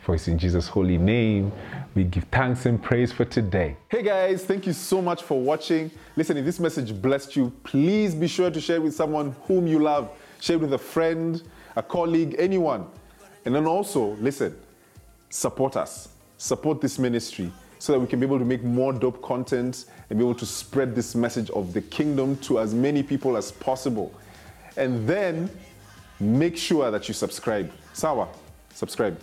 For 0.02 0.14
it's 0.14 0.26
in 0.26 0.38
Jesus' 0.38 0.68
holy 0.68 0.98
name 0.98 1.52
we 1.98 2.04
give 2.04 2.22
thanks 2.30 2.64
and 2.64 2.80
praise 2.80 3.10
for 3.10 3.24
today. 3.24 3.76
Hey 3.88 4.04
guys, 4.04 4.44
thank 4.44 4.68
you 4.68 4.72
so 4.72 5.02
much 5.02 5.24
for 5.24 5.40
watching. 5.40 5.90
Listen, 6.14 6.36
if 6.36 6.44
this 6.44 6.60
message 6.60 6.94
blessed 7.02 7.34
you, 7.34 7.52
please 7.64 8.14
be 8.14 8.28
sure 8.28 8.52
to 8.52 8.60
share 8.60 8.76
it 8.76 8.82
with 8.82 8.94
someone 8.94 9.34
whom 9.48 9.66
you 9.66 9.80
love. 9.80 10.08
Share 10.38 10.54
it 10.54 10.60
with 10.60 10.74
a 10.74 10.78
friend, 10.78 11.42
a 11.74 11.82
colleague, 11.82 12.36
anyone. 12.38 12.86
And 13.44 13.52
then 13.52 13.66
also, 13.66 14.10
listen, 14.20 14.56
support 15.28 15.76
us, 15.76 16.10
support 16.36 16.80
this 16.80 17.00
ministry 17.00 17.50
so 17.80 17.94
that 17.94 17.98
we 17.98 18.06
can 18.06 18.20
be 18.20 18.26
able 18.26 18.38
to 18.38 18.44
make 18.44 18.62
more 18.62 18.92
dope 18.92 19.20
content 19.20 19.86
and 20.08 20.20
be 20.20 20.24
able 20.24 20.36
to 20.36 20.46
spread 20.46 20.94
this 20.94 21.16
message 21.16 21.50
of 21.50 21.72
the 21.72 21.80
kingdom 21.80 22.36
to 22.36 22.60
as 22.60 22.74
many 22.74 23.02
people 23.02 23.36
as 23.36 23.50
possible. 23.50 24.14
And 24.76 25.04
then 25.08 25.50
make 26.20 26.56
sure 26.56 26.92
that 26.92 27.08
you 27.08 27.14
subscribe. 27.14 27.72
Sawa, 27.92 28.28
subscribe. 28.72 29.20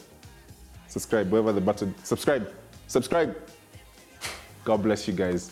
Subscribe, 0.89 1.31
wherever 1.31 1.53
the 1.53 1.61
button. 1.61 1.95
Subscribe. 2.03 2.51
Subscribe. 2.87 3.35
God 4.63 4.83
bless 4.83 5.07
you 5.07 5.13
guys. 5.13 5.51